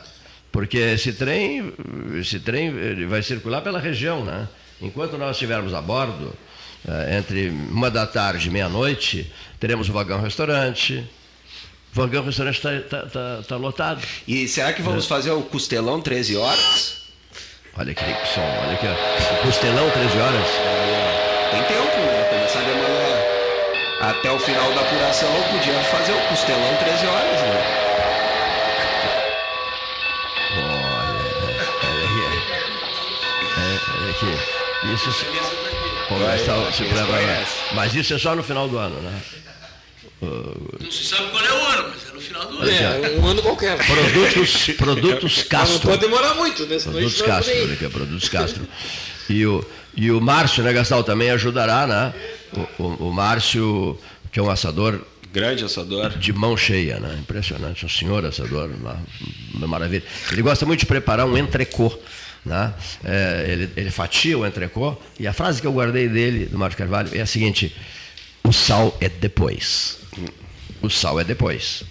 [0.50, 1.72] porque esse trem,
[2.20, 4.48] esse trem ele vai circular pela região, né?
[4.82, 6.34] Enquanto nós estivermos a bordo,
[6.86, 11.08] eh, entre uma da tarde e meia-noite, teremos o vagão-restaurante.
[11.94, 14.02] O vagão-restaurante está lotado.
[14.26, 17.02] E será que vamos fazer o costelão 13 horas?
[17.78, 18.04] Olha que
[18.34, 19.34] som, olha aqui, ó.
[19.34, 20.46] O costelão, 13 horas.
[21.50, 22.24] Tem tempo, né?
[22.28, 23.22] Começar de manhã.
[24.00, 27.81] Até o final da apuração, eu podia fazer o costelão 13 horas, né?
[34.92, 35.24] Isso se,
[36.08, 37.48] começa a se preparar.
[37.74, 39.22] Mas isso é só no final do ano, né?
[40.20, 42.70] Não se sabe qual é o ano, mas é no final do ano.
[42.70, 43.76] É, um ano qualquer.
[43.84, 45.88] Produtos, produtos Mas não Castro.
[45.88, 46.78] pode demorar muito, né?
[46.78, 48.68] Produtos Castro, olha aqui, Produtos Castro.
[49.28, 49.64] E o,
[49.96, 52.14] e o Márcio, né, Gastal, também ajudará, né?
[52.78, 53.98] O, o, o Márcio,
[54.30, 55.00] que é um assador.
[55.32, 56.10] Grande assador.
[56.10, 57.16] De mão cheia, né?
[57.18, 57.86] Impressionante.
[57.86, 59.02] Um senhor assador, uma,
[59.54, 60.04] uma maravilha.
[60.30, 61.90] Ele gosta muito de preparar um entrecô.
[62.44, 62.74] Né?
[63.04, 64.96] É, ele, ele fatia o entrecô.
[65.18, 67.74] E a frase que eu guardei dele, do Márcio Carvalho, é a seguinte:
[68.42, 69.98] o sal é depois.
[70.80, 71.84] O sal é depois.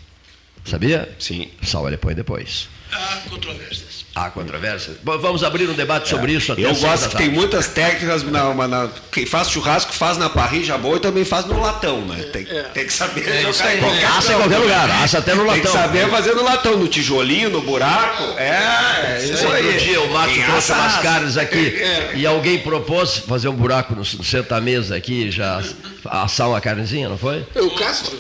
[0.65, 1.10] Sabia?
[1.18, 1.49] Sim.
[1.61, 2.68] O sal ele põe depois.
[2.91, 4.01] Há controvérsias.
[4.14, 4.98] Há controvérsias?
[5.02, 6.66] Bom, Vamos abrir um debate sobre isso até É.
[6.66, 8.24] Eu gosto que tem muitas técnicas.
[8.24, 12.02] Na, na- na- quem faz churrasco faz na parrilla boa e também faz no latão,
[12.02, 12.22] né?
[12.24, 12.44] Tem,
[12.74, 13.78] tem que saber É isso jogar aí.
[13.78, 15.82] em qualquer Assa em qualquer lugar, assa até no Tem que latão.
[15.82, 18.24] saber fazer no latão, no tijolinho, no buraco.
[18.38, 19.66] É, é isso aí.
[19.66, 22.12] Outro dia o Márcio trouxe assa, umas carnes aqui É.
[22.16, 25.64] e alguém propôs fazer um buraco no, no centro da mesa aqui, já
[26.06, 27.46] assar uma carnezinha, não foi?
[27.56, 28.18] O Castro?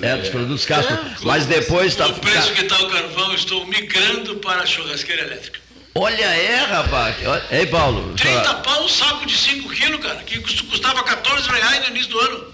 [0.00, 0.96] É, dos produtos Castro.
[1.22, 2.06] Mas depois tá.
[2.06, 5.60] O preço que está o carvão, estou migrando para a churrasqueira elétrica.
[5.94, 7.16] Olha, é, rapaz.
[7.50, 8.14] Ei, Paulo.
[8.16, 12.10] 30 pau um saco de 5 quilos, cara, que cust- custava 14 reais no início
[12.10, 12.52] do ano.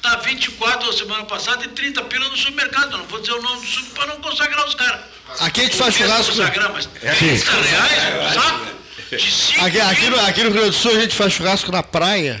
[0.00, 2.92] Tá 24 a semana passada e 30 pila no supermercado.
[2.92, 5.00] Eu não vou dizer o nome do super para não consagrar os caras.
[5.40, 6.36] Aqui a gente faz Não quero churrasco.
[6.36, 7.12] Consagrar, mas É.
[7.12, 8.66] 30 reais um saco
[9.16, 11.70] de 5 Aqui, aqui, no, aqui no Rio Grande do Sul a gente faz churrasco
[11.72, 12.40] na praia.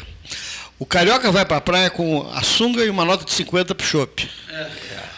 [0.80, 4.28] O carioca vai pra praia com a sunga e uma nota de 50 pro chopp.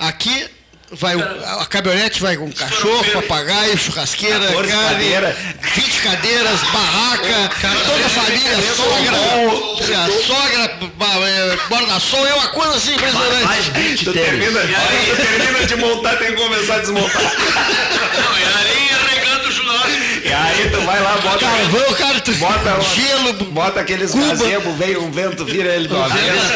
[0.01, 0.47] Aqui
[0.91, 5.37] vai o- a caminhonete vai com cachorro, papagaio, churrasqueira, 14 carne, cadeiras.
[5.75, 7.51] 20 cadeiras, barraca,
[7.87, 10.79] toda a família, sogra, a sogra
[11.29, 13.45] é, mora na sol, é uma coisa assim impressionante.
[13.45, 14.29] Mais 20 Tu tênis.
[14.29, 17.23] termina, tu termina de montar, tem que começar a desmontar.
[17.23, 18.92] Não, e areia o.
[20.25, 24.29] E aí tu vai lá bota, Carvão, cara, bota, gelo, bota aqueles Cuba.
[24.29, 26.53] gazebos, vem um vento, vira ele do avesso.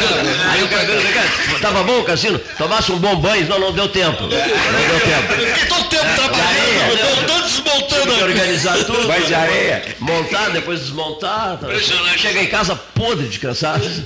[0.51, 2.39] Aí o cabelo, cara, tava bom, Cassino?
[2.39, 4.23] Tomasse um bom banho, não, não deu tempo.
[4.23, 5.33] Não deu tempo.
[5.33, 9.09] Fiquei todo tempo trabalhando, montando, desmontando Tive organizar tudo.
[9.09, 9.85] Banho de areia.
[9.99, 11.59] Montar, depois desmontar.
[11.59, 11.69] tá?
[12.17, 14.05] Chega em casa podre de cansaço.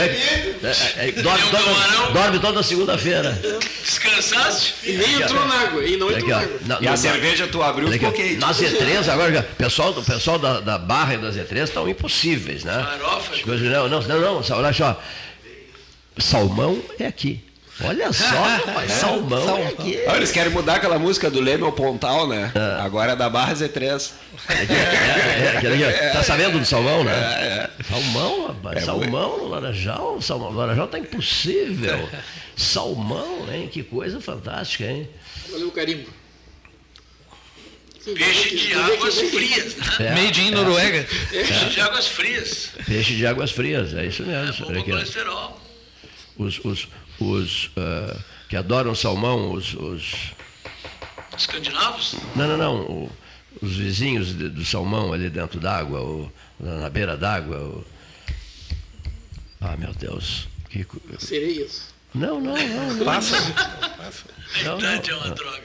[0.00, 3.38] É que- é, é, dorme, toda, dorme toda segunda-feira.
[3.82, 4.74] Descansaste?
[4.84, 5.84] E nem entrou na água.
[5.84, 6.58] E não entrou na água.
[6.66, 8.10] Na- E a cerveja tu abriu ó.
[8.12, 8.36] quente.
[8.36, 12.64] Na Z3, agora, o pessoal, o pessoal da, da Barra e da Z3 estão impossíveis,
[12.64, 12.72] né?
[12.98, 13.34] Farofa.
[13.34, 15.02] As coisas- não, não, não, não, olha só.
[16.18, 17.42] Salmão é aqui.
[17.84, 19.98] Olha só, rapaz, salmão é aqui.
[20.06, 22.52] Ah, eles querem mudar aquela música do Leme ao Pontal, né?
[22.80, 24.10] Agora é da Barra Z3.
[24.48, 26.12] É, é, aqui, ó.
[26.12, 27.12] tá sabendo do salmão, né?
[27.12, 32.08] É, Salmão, rapaz, salmão no Laranjal, salmão no Laranjal tá impossível.
[32.54, 33.68] Salmão, hein?
[33.72, 35.08] Que coisa fantástica, hein?
[35.50, 36.06] Valeu o carimbo.
[38.04, 39.86] Peixe de águas frias, né?
[40.00, 40.50] É, Made in é.
[40.50, 41.06] Noruega.
[41.30, 42.70] Peixe de águas frias.
[42.86, 44.66] Peixe de águas frias, é isso mesmo.
[44.66, 44.94] Bom aqui, ó.
[44.94, 45.60] colesterol.
[46.36, 46.88] os, os,
[47.30, 48.16] os ah,
[48.48, 50.14] que adoram salmão, os, os-
[51.36, 52.16] Escandinavos?
[52.36, 53.12] não, não, não, o-
[53.62, 57.56] os vizinhos de- do salmão ali dentro d'água, o- na, na beira d'água.
[57.58, 57.84] o-
[59.60, 60.48] Ah, meu Deus.
[60.68, 60.84] Que
[61.18, 61.92] Sereias.
[62.14, 62.94] Não, não, não.
[62.94, 63.04] não.
[63.04, 63.36] Passa.
[64.64, 65.34] Não, idade é não, uma não.
[65.34, 65.62] droga.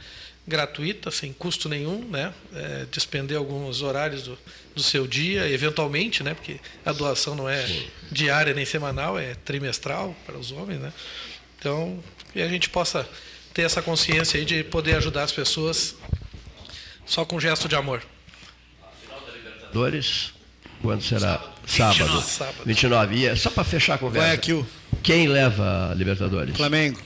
[0.48, 4.38] gratuita, sem custo nenhum, né, eh, despender alguns horários do,
[4.76, 7.64] do seu dia, eventualmente, né, porque a doação não é
[8.12, 10.92] diária nem semanal, é trimestral para os homens, né.
[11.60, 12.04] Então,
[12.34, 13.08] que a gente possa
[13.54, 15.96] ter essa consciência aí de poder ajudar as pessoas
[17.06, 18.02] só com gesto de amor.
[19.74, 20.34] Dores.
[20.82, 21.42] Quando será?
[21.66, 22.22] Sábado.
[22.22, 22.64] Sábado.
[22.66, 23.16] 29.
[23.16, 24.28] E é só para fechar a conversa.
[24.28, 24.66] Vai aqui o
[25.04, 26.56] Quem leva a Libertadores?
[26.56, 27.00] Flamengo.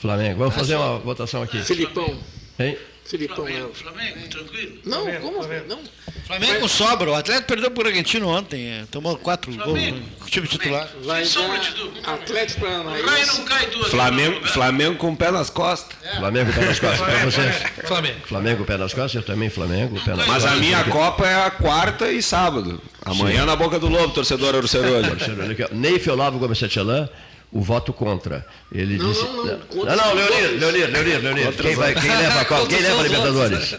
[0.00, 0.38] Flamengo.
[0.38, 1.62] Vamos fazer uma votação aqui.
[1.62, 2.18] Filipão.
[2.58, 2.78] Hein?
[3.04, 3.68] Filipão leva.
[3.74, 4.78] Flamengo, tranquilo.
[4.84, 5.46] Não, como?
[5.68, 5.80] Não.
[6.26, 7.10] Flamengo sobra.
[7.10, 8.66] O Atlético perdeu pro Bragantino ontem.
[8.66, 9.98] é, Tomou quatro gols Flamengo.
[10.20, 10.88] no time titular.
[11.04, 12.10] Vai Sem sombra de dúvida.
[12.10, 13.38] Atlético O raio Paranaense.
[13.38, 15.94] não cai duas Flamengo, Flamengo com o pé nas costas.
[16.16, 17.00] Flamengo, pé nas costas.
[17.00, 17.56] Para vocês.
[17.86, 18.20] Flamengo.
[18.26, 19.14] Flamengo, pé nas costas.
[19.16, 20.52] Eu também, Flamengo, pé nas Mas costas.
[20.52, 22.80] a minha Copa é a quarta e sábado.
[23.04, 25.12] Amanhã na boca do lobo, torcedor Orcerolho.
[25.42, 25.68] Olha aqui, ó.
[25.72, 27.06] Neif Olavo Gomes Setialã,
[27.54, 28.44] o voto contra.
[28.72, 29.22] Ele Não, disse.
[29.22, 30.58] não, não, não, contra não, os Leonir.
[30.58, 31.52] Leonir, Leonir, Leonir.
[31.52, 32.66] Quem, vai, quem leva a Copa?
[32.66, 33.76] Quem leva a Libertadores?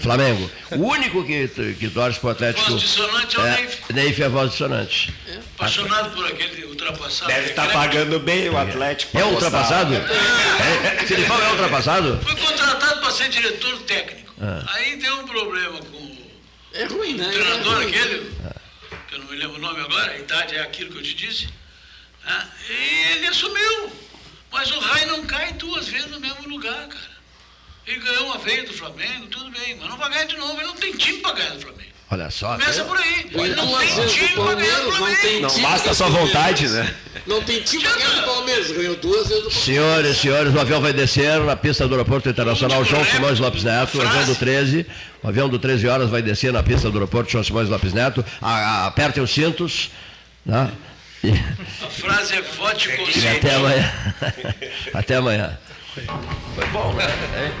[0.00, 0.50] Flamengo.
[0.72, 1.46] O único que,
[1.78, 2.70] que torce pro Atlético.
[2.70, 3.92] Voz dissonante é o é, Neif.
[3.92, 5.14] Neif é a voz dissonante.
[5.56, 7.30] Apaixonado por aquele ultrapassado.
[7.30, 9.16] Deve estar pagando bem o Atlético.
[9.18, 9.94] É ultrapassado?
[9.94, 10.94] postar.
[10.94, 12.18] É, Filipão é ultrapassado?
[12.22, 14.32] Foi contratado para ser diretor técnico.
[14.40, 14.64] Ah.
[14.74, 16.18] Aí deu um problema com o
[16.72, 17.28] É ruim, né?
[17.30, 17.88] treinador É ruim.
[17.88, 18.32] aquele,
[19.08, 21.14] que eu não me lembro o nome agora, a idade é aquilo que eu te
[21.14, 21.48] disse.
[22.24, 22.46] Né?
[22.68, 23.90] E ele assumiu.
[24.52, 27.12] Mas o raio não cai duas vezes no mesmo lugar, cara.
[27.86, 30.54] Ele ganhou uma vez do Flamengo, tudo bem, mas não vai ganhar de novo.
[30.54, 31.82] Ele não tem time para ganhar do Flamengo.
[32.10, 32.52] Olha só.
[32.52, 33.26] Começa por aí.
[33.32, 35.40] Ele não tem vezes time para ganhar do Palmeiras, não tem Flamengo.
[35.54, 36.32] Não basta só Palmeiras.
[36.32, 36.94] vontade, né?
[37.26, 38.70] Não tem time pra ganhar do Palmeiras.
[38.70, 39.64] Ganhou duas vezes do Palmeiras.
[39.64, 43.96] Senhores, senhores, o avião vai descer na pista do Aeroporto Internacional João Simões Lopes Neto,
[43.98, 44.86] o avião do 13.
[45.22, 48.22] O avião do 13 horas vai descer na pista do Aeroporto João Simões Lopes Neto.
[48.42, 48.50] A-
[48.82, 49.90] a- apertem os cintos.
[50.44, 50.70] Né?
[51.30, 53.46] A frase é vote e consciente.
[53.46, 53.92] até amanhã.
[54.94, 55.58] até amanhã.
[55.94, 57.04] Foi bom, né?
[57.44, 57.52] Hein?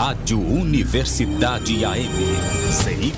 [0.00, 2.72] Rádio Universidade AM.
[2.72, 3.12] CY